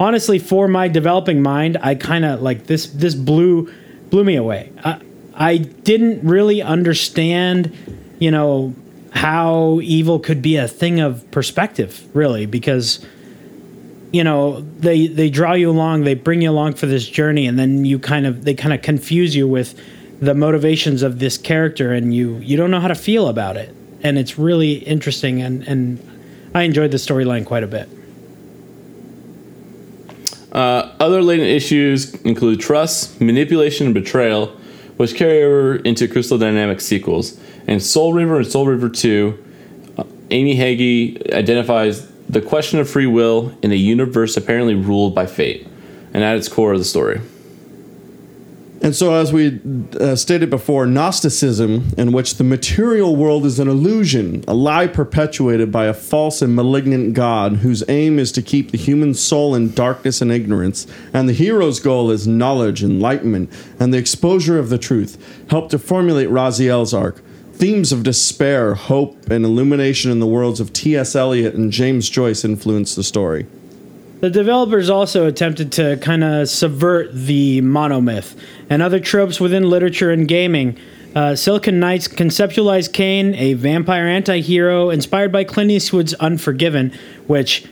honestly 0.00 0.40
for 0.40 0.68
my 0.68 0.88
developing 0.88 1.40
mind 1.40 1.78
i 1.80 1.94
kind 1.94 2.22
of 2.22 2.42
like 2.42 2.66
this 2.66 2.88
this 2.88 3.14
blew 3.14 3.72
blew 4.10 4.22
me 4.22 4.36
away 4.36 4.70
I, 4.84 5.00
I 5.34 5.56
didn't 5.56 6.22
really 6.22 6.60
understand 6.60 7.74
you 8.18 8.30
know 8.30 8.74
how 9.16 9.80
evil 9.82 10.20
could 10.20 10.42
be 10.42 10.56
a 10.56 10.68
thing 10.68 11.00
of 11.00 11.28
perspective 11.30 12.06
really 12.14 12.44
because 12.44 13.04
you 14.12 14.22
know 14.22 14.60
they 14.78 15.06
they 15.06 15.30
draw 15.30 15.54
you 15.54 15.70
along 15.70 16.04
they 16.04 16.14
bring 16.14 16.42
you 16.42 16.50
along 16.50 16.74
for 16.74 16.84
this 16.84 17.08
journey 17.08 17.46
and 17.46 17.58
then 17.58 17.84
you 17.86 17.98
kind 17.98 18.26
of 18.26 18.44
they 18.44 18.52
kind 18.54 18.74
of 18.74 18.82
confuse 18.82 19.34
you 19.34 19.48
with 19.48 19.80
the 20.20 20.34
motivations 20.34 21.02
of 21.02 21.18
this 21.18 21.38
character 21.38 21.92
and 21.92 22.14
you 22.14 22.36
you 22.38 22.56
don't 22.58 22.70
know 22.70 22.80
how 22.80 22.88
to 22.88 22.94
feel 22.94 23.28
about 23.28 23.56
it 23.56 23.74
and 24.02 24.18
it's 24.18 24.38
really 24.38 24.74
interesting 24.74 25.40
and 25.40 25.66
and 25.66 25.98
i 26.54 26.62
enjoyed 26.62 26.90
the 26.90 26.98
storyline 26.98 27.44
quite 27.44 27.62
a 27.62 27.66
bit 27.66 27.88
Uh, 30.52 30.90
other 31.00 31.20
latent 31.20 31.50
issues 31.50 32.14
include 32.22 32.58
trust, 32.58 33.20
manipulation, 33.20 33.88
and 33.88 33.94
betrayal, 33.94 34.46
which 34.96 35.14
carry 35.14 35.42
over 35.42 35.76
into 35.76 36.08
Crystal 36.08 36.38
Dynamics 36.38 36.86
sequels. 36.86 37.38
And 37.66 37.82
Soul 37.82 38.12
Reaver 38.12 38.38
and 38.38 38.46
Soul 38.46 38.66
Reaver 38.66 38.88
2, 38.88 39.44
uh, 39.98 40.04
Amy 40.30 40.56
Hagee 40.56 41.32
identifies 41.32 42.10
the 42.28 42.40
question 42.40 42.78
of 42.78 42.88
free 42.88 43.06
will 43.06 43.56
in 43.62 43.72
a 43.72 43.76
universe 43.76 44.36
apparently 44.36 44.74
ruled 44.74 45.14
by 45.14 45.26
fate, 45.26 45.66
and 46.12 46.24
at 46.24 46.36
its 46.36 46.48
core 46.48 46.72
of 46.72 46.78
the 46.78 46.84
story. 46.84 47.20
And 48.82 48.94
so, 48.94 49.14
as 49.14 49.32
we 49.32 49.58
uh, 49.98 50.14
stated 50.16 50.50
before, 50.50 50.86
Gnosticism, 50.86 51.94
in 51.96 52.12
which 52.12 52.34
the 52.34 52.44
material 52.44 53.16
world 53.16 53.46
is 53.46 53.58
an 53.58 53.68
illusion, 53.68 54.44
a 54.46 54.54
lie 54.54 54.86
perpetuated 54.86 55.72
by 55.72 55.86
a 55.86 55.94
false 55.94 56.42
and 56.42 56.54
malignant 56.54 57.14
God 57.14 57.56
whose 57.56 57.82
aim 57.88 58.18
is 58.18 58.30
to 58.32 58.42
keep 58.42 58.70
the 58.70 58.78
human 58.78 59.14
soul 59.14 59.54
in 59.54 59.72
darkness 59.72 60.20
and 60.20 60.30
ignorance, 60.30 60.86
and 61.12 61.28
the 61.28 61.32
hero's 61.32 61.80
goal 61.80 62.10
is 62.10 62.28
knowledge, 62.28 62.84
enlightenment, 62.84 63.50
and 63.80 63.94
the 63.94 63.98
exposure 63.98 64.58
of 64.58 64.68
the 64.68 64.78
truth, 64.78 65.16
helped 65.48 65.70
to 65.70 65.78
formulate 65.78 66.28
Raziel's 66.28 66.92
arc. 66.92 67.22
Themes 67.56 67.90
of 67.90 68.02
despair, 68.02 68.74
hope, 68.74 69.30
and 69.30 69.42
illumination 69.42 70.10
in 70.10 70.18
the 70.20 70.26
worlds 70.26 70.60
of 70.60 70.74
T.S. 70.74 71.16
Eliot 71.16 71.54
and 71.54 71.72
James 71.72 72.10
Joyce 72.10 72.44
influenced 72.44 72.96
the 72.96 73.02
story. 73.02 73.46
The 74.20 74.28
developers 74.28 74.90
also 74.90 75.26
attempted 75.26 75.72
to 75.72 75.96
kind 75.96 76.22
of 76.22 76.50
subvert 76.50 77.14
the 77.14 77.62
monomyth 77.62 78.38
and 78.68 78.82
other 78.82 79.00
tropes 79.00 79.40
within 79.40 79.70
literature 79.70 80.10
and 80.10 80.28
gaming. 80.28 80.78
Uh, 81.14 81.34
Silicon 81.34 81.80
Knights 81.80 82.08
conceptualized 82.08 82.92
Kain, 82.92 83.34
a 83.36 83.54
vampire 83.54 84.06
anti 84.06 84.42
hero 84.42 84.90
inspired 84.90 85.32
by 85.32 85.44
Clint 85.44 85.70
Eastwood's 85.70 86.12
Unforgiven, 86.14 86.92
which 87.26 87.66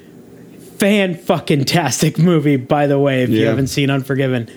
fan 0.78 1.14
fucking 1.14 1.64
tastic 1.66 2.18
movie, 2.18 2.56
by 2.56 2.86
the 2.86 2.98
way. 2.98 3.22
If 3.22 3.28
you 3.28 3.44
haven't 3.44 3.66
seen 3.66 3.90
Unforgiven, 3.90 4.50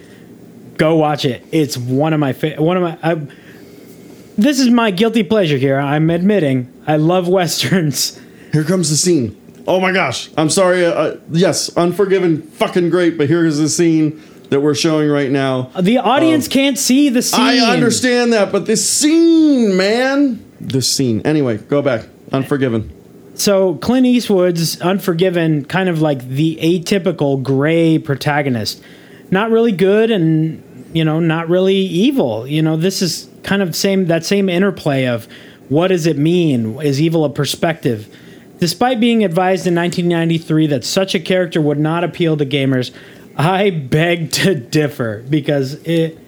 go 0.78 0.96
watch 0.96 1.26
it. 1.26 1.44
It's 1.52 1.78
one 1.78 2.14
of 2.14 2.22
my 2.22 2.32
fa- 2.32 2.56
one 2.62 2.78
of 2.78 2.84
my. 2.84 2.98
I, 3.04 3.28
this 4.38 4.60
is 4.60 4.70
my 4.70 4.92
guilty 4.92 5.24
pleasure 5.24 5.58
here. 5.58 5.80
I'm 5.80 6.10
admitting 6.10 6.72
I 6.86 6.98
love 6.98 7.28
westerns. 7.40 8.20
Here 8.54 8.64
comes 8.64 8.90
the 8.90 8.96
scene. 8.96 9.36
Oh 9.68 9.80
my 9.82 9.92
gosh. 9.92 10.30
I'm 10.38 10.50
sorry. 10.50 10.86
Uh, 10.86 10.92
uh, 10.92 11.18
yes, 11.30 11.76
Unforgiven, 11.76 12.42
fucking 12.42 12.90
great. 12.90 13.18
But 13.18 13.28
here's 13.28 13.58
the 13.58 13.68
scene 13.68 14.24
that 14.50 14.62
we're 14.62 14.76
showing 14.76 15.10
right 15.10 15.30
now. 15.30 15.64
The 15.80 15.98
audience 15.98 16.48
can't 16.48 16.78
see 16.78 17.10
the 17.10 17.22
scene. 17.22 17.42
I 17.42 17.58
understand 17.74 18.32
that, 18.32 18.52
but 18.52 18.66
this 18.66 18.90
scene, 18.90 19.76
man. 19.76 20.44
This 20.62 20.90
scene. 20.90 21.22
Anyway, 21.26 21.58
go 21.58 21.82
back. 21.82 22.06
Unforgiven. 22.32 22.94
So 23.36 23.76
Clint 23.76 24.08
Eastwood's 24.08 24.82
Unforgiven, 24.82 25.66
kind 25.66 25.90
of 25.90 26.02
like 26.02 26.28
the 26.28 26.58
atypical 26.62 27.42
gray 27.44 28.00
protagonist, 28.00 28.82
not 29.30 29.52
really 29.52 29.72
good 29.74 30.10
and 30.10 30.64
you 30.94 31.04
know 31.04 31.20
not 31.20 31.50
really 31.50 31.76
evil. 31.76 32.48
You 32.48 32.62
know 32.62 32.78
this 32.78 33.02
is 33.02 33.30
kind 33.48 33.62
of 33.62 33.76
same 33.76 34.06
that 34.08 34.26
same 34.26 34.50
interplay 34.50 35.08
of 35.08 35.28
what 35.70 35.88
does 35.88 36.06
it 36.06 36.18
mean? 36.18 36.80
Is 36.82 37.02
evil 37.02 37.26
a 37.26 37.30
perspective? 37.30 38.14
Despite 38.60 39.00
being 39.00 39.24
advised 39.24 39.66
in 39.66 39.74
1993 39.76 40.68
that 40.68 40.84
such 40.84 41.16
a 41.16 41.20
character 41.20 41.62
would 41.62 41.80
not 41.80 42.04
appeal 42.04 42.38
to 42.38 42.46
gamers, 42.46 42.94
I 43.38 43.70
beg 43.70 44.32
to 44.34 44.54
differ 44.56 45.24
because 45.30 45.76
it 45.86 46.20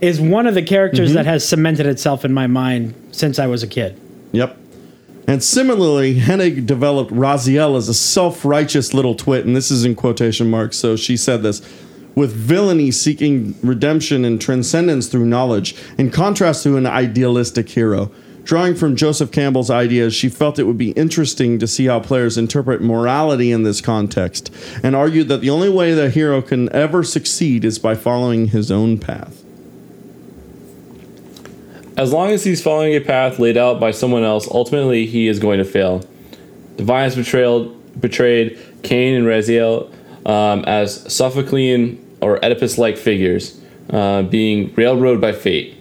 is 0.00 0.20
one 0.20 0.46
of 0.46 0.54
the 0.54 0.62
characters 0.62 1.10
mm-hmm. 1.10 1.16
that 1.16 1.26
has 1.26 1.48
cemented 1.48 1.86
itself 1.86 2.24
in 2.24 2.32
my 2.32 2.46
mind 2.46 2.94
since 3.12 3.38
I 3.38 3.46
was 3.46 3.62
a 3.62 3.66
kid. 3.66 3.98
Yep. 4.32 4.56
And 5.26 5.42
similarly, 5.42 6.18
Hennig 6.18 6.66
developed 6.66 7.12
Raziel 7.12 7.76
as 7.76 7.88
a 7.88 7.94
self 7.94 8.44
righteous 8.44 8.92
little 8.92 9.14
twit, 9.14 9.46
and 9.46 9.54
this 9.54 9.70
is 9.70 9.84
in 9.84 9.94
quotation 9.94 10.50
marks, 10.50 10.76
so 10.76 10.96
she 10.96 11.16
said 11.16 11.42
this 11.42 11.60
with 12.18 12.32
villainy 12.32 12.90
seeking 12.90 13.54
redemption 13.62 14.24
and 14.24 14.40
transcendence 14.40 15.06
through 15.06 15.24
knowledge, 15.24 15.76
in 15.98 16.10
contrast 16.10 16.64
to 16.64 16.76
an 16.76 16.84
idealistic 16.84 17.68
hero. 17.68 18.10
Drawing 18.42 18.74
from 18.74 18.96
Joseph 18.96 19.30
Campbell's 19.30 19.70
ideas, 19.70 20.14
she 20.14 20.28
felt 20.28 20.58
it 20.58 20.64
would 20.64 20.76
be 20.76 20.90
interesting 20.92 21.60
to 21.60 21.68
see 21.68 21.86
how 21.86 22.00
players 22.00 22.36
interpret 22.36 22.82
morality 22.82 23.52
in 23.52 23.62
this 23.62 23.80
context, 23.80 24.52
and 24.82 24.96
argued 24.96 25.28
that 25.28 25.42
the 25.42 25.50
only 25.50 25.68
way 25.68 25.94
the 25.94 26.10
hero 26.10 26.42
can 26.42 26.68
ever 26.74 27.04
succeed 27.04 27.64
is 27.64 27.78
by 27.78 27.94
following 27.94 28.48
his 28.48 28.72
own 28.72 28.98
path. 28.98 29.44
As 31.96 32.12
long 32.12 32.30
as 32.30 32.42
he's 32.42 32.60
following 32.60 32.96
a 32.96 33.00
path 33.00 33.38
laid 33.38 33.56
out 33.56 33.78
by 33.78 33.92
someone 33.92 34.24
else, 34.24 34.48
ultimately 34.50 35.06
he 35.06 35.28
is 35.28 35.38
going 35.38 35.58
to 35.58 35.64
fail. 35.64 36.02
Defiance 36.74 37.14
betrayed, 37.14 38.00
betrayed 38.00 38.58
Kain 38.82 39.14
and 39.14 39.24
Raziel 39.24 39.94
um, 40.26 40.64
as 40.64 41.04
Sophoclean 41.04 42.06
or 42.20 42.44
Oedipus 42.44 42.78
like 42.78 42.96
figures, 42.96 43.60
uh, 43.90 44.22
being 44.22 44.74
railroaded 44.74 45.20
by 45.20 45.32
fate. 45.32 45.76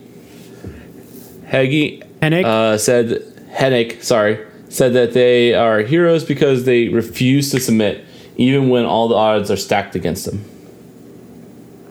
Heggie 1.46 2.04
uh, 2.22 2.78
said, 2.78 3.22
Hennig, 3.52 4.04
sorry, 4.04 4.46
said 4.70 4.94
that 4.94 5.14
they 5.14 5.54
are 5.54 5.80
heroes 5.80 6.24
because 6.26 6.66
they 6.66 6.90
refuse 6.90 7.52
to 7.52 7.60
submit, 7.60 8.04
even 8.36 8.70
when 8.70 8.86
all 8.86 9.08
the 9.08 9.16
odds 9.16 9.50
are 9.50 9.58
stacked 9.58 9.96
against 9.96 10.26
them. 10.26 10.44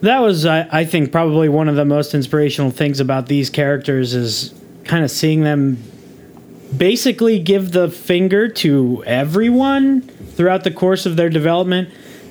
That 0.02 0.20
was, 0.20 0.44
I, 0.44 0.68
I 0.70 0.84
think, 0.84 1.10
probably 1.10 1.48
one 1.48 1.68
of 1.68 1.76
the 1.76 1.86
most 1.86 2.14
inspirational 2.14 2.70
things 2.70 3.00
about 3.00 3.26
these 3.26 3.48
characters 3.48 4.14
is 4.14 4.54
kind 4.84 5.02
of 5.02 5.10
seeing 5.10 5.42
them 5.42 5.82
basically 6.76 7.38
give 7.38 7.72
the 7.72 7.90
finger 7.90 8.48
to 8.48 9.02
everyone 9.06 10.02
throughout 10.02 10.64
the 10.64 10.70
course 10.70 11.06
of 11.06 11.16
their 11.16 11.30
development. 11.30 11.88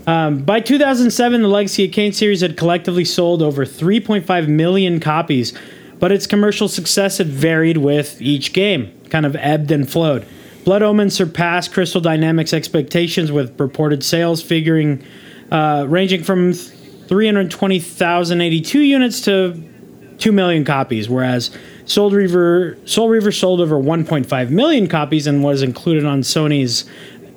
Um, 0.08 0.44
by 0.44 0.60
2007, 0.60 1.42
the 1.42 1.48
Legacy 1.48 1.86
of 1.86 1.92
Kain 1.92 2.14
series 2.14 2.42
had 2.42 2.58
collectively 2.58 3.06
sold 3.06 3.42
over 3.42 3.66
3.5 3.66 4.48
million 4.48 5.00
copies, 5.00 5.58
but 6.00 6.12
its 6.12 6.28
commercial 6.28 6.68
success 6.68 7.18
had 7.18 7.26
varied 7.28 7.78
with 7.78 8.22
each 8.22 8.54
game, 8.54 8.94
kind 9.10 9.26
of 9.26 9.36
ebbed 9.36 9.72
and 9.72 9.90
flowed. 9.90 10.28
Blood 10.64 10.84
Omen 10.84 11.10
surpassed 11.10 11.74
Crystal 11.74 12.02
Dynamics' 12.02 12.54
expectations 12.54 13.32
with 13.32 13.60
reported 13.60 14.04
sales 14.04 14.44
figuring 14.44 15.04
uh, 15.52 15.86
ranging 15.88 16.24
from 16.24 16.54
320,082 16.54 18.80
units 18.80 19.22
to 19.22 19.64
2 20.18 20.32
million 20.32 20.66
copies, 20.66 21.08
whereas 21.10 21.52
Soul 21.86 22.10
Reaver, 22.10 22.78
Soul 22.86 23.10
Reaver 23.10 23.32
sold 23.32 23.62
over 23.62 23.76
1.5 23.76 24.50
million 24.50 24.88
copies 24.88 25.28
and 25.28 25.44
was 25.44 25.62
included 25.62 26.04
on 26.04 26.22
Sony's 26.22 26.86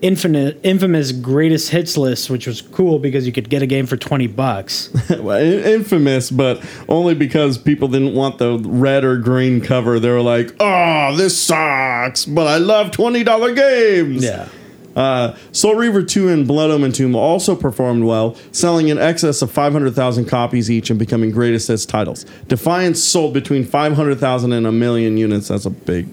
infinite, 0.02 0.60
infamous 0.62 1.12
greatest 1.12 1.70
hits 1.70 1.96
list, 1.96 2.30
which 2.30 2.46
was 2.46 2.62
cool 2.62 2.98
because 2.98 3.26
you 3.26 3.32
could 3.32 3.48
get 3.50 3.62
a 3.62 3.66
game 3.66 3.86
for 3.86 3.96
20 3.96 4.26
bucks. 4.28 4.90
Well, 5.18 5.40
infamous, 5.42 6.30
but 6.30 6.62
only 6.88 7.14
because 7.14 7.58
people 7.58 7.88
didn't 7.88 8.14
want 8.14 8.38
the 8.38 8.58
red 8.58 9.04
or 9.04 9.16
green 9.16 9.60
cover. 9.60 9.98
They 9.98 10.10
were 10.10 10.20
like, 10.22 10.54
"Oh, 10.60 11.14
this 11.16 11.36
sucks," 11.36 12.24
but 12.24 12.46
I 12.46 12.58
love 12.58 12.92
twenty 12.92 13.24
dollar 13.24 13.52
games. 13.54 14.22
Uh, 14.98 15.36
Soul 15.52 15.76
Reaver 15.76 16.02
2 16.02 16.28
and 16.28 16.46
Blood 16.46 16.70
Omen 16.70 16.90
2 16.90 17.16
also 17.16 17.54
performed 17.54 18.02
well, 18.02 18.36
selling 18.50 18.88
in 18.88 18.98
excess 18.98 19.40
of 19.42 19.50
500,000 19.52 20.24
copies 20.24 20.70
each 20.70 20.90
and 20.90 20.98
becoming 20.98 21.30
greatest 21.30 21.68
hits 21.68 21.86
titles. 21.86 22.24
Defiance 22.48 23.02
sold 23.02 23.32
between 23.32 23.64
500,000 23.64 24.52
and 24.52 24.66
a 24.66 24.72
million 24.72 25.16
units. 25.16 25.48
That's 25.48 25.66
a 25.66 25.70
big. 25.70 26.08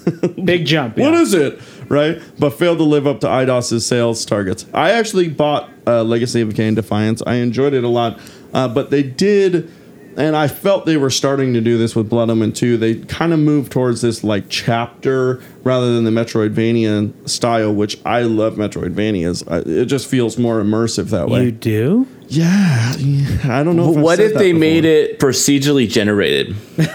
Big 0.44 0.66
jump. 0.66 0.96
What 0.96 1.12
yeah. 1.12 1.20
is 1.20 1.34
it? 1.34 1.60
Right? 1.88 2.20
But 2.38 2.50
failed 2.54 2.78
to 2.78 2.84
live 2.84 3.06
up 3.06 3.20
to 3.20 3.26
Eidos's 3.26 3.86
sales 3.86 4.24
targets. 4.24 4.66
I 4.72 4.92
actually 4.92 5.28
bought 5.28 5.70
uh, 5.86 6.02
Legacy 6.02 6.40
of 6.40 6.54
Kain 6.54 6.74
Defiance. 6.74 7.22
I 7.26 7.34
enjoyed 7.34 7.74
it 7.74 7.84
a 7.84 7.88
lot. 7.88 8.18
Uh, 8.52 8.68
but 8.68 8.90
they 8.90 9.02
did, 9.02 9.70
and 10.16 10.36
I 10.36 10.48
felt 10.48 10.86
they 10.86 10.96
were 10.96 11.10
starting 11.10 11.54
to 11.54 11.60
do 11.60 11.78
this 11.78 11.94
with 11.96 12.08
Blood 12.10 12.30
Omen 12.30 12.52
2. 12.52 12.76
They 12.76 12.96
kind 12.96 13.32
of 13.32 13.38
moved 13.38 13.70
towards 13.72 14.00
this 14.02 14.22
like 14.24 14.44
chapter 14.48 15.40
rather 15.62 15.94
than 15.94 16.02
the 16.04 16.10
Metroidvania 16.10 17.12
style, 17.28 17.72
which 17.74 17.98
I 18.04 18.22
love 18.22 18.54
Metroidvanias. 18.56 19.44
I, 19.50 19.58
it 19.68 19.86
just 19.86 20.06
feels 20.08 20.36
more 20.38 20.60
immersive 20.62 21.06
that 21.10 21.28
way. 21.28 21.44
You 21.44 21.52
do? 21.52 22.06
yeah, 22.28 22.94
yeah, 22.98 23.58
I 23.58 23.62
don't 23.64 23.76
know. 23.76 23.90
If 23.90 23.96
I've 23.98 24.02
What 24.04 24.20
if 24.20 24.34
they 24.34 24.52
before. 24.52 24.60
made 24.60 24.84
it 24.84 25.18
procedurally 25.18 25.88
generated? 25.88 26.54
God 26.76 26.86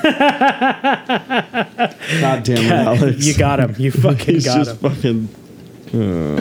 damn 2.44 2.58
it, 2.58 2.72
Alex. 2.72 3.26
You 3.26 3.36
got 3.38 3.60
him. 3.60 3.76
You 3.78 3.92
fucking 3.92 4.36
He's 4.36 4.46
got 4.46 4.66
just 4.66 4.82
him. 4.82 4.92
fucking. 4.92 5.30
uh. 5.94 6.40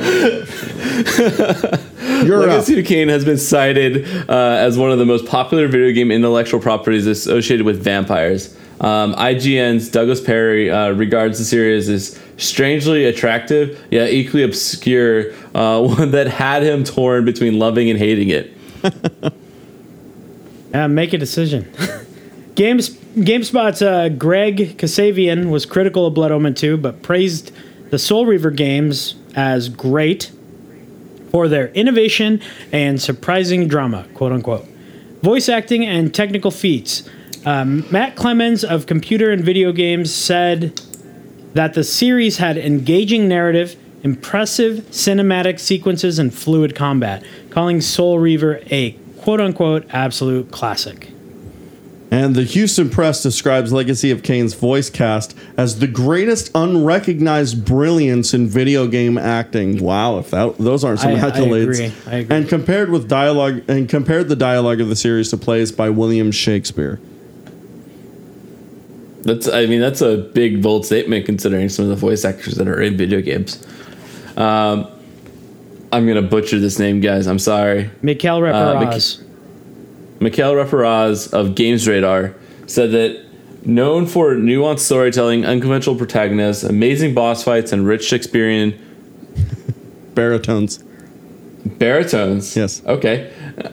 You're 2.26 2.42
up. 2.42 2.48
Legacy 2.48 2.80
of 2.80 2.86
Kain 2.86 3.08
has 3.08 3.24
been 3.24 3.38
cited 3.38 4.06
uh, 4.28 4.56
as 4.58 4.78
one 4.78 4.90
of 4.90 4.98
the 4.98 5.06
most 5.06 5.26
popular 5.26 5.68
video 5.68 5.92
game 5.92 6.10
intellectual 6.10 6.60
properties 6.60 7.06
associated 7.06 7.66
with 7.66 7.82
vampires. 7.82 8.56
Um, 8.80 9.14
IGN's 9.14 9.88
Douglas 9.88 10.20
Perry 10.20 10.70
uh, 10.70 10.90
regards 10.90 11.38
the 11.38 11.44
series 11.44 11.88
as 11.88 12.20
strangely 12.36 13.04
attractive, 13.04 13.82
yet 13.90 14.12
equally 14.12 14.42
obscure, 14.42 15.32
uh, 15.54 15.80
one 15.86 16.10
that 16.10 16.26
had 16.26 16.62
him 16.62 16.84
torn 16.84 17.24
between 17.24 17.58
loving 17.58 17.88
and 17.90 17.98
hating 17.98 18.30
it. 18.30 18.52
Yeah, 20.74 20.88
make 20.88 21.12
a 21.12 21.18
decision. 21.18 21.70
Games 22.56 22.90
GameSpot's 22.90 23.80
uh, 23.80 24.08
Greg 24.08 24.76
Kasavin 24.76 25.50
was 25.50 25.66
critical 25.66 26.04
of 26.04 26.14
Blood 26.14 26.32
Omen 26.32 26.54
2, 26.54 26.76
but 26.78 27.00
praised 27.00 27.52
the 27.90 27.98
Soul 27.98 28.26
Reaver 28.26 28.50
games 28.50 29.14
as 29.36 29.68
great 29.68 30.32
for 31.34 31.48
their 31.48 31.66
innovation 31.70 32.40
and 32.70 33.02
surprising 33.02 33.66
drama, 33.66 34.06
quote 34.14 34.30
unquote. 34.30 34.64
Voice 35.20 35.48
acting 35.48 35.84
and 35.84 36.14
technical 36.14 36.52
feats. 36.52 37.10
Um, 37.44 37.84
Matt 37.90 38.14
Clemens 38.14 38.62
of 38.62 38.86
Computer 38.86 39.32
and 39.32 39.42
Video 39.42 39.72
Games 39.72 40.14
said 40.14 40.80
that 41.54 41.74
the 41.74 41.82
series 41.82 42.36
had 42.36 42.56
engaging 42.56 43.26
narrative, 43.26 43.74
impressive 44.04 44.84
cinematic 44.92 45.58
sequences, 45.58 46.20
and 46.20 46.32
fluid 46.32 46.76
combat, 46.76 47.24
calling 47.50 47.80
Soul 47.80 48.20
Reaver 48.20 48.60
a 48.70 48.92
quote 49.18 49.40
unquote 49.40 49.86
absolute 49.90 50.52
classic. 50.52 51.13
And 52.10 52.36
the 52.36 52.44
Houston 52.44 52.90
Press 52.90 53.22
describes 53.22 53.72
Legacy 53.72 54.10
of 54.12 54.22
Kain's 54.22 54.54
voice 54.54 54.88
cast 54.88 55.36
as 55.56 55.80
the 55.80 55.88
greatest 55.88 56.50
unrecognized 56.54 57.64
brilliance 57.64 58.32
in 58.32 58.46
video 58.46 58.86
game 58.86 59.18
acting. 59.18 59.82
Wow, 59.82 60.18
if 60.18 60.30
that 60.30 60.56
those 60.58 60.84
aren't 60.84 61.00
some 61.00 61.12
I- 61.12 61.26
I 61.26 61.30
accolades. 61.30 61.62
agree, 61.62 61.92
I 62.06 62.16
agree. 62.18 62.36
And 62.36 62.48
compared 62.48 62.90
with 62.90 63.08
dialogue 63.08 63.62
and 63.68 63.88
compared 63.88 64.28
the 64.28 64.36
dialogue 64.36 64.80
of 64.80 64.88
the 64.88 64.96
series 64.96 65.30
to 65.30 65.36
plays 65.36 65.72
by 65.72 65.90
William 65.90 66.30
Shakespeare. 66.30 67.00
That's, 69.22 69.48
I 69.48 69.64
mean, 69.66 69.80
that's 69.80 70.02
a 70.02 70.18
big, 70.18 70.62
bold 70.62 70.84
statement 70.84 71.24
considering 71.24 71.70
some 71.70 71.84
of 71.86 71.88
the 71.88 71.96
voice 71.96 72.24
actors 72.26 72.56
that 72.56 72.68
are 72.68 72.80
in 72.80 72.96
video 72.96 73.22
games. 73.22 73.66
Um, 74.36 74.86
I'm 75.90 76.06
gonna 76.06 76.20
butcher 76.22 76.58
this 76.58 76.78
name, 76.78 77.00
guys. 77.00 77.26
I'm 77.26 77.38
sorry. 77.38 77.90
Mikhail 78.02 78.40
Mik- 78.42 78.52
Reparaz. 78.52 79.22
Mikhail 80.24 80.54
Reparaz 80.54 81.30
of 81.34 81.54
Games 81.54 81.86
Radar 81.86 82.34
said 82.66 82.92
that 82.92 83.22
known 83.66 84.06
for 84.06 84.34
nuanced 84.34 84.80
storytelling, 84.80 85.44
unconventional 85.44 85.96
protagonists, 85.96 86.64
amazing 86.64 87.12
boss 87.12 87.44
fights, 87.44 87.72
and 87.72 87.86
rich 87.86 88.06
Shakespearean 88.06 88.72
Baritones. 90.14 90.82
baritones. 91.66 92.56
Yes. 92.56 92.82
Okay, 92.86 93.30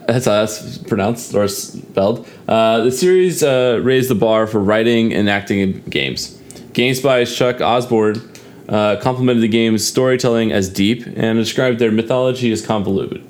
that's 0.07 0.25
how 0.25 0.43
that's 0.43 0.77
pronounced 0.79 1.33
or 1.33 1.47
spelled. 1.47 2.27
Uh, 2.49 2.81
the 2.83 2.91
series 2.91 3.43
uh, 3.43 3.79
raised 3.81 4.09
the 4.09 4.15
bar 4.15 4.45
for 4.45 4.59
writing 4.59 5.13
and 5.13 5.29
acting 5.29 5.59
in 5.59 5.81
games. 5.83 6.37
Games 6.73 6.99
by 6.99 7.23
Chuck 7.23 7.61
Osborne 7.61 8.29
uh, 8.67 8.97
complimented 8.97 9.41
the 9.41 9.47
game's 9.47 9.87
storytelling 9.87 10.51
as 10.51 10.67
deep 10.67 11.05
and 11.15 11.39
described 11.39 11.79
their 11.79 11.91
mythology 11.93 12.51
as 12.51 12.65
convoluted. 12.65 13.25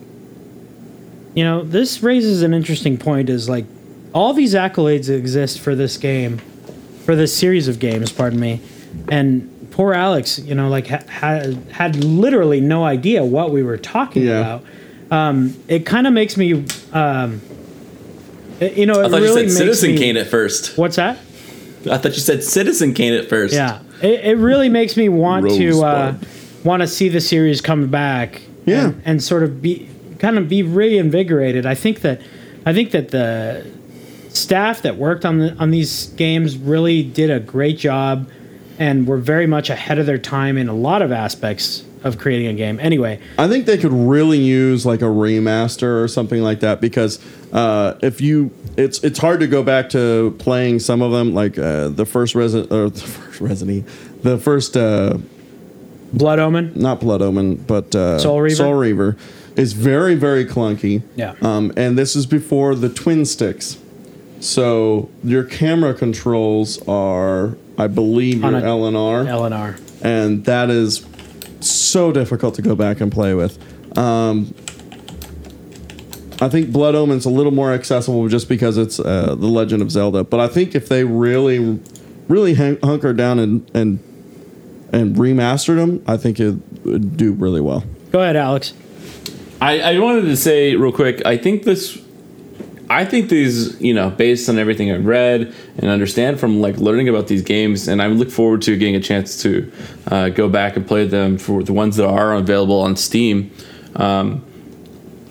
You 1.34 1.44
know, 1.44 1.64
this 1.64 2.04
raises 2.04 2.42
an 2.42 2.54
interesting 2.54 2.98
point 2.98 3.30
is 3.30 3.48
like 3.48 3.66
all 4.14 4.34
these 4.34 4.54
accolades 4.54 5.10
exist 5.10 5.60
for 5.62 5.76
this 5.76 5.98
game, 5.98 6.40
for 7.06 7.16
this 7.16 7.36
series 7.36 7.68
of 7.68 7.80
games, 7.80 8.12
pardon 8.12 8.40
me. 8.40 8.60
And 9.10 9.50
poor 9.72 9.94
Alex, 9.94 10.40
you 10.40 10.56
know, 10.56 10.68
like 10.68 10.88
ha- 10.88 11.04
had 11.08 11.56
had 11.72 12.04
literally 12.04 12.60
no 12.60 12.84
idea 12.84 13.24
what 13.24 13.52
we 13.52 13.64
were 13.64 13.78
talking 13.78 14.24
Yeah. 14.24 14.40
about. 14.40 14.64
Um, 15.10 15.56
it 15.70 15.86
kind 15.86 16.08
of 16.08 16.14
makes 16.14 16.36
me, 16.36 16.66
um, 16.94 17.42
it- 18.60 18.76
you 18.78 18.86
know, 18.86 19.00
it 19.02 19.06
I 19.06 19.10
thought 19.10 19.22
really 19.22 19.42
you 19.42 19.48
makes 19.48 19.54
said 19.54 19.60
Citizen 19.64 19.92
me, 19.92 19.98
Kane 19.98 20.18
at 20.18 20.28
first. 20.28 20.78
What's 20.78 20.98
that? 20.98 21.18
I 21.90 21.98
thought 21.98 22.14
you 22.14 22.20
said 22.20 22.44
Citizen 22.44 22.94
Kane 22.94 23.14
at 23.14 23.28
first. 23.30 23.54
Yeah, 23.54 23.80
it, 24.02 24.26
it 24.26 24.38
really 24.38 24.70
makes 24.70 24.98
me 24.98 25.08
want 25.10 25.50
to 25.52 25.84
uh, 25.84 26.14
want 26.64 26.82
to 26.82 26.88
see 26.88 27.08
the 27.10 27.22
series 27.22 27.62
come 27.62 27.88
back. 27.88 28.42
Yeah. 28.66 28.86
and, 28.90 29.02
and 29.06 29.24
sort 29.24 29.42
of 29.42 29.60
be 29.62 29.90
kind 30.22 30.38
of 30.38 30.48
be 30.48 30.62
reinvigorated. 30.62 31.66
I 31.66 31.74
think 31.74 32.02
that 32.02 32.22
I 32.66 32.74
think 32.74 32.92
that 32.92 33.10
the 33.10 33.66
staff 34.30 34.84
that 34.84 34.96
worked 34.96 35.26
on 35.26 35.40
the 35.40 35.56
on 35.56 35.72
these 35.72 36.08
games 36.10 36.58
really 36.58 37.04
did 37.04 37.32
a 37.32 37.40
great 37.40 37.78
job, 37.78 38.30
and 38.78 39.08
were 39.08 39.18
very 39.18 39.48
much 39.48 39.70
ahead 39.70 39.98
of 39.98 40.06
their 40.06 40.20
time 40.20 40.58
in 40.58 40.70
a 40.70 40.76
lot 40.76 41.02
of 41.02 41.12
aspects 41.12 41.84
of 42.04 42.18
creating 42.18 42.48
a 42.48 42.54
game. 42.54 42.80
Anyway, 42.80 43.20
I 43.38 43.48
think 43.48 43.66
they 43.66 43.78
could 43.78 43.92
really 43.92 44.38
use 44.38 44.86
like 44.86 45.02
a 45.02 45.06
remaster 45.06 46.04
or 46.04 46.08
something 46.08 46.42
like 46.42 46.60
that 46.62 46.82
because 46.82 47.20
uh, 47.52 47.98
if 48.02 48.22
you, 48.22 48.52
it's 48.78 49.04
it's 49.04 49.18
hard 49.18 49.40
to 49.40 49.48
go 49.48 49.64
back 49.64 49.90
to 49.90 50.36
playing 50.38 50.80
some 50.80 51.02
of 51.02 51.12
them 51.12 51.34
like 51.34 51.58
uh, 51.58 51.90
the 51.90 52.06
first 52.06 52.36
Resident 52.36 52.72
or 52.72 52.92
the 52.92 53.00
first 53.02 53.42
Resident, 53.42 53.88
the 54.22 54.38
first 54.38 54.78
uh, 54.78 55.18
Blood 56.14 56.38
Omen. 56.38 56.74
not 56.76 57.00
Blood 57.00 57.24
Omen 57.24 57.56
but 57.56 57.96
uh, 57.96 58.20
Soul 58.20 58.42
Reaver? 58.42 58.56
Soul 58.56 58.74
Reaver 58.76 59.18
is 59.56 59.74
very 59.74 60.16
very 60.16 60.46
clunky. 60.46 61.02
Yeah. 61.16 61.36
Um, 61.42 61.72
and 61.78 61.98
this 61.98 62.16
is 62.16 62.26
before 62.26 62.76
the 62.76 62.90
twin 62.90 63.26
sticks, 63.26 63.78
so 64.40 65.10
your 65.24 65.44
camera 65.44 65.94
controls 65.94 66.82
are 66.88 67.56
I 67.78 67.88
believe 67.88 68.44
On 68.44 68.52
your 68.54 68.62
a- 68.62 68.66
L 68.66 68.86
and 68.86 68.98
R 68.98 69.24
LNR. 69.26 69.80
and 70.02 70.46
that 70.46 70.70
is 70.70 71.06
so 71.60 72.12
difficult 72.12 72.56
to 72.56 72.62
go 72.62 72.76
back 72.76 73.02
and 73.02 73.12
play 73.12 73.34
with. 73.34 73.58
Um, 73.98 74.54
I 76.42 76.50
think 76.50 76.72
Blood 76.72 76.96
Omen's 76.96 77.26
a 77.26 77.30
little 77.30 77.52
more 77.52 77.72
accessible 77.72 78.28
just 78.28 78.50
because 78.50 78.78
it's 78.78 79.00
uh, 79.00 79.36
the 79.36 79.46
Legend 79.48 79.82
of 79.84 79.92
Zelda. 79.92 80.24
But 80.24 80.40
I 80.40 80.48
think 80.48 80.74
if 80.74 80.90
they 80.90 81.04
really, 81.04 81.80
really 82.28 82.56
hun- 82.56 82.80
hunkered 82.84 83.16
down 83.18 83.38
and 83.38 83.70
and 83.76 84.00
and 84.92 85.16
remastered 85.16 85.76
them, 85.76 86.04
I 86.08 86.18
think 86.18 86.40
it 86.40 86.56
would 86.84 87.16
do 87.16 87.34
really 87.34 87.62
well. 87.62 87.84
Go 88.12 88.22
ahead, 88.22 88.36
Alex. 88.36 88.74
I, 89.62 89.80
I 89.80 90.00
wanted 90.00 90.24
to 90.24 90.36
say 90.36 90.76
real 90.76 90.92
quick. 90.92 91.24
I 91.26 91.38
think 91.38 91.64
this. 91.64 92.02
I 92.90 93.06
think 93.06 93.30
these, 93.30 93.80
you 93.80 93.94
know, 93.94 94.10
based 94.10 94.50
on 94.50 94.60
everything 94.60 94.92
I've 94.92 95.06
read 95.06 95.56
and 95.78 95.86
understand 95.86 96.42
from 96.42 96.60
like 96.60 96.76
learning 96.78 97.08
about 97.08 97.28
these 97.28 97.42
games, 97.42 97.88
and 97.88 98.02
I 98.02 98.08
look 98.08 98.30
forward 98.30 98.64
to 98.64 98.76
getting 98.76 98.98
a 98.98 99.00
chance 99.00 99.42
to 99.44 99.72
uh, 100.08 100.28
go 100.28 100.50
back 100.50 100.76
and 100.76 100.86
play 100.86 101.08
them 101.08 101.38
for 101.38 101.64
the 101.64 101.72
ones 101.72 101.96
that 101.96 102.06
are 102.06 102.34
available 102.34 102.82
on 102.82 102.98
Steam. 102.98 103.50
Um, 103.96 104.44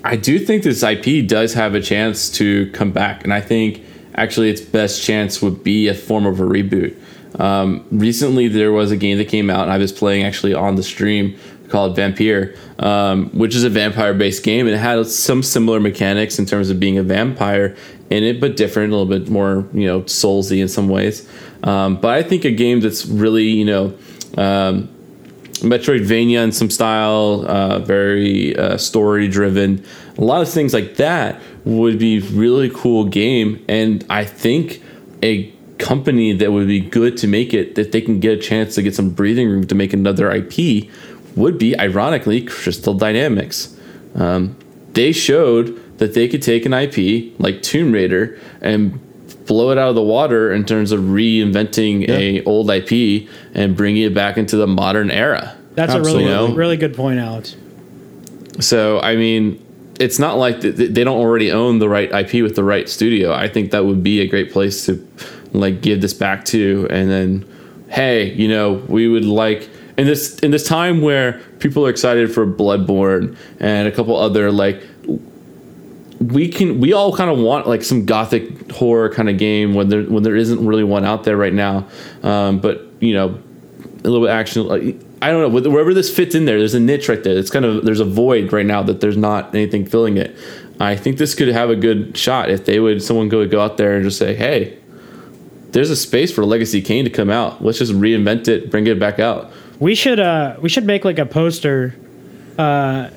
I 0.02 0.16
do 0.16 0.38
think 0.38 0.62
this 0.62 0.82
IP 0.82 1.28
does 1.28 1.52
have 1.52 1.74
a 1.74 1.82
chance 1.82 2.30
to 2.38 2.70
come 2.70 2.92
back, 2.92 3.24
and 3.24 3.34
I 3.34 3.42
think 3.42 3.82
actually 4.14 4.48
its 4.48 4.62
best 4.62 5.02
chance 5.02 5.42
would 5.42 5.62
be 5.62 5.88
a 5.88 5.94
form 5.94 6.24
of 6.24 6.40
a 6.40 6.44
reboot. 6.44 6.96
Um, 7.38 7.86
recently, 7.90 8.48
there 8.48 8.72
was 8.72 8.90
a 8.90 8.96
game 8.96 9.18
that 9.18 9.28
came 9.28 9.50
out, 9.50 9.64
and 9.64 9.72
I 9.72 9.78
was 9.78 9.92
playing 9.92 10.24
actually 10.24 10.54
on 10.54 10.76
the 10.76 10.82
stream 10.82 11.38
called 11.70 11.96
Vampire, 11.96 12.54
um, 12.78 13.30
which 13.30 13.54
is 13.54 13.64
a 13.64 13.70
vampire-based 13.70 14.42
game, 14.42 14.66
and 14.66 14.74
it 14.74 14.78
had 14.78 15.06
some 15.06 15.42
similar 15.42 15.80
mechanics 15.80 16.38
in 16.38 16.46
terms 16.46 16.70
of 16.70 16.78
being 16.78 16.98
a 16.98 17.02
vampire 17.02 17.76
in 18.10 18.24
it, 18.24 18.40
but 18.40 18.56
different, 18.56 18.92
a 18.92 18.96
little 18.96 19.06
bit 19.06 19.30
more, 19.30 19.66
you 19.72 19.86
know, 19.86 20.02
soulsy 20.02 20.60
in 20.60 20.68
some 20.68 20.88
ways. 20.88 21.28
Um, 21.62 21.96
but 22.00 22.10
I 22.10 22.22
think 22.22 22.44
a 22.44 22.50
game 22.50 22.80
that's 22.80 23.06
really, 23.06 23.44
you 23.44 23.64
know, 23.64 23.96
um, 24.36 24.88
Metroidvania 25.60 26.42
in 26.42 26.52
some 26.52 26.70
style, 26.70 27.44
uh, 27.46 27.78
very 27.80 28.56
uh, 28.56 28.78
story 28.78 29.28
driven. 29.28 29.84
A 30.16 30.24
lot 30.24 30.40
of 30.40 30.48
things 30.48 30.72
like 30.72 30.96
that 30.96 31.40
would 31.64 31.98
be 31.98 32.20
really 32.20 32.70
cool 32.70 33.04
game, 33.04 33.62
and 33.68 34.04
I 34.08 34.24
think 34.24 34.82
a 35.22 35.52
company 35.78 36.32
that 36.34 36.52
would 36.52 36.66
be 36.66 36.80
good 36.80 37.16
to 37.16 37.26
make 37.26 37.54
it 37.54 37.74
that 37.74 37.90
they 37.90 38.00
can 38.00 38.20
get 38.20 38.38
a 38.38 38.40
chance 38.40 38.74
to 38.74 38.82
get 38.82 38.94
some 38.94 39.10
breathing 39.10 39.48
room 39.48 39.66
to 39.66 39.74
make 39.74 39.92
another 39.92 40.30
IP 40.30 40.88
would 41.36 41.58
be 41.58 41.78
ironically 41.78 42.42
Crystal 42.42 42.94
Dynamics. 42.94 43.76
Um, 44.14 44.56
they 44.92 45.12
showed 45.12 45.98
that 45.98 46.14
they 46.14 46.28
could 46.28 46.42
take 46.42 46.66
an 46.66 46.72
IP 46.72 47.38
like 47.38 47.62
Tomb 47.62 47.92
Raider 47.92 48.38
and 48.60 48.98
blow 49.46 49.70
it 49.70 49.78
out 49.78 49.88
of 49.88 49.94
the 49.94 50.02
water 50.02 50.52
in 50.52 50.64
terms 50.64 50.92
of 50.92 51.00
reinventing 51.00 52.08
a 52.08 52.42
old 52.44 52.70
IP 52.70 53.28
and 53.54 53.76
bringing 53.76 54.02
it 54.04 54.14
back 54.14 54.36
into 54.36 54.56
the 54.56 54.66
modern 54.66 55.10
era. 55.10 55.56
That's 55.74 55.92
a 55.92 56.00
really 56.00 56.24
Absolutely. 56.24 56.56
really 56.56 56.76
good 56.76 56.94
point, 56.94 57.18
Alex. 57.18 57.56
So 58.60 59.00
I 59.00 59.16
mean, 59.16 59.64
it's 59.98 60.18
not 60.18 60.38
like 60.38 60.60
th- 60.60 60.74
they 60.74 61.04
don't 61.04 61.18
already 61.18 61.52
own 61.52 61.78
the 61.78 61.88
right 61.88 62.10
IP 62.12 62.42
with 62.42 62.56
the 62.56 62.64
right 62.64 62.88
studio. 62.88 63.32
I 63.32 63.48
think 63.48 63.70
that 63.72 63.84
would 63.84 64.02
be 64.02 64.20
a 64.20 64.26
great 64.26 64.52
place 64.52 64.86
to 64.86 65.06
like 65.52 65.80
give 65.80 66.00
this 66.00 66.14
back 66.14 66.44
to, 66.46 66.86
and 66.90 67.10
then 67.10 67.86
hey, 67.88 68.32
you 68.32 68.48
know, 68.48 68.74
we 68.88 69.08
would 69.08 69.24
like 69.24 69.68
in 70.00 70.06
this 70.06 70.38
in 70.38 70.50
this 70.50 70.66
time 70.66 71.02
where 71.02 71.34
people 71.58 71.86
are 71.86 71.90
excited 71.90 72.32
for 72.32 72.46
Bloodborne 72.46 73.36
and 73.58 73.86
a 73.86 73.92
couple 73.92 74.16
other 74.16 74.50
like 74.50 74.82
we 76.18 76.48
can 76.48 76.80
we 76.80 76.94
all 76.94 77.14
kind 77.14 77.28
of 77.28 77.38
want 77.38 77.66
like 77.66 77.82
some 77.82 78.06
gothic 78.06 78.72
horror 78.72 79.10
kind 79.10 79.28
of 79.28 79.36
game 79.36 79.74
when 79.74 79.90
there 79.90 80.02
when 80.04 80.22
there 80.22 80.36
isn't 80.36 80.66
really 80.66 80.84
one 80.84 81.04
out 81.04 81.24
there 81.24 81.36
right 81.36 81.52
now. 81.52 81.86
Um, 82.22 82.60
but 82.60 82.80
you 83.00 83.12
know 83.12 83.42
a 84.02 84.08
little 84.08 84.26
bit 84.26 84.30
action 84.30 84.66
like 84.66 84.96
i 85.20 85.30
don't 85.30 85.52
know 85.52 85.70
wherever 85.70 85.92
this 85.92 86.14
fits 86.14 86.34
in 86.34 86.46
there 86.46 86.58
there's 86.58 86.72
a 86.72 86.80
niche 86.80 87.06
right 87.10 87.22
there. 87.22 87.36
It's 87.36 87.50
kind 87.50 87.66
of 87.66 87.84
there's 87.84 88.00
a 88.00 88.06
void 88.06 88.54
right 88.54 88.64
now 88.64 88.82
that 88.82 89.02
there's 89.02 89.18
not 89.18 89.54
anything 89.54 89.84
filling 89.84 90.16
it. 90.16 90.34
I 90.80 90.96
think 90.96 91.18
this 91.18 91.34
could 91.34 91.48
have 91.48 91.68
a 91.68 91.76
good 91.76 92.16
shot 92.16 92.48
if 92.48 92.64
they 92.64 92.80
would 92.80 93.02
someone 93.02 93.28
go 93.28 93.46
go 93.46 93.60
out 93.60 93.76
there 93.76 93.96
and 93.96 94.04
just 94.04 94.16
say 94.16 94.34
hey 94.34 94.78
there's 95.72 95.90
a 95.90 95.96
space 95.96 96.32
for 96.32 96.44
legacy 96.44 96.82
Kain 96.82 97.04
to 97.04 97.10
come 97.10 97.30
out. 97.30 97.62
Let's 97.62 97.78
just 97.78 97.92
reinvent 97.92 98.48
it 98.48 98.70
bring 98.70 98.86
it 98.86 98.98
back 98.98 99.18
out 99.18 99.52
We 99.80 99.94
should 99.94 100.20
uh 100.20 100.56
we 100.60 100.68
should 100.68 100.84
make 100.86 101.04
like 101.04 101.18
a 101.18 101.26
poster 101.26 101.94
uh 102.58 103.10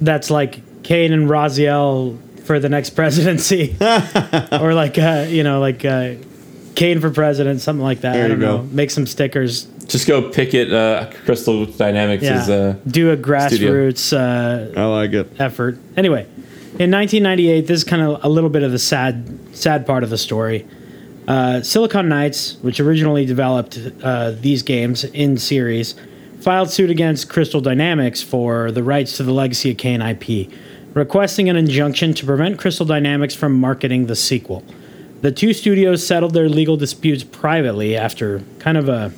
that's 0.00 0.30
like 0.30 0.82
Kain 0.82 1.12
and 1.12 1.28
Raziel 1.28 2.18
for 2.44 2.58
the 2.58 2.68
next 2.68 2.90
presidency. 3.00 3.76
or 4.52 4.74
like 4.74 4.98
uh 4.98 5.26
you 5.28 5.42
know 5.44 5.60
like 5.60 5.84
uh 5.84 6.14
Kain 6.74 7.00
for 7.00 7.10
president, 7.10 7.60
something 7.60 7.82
like 7.82 8.00
that. 8.02 8.12
There 8.14 8.22
I 8.24 8.26
you 8.28 8.32
don't 8.34 8.40
know. 8.40 8.58
go. 8.58 8.64
Make 8.74 8.90
some 8.90 9.06
stickers. 9.06 9.64
just 9.86 10.06
go 10.06 10.30
pick 10.30 10.54
it 10.54 10.72
uh, 10.72 11.10
crystal 11.24 11.66
dynamics 11.66 12.22
Yeah. 12.24 12.42
is 12.42 12.48
uh 12.50 12.76
Do 12.86 13.10
a 13.10 13.16
grassroots 13.16 14.12
uh 14.12 14.78
I 14.80 14.84
like 14.86 15.12
it. 15.12 15.40
effort. 15.40 15.78
Anyway, 15.96 16.22
in 16.78 16.90
1998, 16.90 17.66
this 17.66 17.78
is 17.78 17.84
kind 17.84 18.02
of 18.02 18.24
a 18.24 18.28
little 18.28 18.50
bit 18.50 18.62
of 18.62 18.72
the 18.72 18.78
sad, 18.78 19.38
sad 19.54 19.86
part 19.86 20.02
of 20.04 20.10
the 20.10 20.16
story. 20.18 20.66
Uh, 21.30 21.62
Silicon 21.62 22.08
Knights, 22.08 22.56
which 22.60 22.80
originally 22.80 23.24
developed 23.24 23.78
uh, 24.02 24.32
these 24.32 24.64
games 24.64 25.04
in 25.04 25.38
series, 25.38 25.94
filed 26.40 26.70
suit 26.70 26.90
against 26.90 27.28
Crystal 27.28 27.60
Dynamics 27.60 28.20
for 28.20 28.72
the 28.72 28.82
rights 28.82 29.16
to 29.18 29.22
the 29.22 29.32
Legacy 29.32 29.70
of 29.70 29.76
Kain 29.76 30.02
IP, 30.02 30.50
requesting 30.92 31.48
an 31.48 31.54
injunction 31.54 32.14
to 32.14 32.26
prevent 32.26 32.58
Crystal 32.58 32.84
Dynamics 32.84 33.32
from 33.32 33.60
marketing 33.60 34.06
the 34.06 34.16
sequel. 34.16 34.64
The 35.20 35.30
two 35.30 35.52
studios 35.52 36.04
settled 36.04 36.34
their 36.34 36.48
legal 36.48 36.76
disputes 36.76 37.22
privately 37.22 37.96
after 37.96 38.42
kind 38.58 38.76
of 38.76 38.88
a 38.88 39.12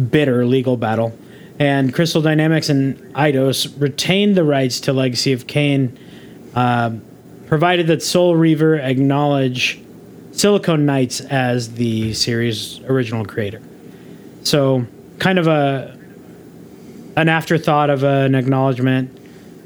bitter 0.00 0.46
legal 0.46 0.76
battle, 0.76 1.18
and 1.58 1.92
Crystal 1.92 2.22
Dynamics 2.22 2.68
and 2.68 2.96
Eidos 3.14 3.74
retained 3.82 4.36
the 4.36 4.44
rights 4.44 4.78
to 4.82 4.92
Legacy 4.92 5.32
of 5.32 5.48
Kain, 5.48 5.98
uh, 6.54 6.92
provided 7.48 7.88
that 7.88 8.04
Soul 8.04 8.36
Reaver 8.36 8.78
acknowledge 8.78 9.80
Silicon 10.36 10.84
Knights 10.84 11.20
as 11.20 11.72
the 11.74 12.12
series' 12.12 12.80
original 12.80 13.24
creator. 13.24 13.62
So, 14.42 14.86
kind 15.18 15.38
of 15.38 15.46
a 15.46 15.98
an 17.16 17.30
afterthought 17.30 17.88
of 17.88 18.02
an 18.02 18.34
acknowledgement. 18.34 19.18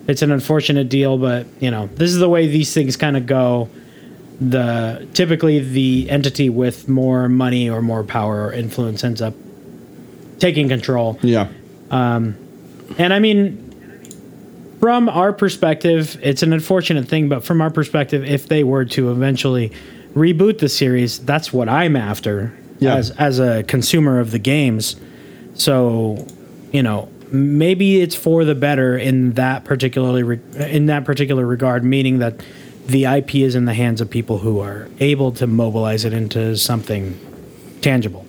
it's 0.06 0.22
an 0.22 0.30
unfortunate 0.30 0.88
deal, 0.88 1.18
but 1.18 1.46
you 1.58 1.70
know 1.70 1.88
this 1.94 2.10
is 2.10 2.18
the 2.18 2.28
way 2.28 2.46
these 2.46 2.72
things 2.72 2.96
kind 2.96 3.16
of 3.16 3.26
go. 3.26 3.68
The 4.40 5.06
typically 5.12 5.58
the 5.58 6.08
entity 6.08 6.48
with 6.48 6.88
more 6.88 7.28
money 7.28 7.68
or 7.68 7.82
more 7.82 8.04
power 8.04 8.46
or 8.46 8.52
influence 8.52 9.04
ends 9.04 9.20
up 9.20 9.34
taking 10.38 10.68
control. 10.68 11.18
Yeah. 11.20 11.48
Um, 11.90 12.36
and 12.96 13.12
I 13.12 13.18
mean, 13.18 13.70
from 14.78 15.08
our 15.08 15.32
perspective, 15.32 16.18
it's 16.22 16.42
an 16.42 16.52
unfortunate 16.52 17.08
thing, 17.08 17.28
but 17.28 17.44
from 17.44 17.60
our 17.60 17.70
perspective, 17.70 18.24
if 18.24 18.48
they 18.48 18.64
were 18.64 18.84
to 18.86 19.10
eventually 19.10 19.72
reboot 20.14 20.58
the 20.58 20.68
series, 20.68 21.18
that's 21.20 21.52
what 21.52 21.68
I'm 21.68 21.96
after 21.96 22.52
Yeah. 22.78 22.96
as 22.96 23.10
as 23.12 23.38
a 23.38 23.62
consumer 23.64 24.20
of 24.20 24.30
the 24.30 24.38
games. 24.38 24.96
So, 25.54 26.26
you 26.72 26.82
know, 26.82 27.08
maybe 27.30 28.00
it's 28.00 28.14
for 28.14 28.44
the 28.44 28.54
better 28.54 28.96
in 28.96 29.32
that 29.32 29.64
particularly 29.64 30.22
re- 30.22 30.38
in 30.68 30.86
that 30.86 31.04
particular 31.04 31.46
regard, 31.46 31.84
meaning 31.84 32.18
that 32.20 32.40
the 32.86 33.04
IP 33.06 33.42
is 33.44 33.54
in 33.54 33.66
the 33.66 33.74
hands 33.74 34.00
of 34.00 34.10
people 34.10 34.38
who 34.38 34.58
are 34.60 34.88
able 34.98 35.30
to 35.32 35.46
mobilize 35.46 36.04
it 36.04 36.12
into 36.12 36.56
something 36.56 37.14
tangible. 37.82 38.24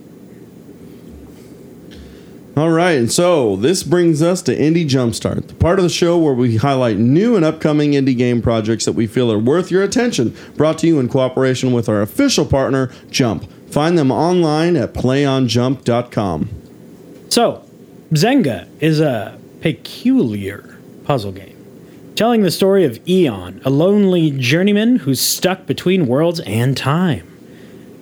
All 2.58 2.70
right, 2.70 2.98
and 2.98 3.10
so 3.10 3.56
this 3.56 3.82
brings 3.82 4.22
us 4.22 4.42
to 4.42 4.56
Indie 4.56 4.86
Jumpstart, 4.86 5.48
the 5.48 5.54
part 5.54 5.80
of 5.80 5.84
the 5.84 5.90
show 5.90 6.18
where 6.18 6.34
we 6.34 6.58
highlight 6.58 6.98
new 6.98 7.38
and 7.38 7.46
upcoming 7.46 7.94
indie 7.94 8.18
game 8.18 8.42
projects 8.42 8.84
that 8.84 8.92
we 8.92 9.08
feel 9.08 9.32
are 9.32 9.40
worth 9.40 9.72
your 9.72 9.84
attention, 9.84 10.36
brought 10.58 10.78
to 10.80 10.88
you 10.88 11.00
in 11.00 11.08
cooperation 11.08 11.72
with 11.72 11.88
our 11.88 12.02
official 12.02 12.46
partner, 12.46 12.92
Jump. 13.10 13.50
Find 13.72 13.98
them 13.98 14.12
online 14.12 14.76
at 14.76 14.94
playonjump.com. 14.94 16.50
So, 17.30 17.64
Zenge 18.12 18.68
is 18.82 19.00
a 19.00 19.40
peculiar 19.62 20.78
puzzle 21.06 21.32
game, 21.32 21.56
telling 22.18 22.42
the 22.42 22.52
story 22.52 22.84
of 22.84 23.00
Eon, 23.08 23.62
a 23.64 23.70
lonely 23.70 24.30
journeyman 24.32 24.98
who's 24.98 25.22
stuck 25.22 25.66
between 25.68 26.06
worlds 26.06 26.42
and 26.42 26.76
time. 26.76 27.26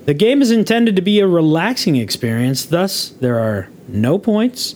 The 0.05 0.15
game 0.15 0.41
is 0.41 0.49
intended 0.49 0.95
to 0.95 1.03
be 1.03 1.19
a 1.19 1.27
relaxing 1.27 1.97
experience, 1.97 2.65
thus, 2.65 3.09
there 3.09 3.37
are 3.37 3.69
no 3.93 4.17
points, 4.17 4.75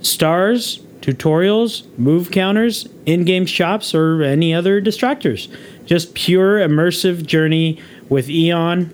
stars, 0.00 0.80
tutorials, 1.00 1.86
move 1.98 2.30
counters, 2.30 2.88
in 3.04 3.24
game 3.24 3.46
shops, 3.46 3.94
or 3.94 4.22
any 4.22 4.52
other 4.52 4.80
distractors. 4.80 5.48
Just 5.84 6.14
pure 6.14 6.58
immersive 6.58 7.24
journey 7.24 7.80
with 8.08 8.28
Eon 8.28 8.92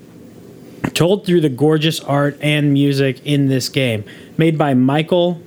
told 0.94 1.24
through 1.24 1.40
the 1.40 1.48
gorgeous 1.48 2.00
art 2.00 2.36
and 2.42 2.72
music 2.72 3.24
in 3.24 3.48
this 3.48 3.68
game, 3.68 4.04
made 4.36 4.58
by 4.58 4.74
Michael 4.74 5.40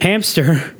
Hamster 0.00 0.74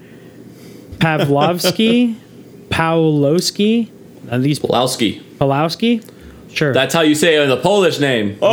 Pavlovsky, 0.99 2.17
Pawlowski, 2.69 3.91
at 4.31 4.41
least 4.41 4.63
Pulowski. 4.63 5.21
Pawlowski. 5.39 6.11
Sure. 6.55 6.73
That's 6.73 6.95
how 6.95 7.01
you 7.01 7.17
say 7.17 7.35
it 7.35 7.43
in 7.43 7.49
the 7.49 7.57
Polish 7.57 7.99
name. 7.99 8.39
there 8.41 8.47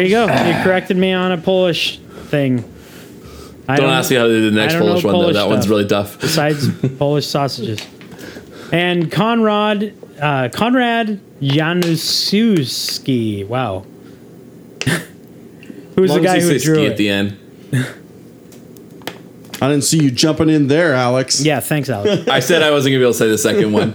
you 0.00 0.10
go. 0.10 0.26
You 0.26 0.62
corrected 0.62 0.96
me 0.96 1.12
on 1.12 1.32
a 1.32 1.38
Polish 1.38 1.98
thing. 2.28 2.62
I 3.68 3.76
Don't 3.76 3.90
ask 3.90 4.10
me 4.10 4.16
how 4.16 4.24
to 4.24 4.28
do 4.28 4.50
the 4.50 4.56
next 4.56 4.74
I 4.74 4.78
don't 4.78 4.88
Polish 4.88 5.04
one, 5.04 5.12
though. 5.12 5.20
Polish 5.20 5.36
That 5.36 5.48
one's 5.48 5.68
really 5.68 5.86
tough. 5.86 6.20
besides 6.20 6.68
Polish 6.98 7.26
sausages. 7.26 7.80
And 8.72 9.10
Conrad 9.10 9.94
uh, 10.20 10.48
Konrad 10.50 11.20
Januszewski. 11.40 13.46
Wow. 13.46 13.80
Who's 15.96 16.10
As 16.10 16.16
the 16.16 16.20
guy 16.22 16.36
as 16.36 16.44
who 16.48 16.58
say 16.58 16.64
drew 16.64 16.74
ski 16.76 16.86
it? 16.86 16.90
at 16.92 16.96
the 16.96 17.08
end. 17.08 17.36
I 19.60 19.68
didn't 19.68 19.84
see 19.84 20.02
you 20.02 20.10
jumping 20.10 20.48
in 20.48 20.68
there, 20.68 20.94
Alex. 20.94 21.44
Yeah, 21.44 21.60
thanks, 21.60 21.90
Alex. 21.90 22.26
I 22.28 22.40
said 22.40 22.62
I 22.62 22.70
wasn't 22.70 22.92
gonna 22.92 23.00
be 23.00 23.04
able 23.04 23.12
to 23.12 23.18
say 23.18 23.28
the 23.28 23.38
second 23.38 23.72
one. 23.72 23.94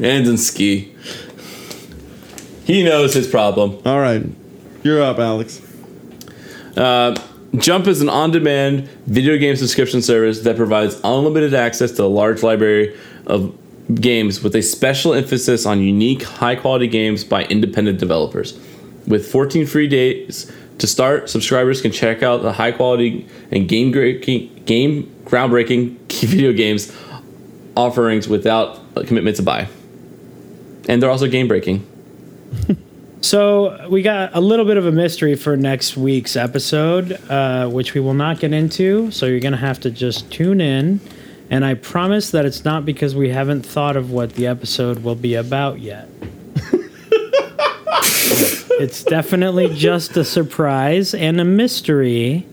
Ends 0.00 0.28
in 0.28 0.38
ski. 0.38 0.92
He 2.64 2.82
knows 2.82 3.14
his 3.14 3.28
problem. 3.28 3.80
All 3.84 4.00
right, 4.00 4.24
you're 4.82 5.02
up, 5.02 5.18
Alex. 5.18 5.60
Uh, 6.76 7.14
Jump 7.56 7.86
is 7.86 8.00
an 8.00 8.08
on-demand 8.08 8.88
video 9.06 9.38
game 9.38 9.54
subscription 9.54 10.02
service 10.02 10.40
that 10.40 10.56
provides 10.56 11.00
unlimited 11.04 11.54
access 11.54 11.92
to 11.92 12.02
a 12.02 12.06
large 12.06 12.42
library 12.42 12.98
of 13.26 13.56
games 13.94 14.42
with 14.42 14.56
a 14.56 14.62
special 14.62 15.14
emphasis 15.14 15.64
on 15.64 15.80
unique, 15.80 16.24
high-quality 16.24 16.88
games 16.88 17.22
by 17.22 17.44
independent 17.44 18.00
developers. 18.00 18.58
With 19.06 19.30
14 19.30 19.66
free 19.66 19.86
days 19.86 20.50
to 20.78 20.88
start, 20.88 21.30
subscribers 21.30 21.80
can 21.80 21.92
check 21.92 22.24
out 22.24 22.42
the 22.42 22.52
high-quality 22.52 23.28
and 23.52 23.68
game-breaking, 23.68 24.64
game 24.64 25.14
groundbreaking 25.24 25.96
video 26.26 26.52
games 26.52 26.90
offerings 27.76 28.26
without 28.26 28.80
a 28.96 29.04
commitment 29.04 29.36
to 29.36 29.42
buy. 29.42 29.68
And 30.88 31.02
they're 31.02 31.10
also 31.10 31.26
game-breaking. 31.26 31.86
So 33.24 33.88
we 33.88 34.02
got 34.02 34.36
a 34.36 34.40
little 34.40 34.66
bit 34.66 34.76
of 34.76 34.84
a 34.84 34.92
mystery 34.92 35.34
for 35.34 35.56
next 35.56 35.96
week's 35.96 36.36
episode, 36.36 37.12
uh, 37.30 37.66
which 37.70 37.94
we 37.94 38.00
will 38.02 38.12
not 38.12 38.38
get 38.38 38.52
into. 38.52 39.10
So 39.12 39.24
you're 39.24 39.40
gonna 39.40 39.56
have 39.56 39.80
to 39.80 39.90
just 39.90 40.30
tune 40.30 40.60
in, 40.60 41.00
and 41.48 41.64
I 41.64 41.72
promise 41.72 42.32
that 42.32 42.44
it's 42.44 42.66
not 42.66 42.84
because 42.84 43.14
we 43.14 43.30
haven't 43.30 43.64
thought 43.64 43.96
of 43.96 44.10
what 44.10 44.34
the 44.34 44.46
episode 44.46 45.02
will 45.02 45.14
be 45.14 45.36
about 45.36 45.80
yet. 45.80 46.06
it's 48.78 49.02
definitely 49.04 49.74
just 49.74 50.18
a 50.18 50.24
surprise 50.24 51.14
and 51.14 51.40
a 51.40 51.46
mystery 51.46 52.46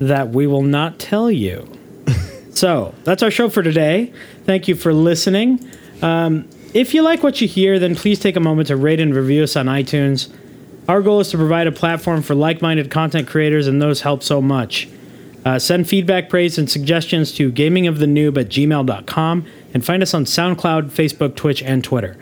that 0.00 0.28
we 0.32 0.46
will 0.46 0.62
not 0.62 0.98
tell 0.98 1.30
you. 1.30 1.66
So 2.50 2.94
that's 3.02 3.20
our 3.24 3.32
show 3.32 3.48
for 3.48 3.64
today. 3.64 4.12
Thank 4.44 4.68
you 4.68 4.76
for 4.76 4.94
listening. 4.94 5.58
Um, 6.02 6.48
if 6.74 6.92
you 6.92 7.02
like 7.02 7.22
what 7.22 7.40
you 7.40 7.48
hear, 7.48 7.78
then 7.78 7.94
please 7.94 8.18
take 8.18 8.36
a 8.36 8.40
moment 8.40 8.68
to 8.68 8.76
rate 8.76 9.00
and 9.00 9.14
review 9.14 9.44
us 9.44 9.56
on 9.56 9.66
iTunes. 9.66 10.30
Our 10.88 11.00
goal 11.00 11.20
is 11.20 11.30
to 11.30 11.38
provide 11.38 11.66
a 11.66 11.72
platform 11.72 12.20
for 12.20 12.34
like 12.34 12.60
minded 12.60 12.90
content 12.90 13.28
creators, 13.28 13.66
and 13.66 13.80
those 13.80 14.02
help 14.02 14.22
so 14.22 14.42
much. 14.42 14.88
Uh, 15.44 15.58
send 15.58 15.88
feedback, 15.88 16.28
praise, 16.28 16.58
and 16.58 16.68
suggestions 16.68 17.32
to 17.32 17.52
gamingofthenoob 17.52 18.38
at 18.38 18.48
gmail.com 18.48 19.46
and 19.72 19.84
find 19.84 20.02
us 20.02 20.14
on 20.14 20.24
SoundCloud, 20.24 20.90
Facebook, 20.90 21.36
Twitch, 21.36 21.62
and 21.62 21.84
Twitter. 21.84 22.16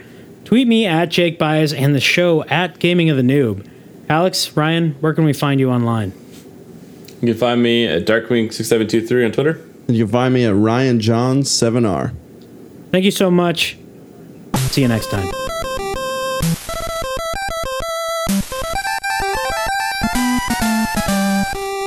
Tweet 0.45 0.69
me 0.69 0.87
at 0.87 1.09
Jake 1.09 1.39
Baez 1.39 1.73
and 1.73 1.95
the 1.95 2.01
show 2.01 2.45
at 2.45 2.79
Gaming 2.79 3.09
of 3.11 3.17
the 3.17 3.23
Noob. 3.23 3.67
Alex, 4.09 4.57
Ryan, 4.57 4.97
where 5.01 5.15
can 5.15 5.25
we 5.25 5.33
find 5.33 5.61
you 5.61 5.71
online? 5.71 6.13
You 7.21 7.29
can 7.29 7.39
find 7.39 7.63
me 7.63 7.87
at 7.87 8.05
Darkwing6723 8.05 9.25
on 9.25 9.33
Twitter. 9.33 9.61
And 9.87 9.97
you 9.97 10.05
can 10.05 10.13
find 10.13 10.35
me 10.35 10.45
at 10.45 10.55
Ryan 10.55 11.01
John 11.01 11.41
7R. 11.41 12.13
Thank 12.91 13.05
you 13.05 13.11
so 13.11 13.31
much. 13.31 13.79
See 14.73 14.81
you 14.81 14.89
next 14.89 15.11
time. 15.11 15.29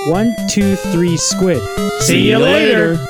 One, 0.07 0.35
two, 0.47 0.75
three, 0.75 1.17
squid. 1.17 1.63
See 2.01 2.29
you 2.29 2.37
later. 2.37 3.03